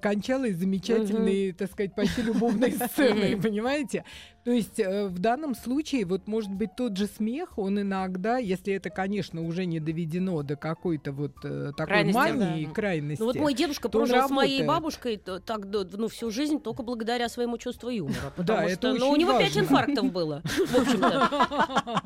кончалось 0.00 0.56
замечательной, 0.56 1.52
так 1.52 1.70
сказать, 1.70 1.94
почти 1.94 2.22
любовной 2.22 2.72
сценой, 2.88 3.36
понимаете? 3.36 4.04
То 4.44 4.52
есть 4.52 4.78
э, 4.80 5.08
в 5.08 5.18
данном 5.18 5.54
случае, 5.54 6.06
вот, 6.06 6.26
может 6.26 6.50
быть, 6.50 6.70
тот 6.76 6.96
же 6.96 7.06
смех, 7.06 7.58
он 7.58 7.80
иногда, 7.80 8.38
если 8.38 8.72
это, 8.72 8.88
конечно, 8.88 9.42
уже 9.44 9.66
не 9.66 9.78
доведено 9.80 10.42
до 10.42 10.56
какой-то 10.56 11.12
вот 11.12 11.32
э, 11.44 11.72
такой 11.76 11.86
Крайности, 11.86 12.18
мании, 12.18 12.64
да. 12.66 12.72
крайности. 12.72 13.20
Ну 13.20 13.26
вот 13.26 13.36
мой 13.36 13.52
дедушка 13.52 13.88
прожил 13.88 14.26
с 14.26 14.30
моей 14.30 14.60
работает. 14.62 14.68
бабушкой 14.68 15.16
так 15.18 15.66
ну, 15.92 16.08
всю 16.08 16.30
жизнь 16.30 16.60
только 16.60 16.82
благодаря 16.82 17.28
своему 17.28 17.58
чувству 17.58 17.90
юмора. 17.90 18.32
Потому 18.36 18.68
это 18.68 18.94
что 18.94 19.04
ну, 19.06 19.10
у 19.10 19.16
него 19.16 19.38
пять 19.38 19.56
инфарктов 19.56 20.12
было, 20.12 20.42
в 20.44 20.76
общем-то. 20.76 21.28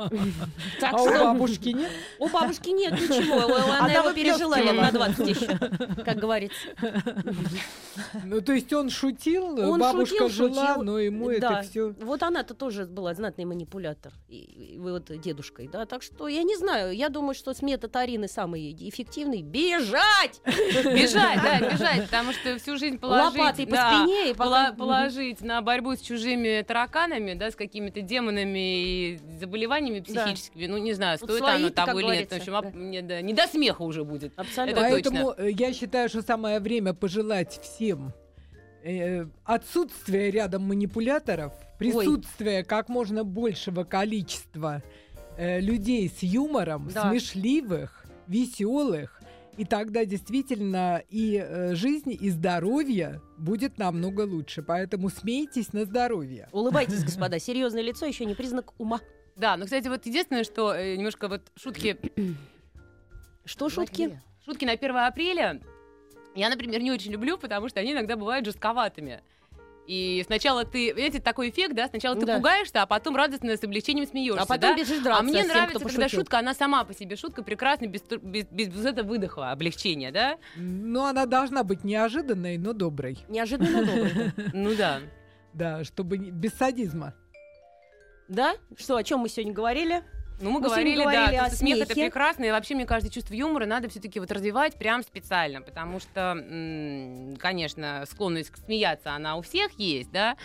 Так 0.80 0.94
А 0.94 1.02
у 1.02 1.06
бабушки 1.08 1.68
нет? 1.68 1.90
у 2.18 2.28
бабушки 2.28 2.70
нет 2.70 2.92
ничего. 2.92 3.54
Она 3.54 3.78
Она 3.80 3.92
его 3.92 4.12
пережила 4.12 4.58
лет 4.58 4.74
на 4.74 4.90
выплескивала. 4.90 5.14
20 5.14 5.28
еще, 5.28 6.02
как 6.04 6.16
говорится. 6.18 6.58
Ну, 8.24 8.40
то 8.40 8.52
есть 8.52 8.72
он 8.72 8.90
шутил, 8.90 9.58
Он 9.60 9.78
бабушка 9.80 10.28
шутил, 10.28 10.28
жила, 10.28 10.68
шутил. 10.68 10.82
но 10.82 10.98
ему 10.98 11.28
Да. 11.30 11.60
это 11.60 11.68
все... 11.68 11.94
Вот 12.00 12.21
она-то 12.28 12.54
тоже 12.54 12.86
была 12.86 13.14
знатный 13.14 13.44
манипулятор. 13.44 14.12
И, 14.28 14.74
и 14.74 14.78
вот 14.78 15.10
дедушкой, 15.20 15.68
да. 15.68 15.86
Так 15.86 16.02
что 16.02 16.28
я 16.28 16.42
не 16.42 16.56
знаю. 16.56 16.94
Я 16.94 17.08
думаю, 17.08 17.34
что 17.34 17.54
с 17.54 17.62
метод 17.62 17.94
Арины 17.96 18.28
самый 18.28 18.72
эффективный. 18.72 19.42
Бежать! 19.42 20.40
Бежать, 20.44 21.40
да, 21.42 21.60
бежать, 21.72 22.04
потому 22.04 22.32
что 22.32 22.58
всю 22.58 22.76
жизнь 22.76 22.98
положить... 22.98 23.38
Лопатой 23.38 23.66
по 23.66 23.76
спине 23.76 24.30
и 24.30 24.34
положить 24.34 25.40
на 25.40 25.62
борьбу 25.62 25.94
с 25.94 26.00
чужими 26.00 26.62
тараканами, 26.62 27.34
да, 27.34 27.50
с 27.50 27.56
какими-то 27.56 28.00
демонами 28.00 28.82
и 28.82 29.20
заболеваниями 29.40 30.00
психическими. 30.00 30.66
Ну, 30.66 30.78
не 30.78 30.92
знаю, 30.92 31.18
стоит 31.18 31.42
оно 31.42 31.70
того 31.70 32.00
или 32.00 32.16
нет. 32.18 32.30
В 32.30 32.54
общем, 32.54 32.90
не, 32.90 33.32
до 33.32 33.46
смеха 33.46 33.82
уже 33.82 34.04
будет. 34.04 34.32
Абсолютно. 34.36 34.80
Это 34.80 34.90
Поэтому 34.90 35.34
э, 35.36 35.50
я 35.50 35.72
считаю, 35.72 36.08
что 36.08 36.22
самое 36.22 36.60
время 36.60 36.94
пожелать 36.94 37.60
всем 37.62 38.12
э, 38.82 39.26
отсутствия 39.44 40.30
рядом 40.30 40.62
манипуляторов, 40.62 41.52
присутствия 41.82 42.64
как 42.64 42.88
можно 42.88 43.24
большего 43.24 43.84
количества 43.84 44.82
э, 45.36 45.60
людей 45.60 46.08
с 46.08 46.22
юмором, 46.22 46.88
Да. 46.92 47.10
смешливых, 47.10 48.04
веселых. 48.26 49.20
И 49.58 49.66
тогда 49.66 50.06
действительно 50.06 51.02
и 51.10 51.36
э, 51.36 51.74
жизнь, 51.74 52.16
и 52.18 52.30
здоровье 52.30 53.20
будет 53.36 53.76
намного 53.76 54.22
лучше. 54.22 54.62
Поэтому 54.62 55.10
смейтесь 55.10 55.74
на 55.74 55.84
здоровье. 55.84 56.48
Улыбайтесь, 56.52 57.04
господа. 57.04 57.38
Серьезное 57.38 57.82
лицо 57.82 58.06
еще 58.06 58.24
не 58.24 58.34
признак 58.34 58.72
ума. 58.78 59.00
Да, 59.36 59.56
но, 59.56 59.64
кстати, 59.66 59.88
вот 59.88 60.06
единственное, 60.06 60.44
что 60.44 60.74
э, 60.74 60.96
немножко 60.96 61.28
вот 61.28 61.42
шутки, 61.56 61.98
Что 63.44 63.68
шутки? 63.68 64.20
шутки 64.44 64.64
на 64.64 64.72
1 64.72 64.96
апреля 64.96 65.60
я, 66.34 66.48
например, 66.48 66.80
не 66.80 66.90
очень 66.92 67.12
люблю, 67.12 67.36
потому 67.36 67.68
что 67.68 67.80
они 67.80 67.92
иногда 67.92 68.16
бывают 68.16 68.46
жестковатыми. 68.46 69.22
И 69.86 70.22
сначала 70.26 70.64
ты, 70.64 70.92
видите, 70.92 71.20
такой 71.20 71.50
эффект, 71.50 71.74
да, 71.74 71.88
сначала 71.88 72.14
ты 72.14 72.24
Да. 72.24 72.36
пугаешься, 72.36 72.82
а 72.82 72.86
потом 72.86 73.16
радостно 73.16 73.56
с 73.56 73.64
облегчением 73.64 74.06
смеешься, 74.06 74.42
А 74.42 74.46
потом 74.46 74.70
да? 74.70 74.76
бежишь 74.76 75.00
драться 75.02 75.20
А 75.20 75.22
мне 75.24 75.42
с 75.42 75.46
тем, 75.46 75.48
нравится, 75.48 75.78
кто 75.80 75.88
когда 75.88 76.02
пошутил. 76.02 76.20
шутка, 76.20 76.38
она 76.38 76.54
сама 76.54 76.84
по 76.84 76.94
себе 76.94 77.16
шутка 77.16 77.42
прекрасна, 77.42 77.86
без, 77.86 78.02
без, 78.02 78.46
без, 78.46 78.68
без 78.68 78.84
этого 78.86 79.08
выдоха, 79.08 79.50
облегчения, 79.50 80.12
да? 80.12 80.38
Но 80.56 81.06
она 81.06 81.26
должна 81.26 81.64
быть 81.64 81.82
неожиданной, 81.82 82.58
но 82.58 82.72
доброй. 82.74 83.18
Неожиданно 83.28 83.84
добрый. 83.84 84.32
Ну 84.52 84.74
да. 84.76 85.00
Да, 85.52 85.82
чтобы 85.84 86.16
без 86.16 86.52
садизма. 86.54 87.14
Да? 88.28 88.54
Что, 88.78 88.96
о 88.96 89.02
чем 89.02 89.20
мы 89.20 89.28
сегодня 89.28 89.52
говорили? 89.52 90.02
Ну, 90.40 90.50
мы, 90.50 90.60
Мы 90.60 90.66
говорили, 90.66 90.94
сегодня 90.96 91.12
говорили 91.12 91.36
да, 91.38 91.44
о 91.46 91.50
смех 91.50 91.78
это 91.80 91.94
прекрасно, 91.94 92.44
и 92.44 92.50
вообще, 92.50 92.74
мне 92.74 92.84
кажется, 92.86 93.12
чувство 93.12 93.34
юмора 93.34 93.66
надо 93.66 93.88
все-таки 93.88 94.18
вот 94.18 94.30
развивать 94.32 94.74
прям 94.76 95.02
специально, 95.02 95.62
потому 95.62 96.00
что, 96.00 96.36
м, 96.36 97.36
конечно, 97.36 98.04
склонность 98.10 98.50
к 98.50 98.56
смеяться, 98.56 99.12
она 99.12 99.36
у 99.36 99.42
всех 99.42 99.70
есть, 99.78 100.10
да, 100.10 100.36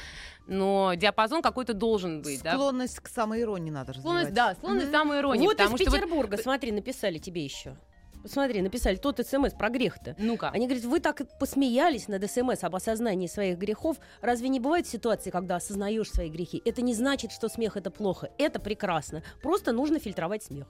но 0.45 0.93
диапазон 0.95 1.41
какой-то 1.41 1.73
должен 1.73 2.21
быть, 2.21 2.41
да. 2.43 2.51
Склонность 2.53 2.99
к 2.99 3.07
самоиронии 3.07 3.71
надо 3.71 3.93
Склонность, 3.93 4.29
развивать. 4.29 4.53
да, 4.53 4.55
склонность 4.55 4.87
к 4.89 4.91
самоиронии, 4.91 5.45
вот 5.45 5.59
из 5.59 5.65
что 5.65 5.71
вот- 5.71 5.79
Петербурга, 5.79 6.37
смотри, 6.37 6.71
написали 6.71 7.17
тебе 7.17 7.43
еще. 7.43 7.75
Посмотри, 8.23 8.61
написали 8.61 8.95
тот 8.97 9.25
смс 9.25 9.53
про 9.53 9.69
грех-то. 9.69 10.15
ну-ка. 10.17 10.49
Они 10.53 10.65
говорят, 10.67 10.85
вы 10.85 10.99
так 10.99 11.21
посмеялись 11.39 12.07
над 12.07 12.29
СМС 12.29 12.63
об 12.63 12.75
осознании 12.75 13.27
своих 13.27 13.57
грехов. 13.57 13.97
Разве 14.21 14.49
не 14.49 14.59
бывает 14.59 14.87
ситуации, 14.87 15.29
когда 15.29 15.55
осознаешь 15.55 16.09
свои 16.11 16.29
грехи? 16.29 16.61
Это 16.65 16.81
не 16.81 16.93
значит, 16.93 17.31
что 17.31 17.47
смех 17.49 17.77
это 17.77 17.89
плохо. 17.91 18.29
Это 18.37 18.59
прекрасно. 18.59 19.23
Просто 19.41 19.71
нужно 19.71 19.99
фильтровать 19.99 20.43
смех. 20.43 20.67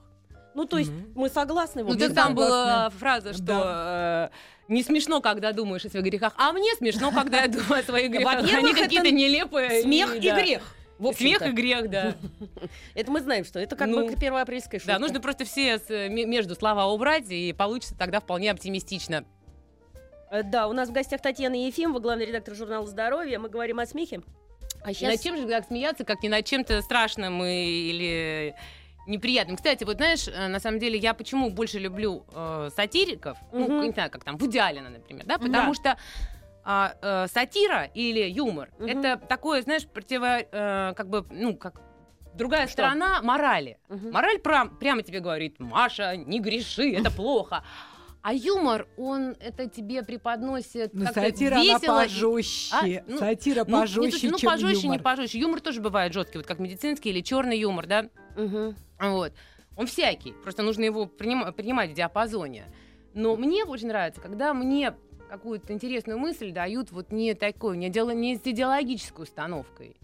Ну, 0.54 0.64
то 0.64 0.78
есть, 0.78 0.90
Мгм. 0.90 1.12
мы 1.14 1.28
согласны. 1.28 1.84
Ну, 1.84 1.94
так 1.96 2.14
там 2.14 2.34
была 2.34 2.90
фраза, 2.90 3.32
что 3.32 3.42
Да. 3.42 4.30
э, 4.68 4.72
не 4.72 4.82
смешно, 4.82 5.20
когда 5.20 5.52
думаешь 5.52 5.84
о 5.84 5.88
своих 5.90 6.04
грехах, 6.06 6.32
а 6.36 6.52
мне 6.52 6.74
смешно, 6.76 7.12
когда 7.12 7.42
я 7.42 7.48
думаю 7.48 7.80
о 7.80 7.82
своих 7.82 8.10
грехах. 8.12 8.44
Они 8.54 8.72
какие-то 8.72 9.10
нелепые. 9.10 9.82
Смех 9.82 10.14
и 10.16 10.18
грех. 10.20 10.62
В 10.98 11.12
Смех 11.14 11.42
и 11.42 11.50
грех, 11.52 11.88
да. 11.90 12.16
Это 12.94 13.10
мы 13.10 13.20
знаем, 13.20 13.44
что 13.44 13.60
это 13.60 13.76
как 13.76 13.88
Ну, 13.88 14.08
бы 14.08 14.16
первоапрельская 14.16 14.80
шутка. 14.80 14.94
Да, 14.94 14.98
нужно 14.98 15.20
просто 15.20 15.44
все 15.44 15.76
м- 15.88 16.28
между 16.30 16.54
слова 16.56 16.86
убрать, 16.86 17.30
и 17.30 17.52
получится 17.52 17.96
тогда 17.96 18.18
вполне 18.20 18.50
оптимистично. 18.50 19.24
Э, 20.30 20.42
Да, 20.42 20.66
у 20.68 20.72
нас 20.72 20.88
в 20.88 20.92
гостях 20.92 21.22
Татьяна 21.22 21.54
Ефимова, 21.54 22.00
главный 22.00 22.26
редактор 22.26 22.54
журнала 22.54 22.86
«Здоровье». 22.86 23.38
Мы 23.38 23.48
говорим 23.48 23.78
о 23.78 23.86
смехе. 23.86 24.22
А 24.82 24.90
И 24.90 24.94
сейчас... 24.94 25.12
Над 25.12 25.22
чем 25.22 25.36
же 25.36 25.46
так 25.46 25.66
смеяться, 25.66 26.04
как 26.04 26.22
не 26.22 26.28
над 26.28 26.44
чем-то 26.44 26.82
страшным 26.82 27.42
и- 27.44 27.90
или 27.90 28.54
неприятным. 29.06 29.56
Кстати, 29.56 29.84
вот 29.84 29.96
знаешь, 29.96 30.28
э, 30.28 30.48
на 30.48 30.60
самом 30.60 30.78
деле 30.80 30.98
я 30.98 31.14
почему 31.14 31.48
больше 31.50 31.78
люблю 31.78 32.24
э, 32.34 32.70
сатириков, 32.76 33.38
ну, 33.52 33.64
Мгм. 33.66 33.82
не 33.86 33.90
знаю, 33.92 34.10
как 34.10 34.22
там, 34.24 34.36
Вуди 34.36 34.58
Аллена, 34.58 34.90
например, 34.90 35.24
да, 35.26 35.38
потому 35.38 35.72
Да. 35.72 35.74
что 35.74 35.98
а, 36.70 36.92
э, 37.00 37.28
сатира 37.28 37.84
или 37.94 38.20
юмор 38.28 38.68
Мгм. 38.78 38.88
это 38.88 39.16
такое, 39.16 39.62
знаешь, 39.62 39.86
противо, 39.88 40.38
э, 40.40 40.92
как 40.94 41.08
бы, 41.08 41.24
ну, 41.30 41.56
как 41.56 41.80
другая 42.34 42.66
Что? 42.66 42.72
сторона 42.74 43.22
морали. 43.22 43.78
Мгм. 43.88 44.10
Мораль 44.12 44.38
прям, 44.38 44.76
прямо 44.76 45.02
тебе 45.02 45.20
говорит, 45.20 45.58
Маша, 45.58 46.14
не 46.16 46.40
греши, 46.40 46.92
это 47.10 47.10
плохо. 47.10 47.64
А 48.20 48.34
юмор, 48.34 48.86
он 48.98 49.34
это 49.40 49.66
тебе 49.70 50.02
преподносит 50.02 50.92
Ну, 50.92 51.06
как-то 51.06 51.22
сатира, 51.22 51.54
она 51.54 51.62
весело. 51.64 52.00
и- 52.02 52.04
пожестче. 52.04 53.04
А, 53.06 53.10
ну, 53.10 53.18
Сатира 53.18 53.64
Ну, 53.64 53.70
не 53.76 53.80
пожестче, 53.80 54.18
что- 54.18 54.28
ну, 54.32 54.38
чем 54.38 54.50
пожестче, 54.50 54.82
юмор. 54.82 54.98
не 54.98 55.02
пожестче. 55.02 55.38
Юмор 55.38 55.60
тоже 55.62 55.80
бывает 55.80 56.12
жесткий, 56.12 56.36
вот 56.36 56.46
как 56.46 56.58
медицинский 56.58 57.08
или 57.08 57.22
черный 57.22 57.58
юмор, 57.58 57.86
да? 57.86 58.10
Мгм. 58.36 58.76
Вот. 59.00 59.32
Он 59.78 59.86
всякий, 59.86 60.32
просто 60.32 60.62
нужно 60.62 60.84
его 60.84 61.04
принима- 61.06 61.50
принимать 61.52 61.92
в 61.92 61.94
диапазоне. 61.94 62.66
Но 63.14 63.36
мне 63.36 63.64
очень 63.64 63.88
нравится, 63.88 64.20
когда 64.20 64.52
мне 64.52 64.94
какую-то 65.28 65.72
интересную 65.72 66.18
мысль 66.18 66.52
дают 66.52 66.90
вот 66.90 67.12
не 67.12 67.34
такой, 67.34 67.76
не, 67.76 67.88
идеоло- 67.88 68.14
не 68.14 68.36
с 68.36 68.40
идеологической 68.44 69.24
установкой. 69.24 69.96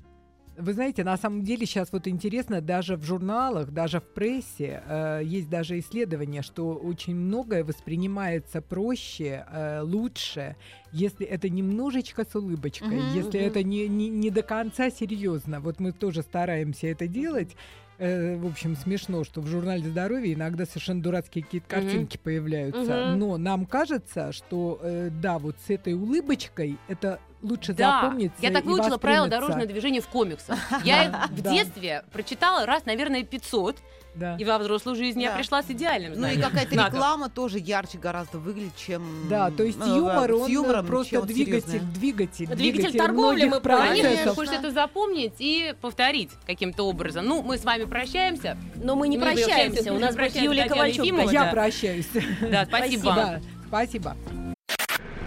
Вы 0.57 0.73
знаете, 0.73 1.03
на 1.03 1.17
самом 1.17 1.43
деле 1.43 1.67
сейчас 1.67 1.91
вот 1.91 2.07
интересно, 2.07 2.61
даже 2.61 2.97
в 2.97 3.03
журналах, 3.03 3.73
даже 3.73 3.99
в 3.99 4.05
прессе 4.05 4.85
э, 4.87 5.21
есть 5.25 5.51
даже 5.51 5.81
исследования, 5.81 6.43
что 6.43 6.75
очень 6.75 7.17
многое 7.17 7.65
воспринимается 7.65 8.63
проще, 8.63 9.45
э, 9.51 9.81
лучше, 9.83 10.55
если 10.93 11.27
это 11.27 11.49
немножечко 11.49 12.25
с 12.25 12.37
улыбочкой, 12.37 13.01
Мгм. 13.01 13.15
если 13.15 13.41
это 13.41 13.65
не, 13.65 13.89
не, 13.89 14.09
не 14.09 14.31
до 14.31 14.43
конца 14.43 14.91
серьезно. 14.91 15.59
Вот 15.59 15.81
мы 15.81 15.91
тоже 15.91 16.23
стараемся 16.23 16.87
это 16.87 17.09
делать. 17.09 17.57
Э, 17.99 18.37
в 18.37 18.47
общем, 18.47 18.77
смешно, 18.77 19.25
что 19.25 19.41
в 19.41 19.47
журнале 19.47 19.89
здоровья 19.89 20.35
иногда 20.35 20.67
совершенно 20.67 21.03
дурацкие 21.03 21.45
какие-то 21.45 21.69
картинки 21.69 22.19
появляются. 22.23 22.81
Мгм. 22.81 23.19
Но 23.19 23.37
нам 23.37 23.67
кажется, 23.67 24.33
что 24.33 24.81
э, 24.83 25.11
да, 25.11 25.39
вот 25.39 25.57
с 25.67 25.71
этой 25.71 25.95
улыбочкой 25.95 26.79
это 26.89 27.21
лучше 27.45 27.73
Да, 27.75 28.01
запомнится. 28.03 28.37
я 28.41 28.51
так 28.51 28.65
выучила 28.65 28.97
правила 28.99 29.29
дорожного 29.29 29.67
движения 29.67 30.01
в 30.01 30.09
комиксах. 30.09 30.59
Я 30.85 31.05
их 31.05 31.29
в 31.31 31.43
детстве 31.43 32.05
прочитала 32.13 32.67
раз, 32.67 32.85
наверное, 32.87 33.23
500, 33.23 33.77
Да. 34.15 34.37
и 34.37 34.45
во 34.45 34.59
взрослую 34.59 34.97
жизнь 34.97 35.21
я 35.21 35.31
Да. 35.31 35.37
пришла 35.37 35.63
с 35.63 35.67
идеальным 35.71 36.13
Ну 36.13 36.17
и 36.19 36.21
знанием 36.21 36.43
какая-то 36.43 36.75
реклама 36.75 37.29
тоже 37.29 37.59
ярче 37.59 37.99
гораздо 37.99 38.39
выглядит, 38.39 38.77
чем... 38.77 39.03
Да, 39.29 39.51
то 39.51 39.63
есть 39.63 39.79
ну, 39.79 39.97
юмор, 39.97 40.31
с 40.31 40.35
он 40.35 40.51
юмором, 40.51 40.87
просто 40.87 41.23
двигатель, 41.23 41.67
серьезное. 41.69 41.93
двигатель, 41.95 42.47
Двигатель 42.47 42.97
торговли, 42.99 43.45
мы. 43.45 43.61
Конечно, 43.61 44.09
процессов. 44.09 44.35
хочется 44.37 44.57
это 44.57 44.71
запомнить 44.71 45.35
и 45.39 45.75
повторить 45.81 46.31
каким-то 46.47 46.85
образом. 46.89 47.27
Ну, 47.27 47.43
мы 47.43 47.59
с 47.59 47.65
вами 47.65 47.85
прощаемся. 47.85 48.57
Но 48.77 48.95
мы 48.97 49.09
не 49.09 49.17
Мы 49.19 49.25
прощаемся. 49.25 49.49
прощаемся, 49.55 49.93
У 49.93 49.99
нас 49.99 50.15
будет 50.15 50.17
прощаемся, 50.17 50.45
Юлия 50.45 50.69
Ковальчук. 50.69 51.33
Я 51.33 51.45
прощаюсь. 51.47 52.09
Да, 52.41 52.65
спасибо. 52.67 53.01
Спасибо. 53.01 53.15
Да, 53.15 53.41
спасибо. 53.69 54.17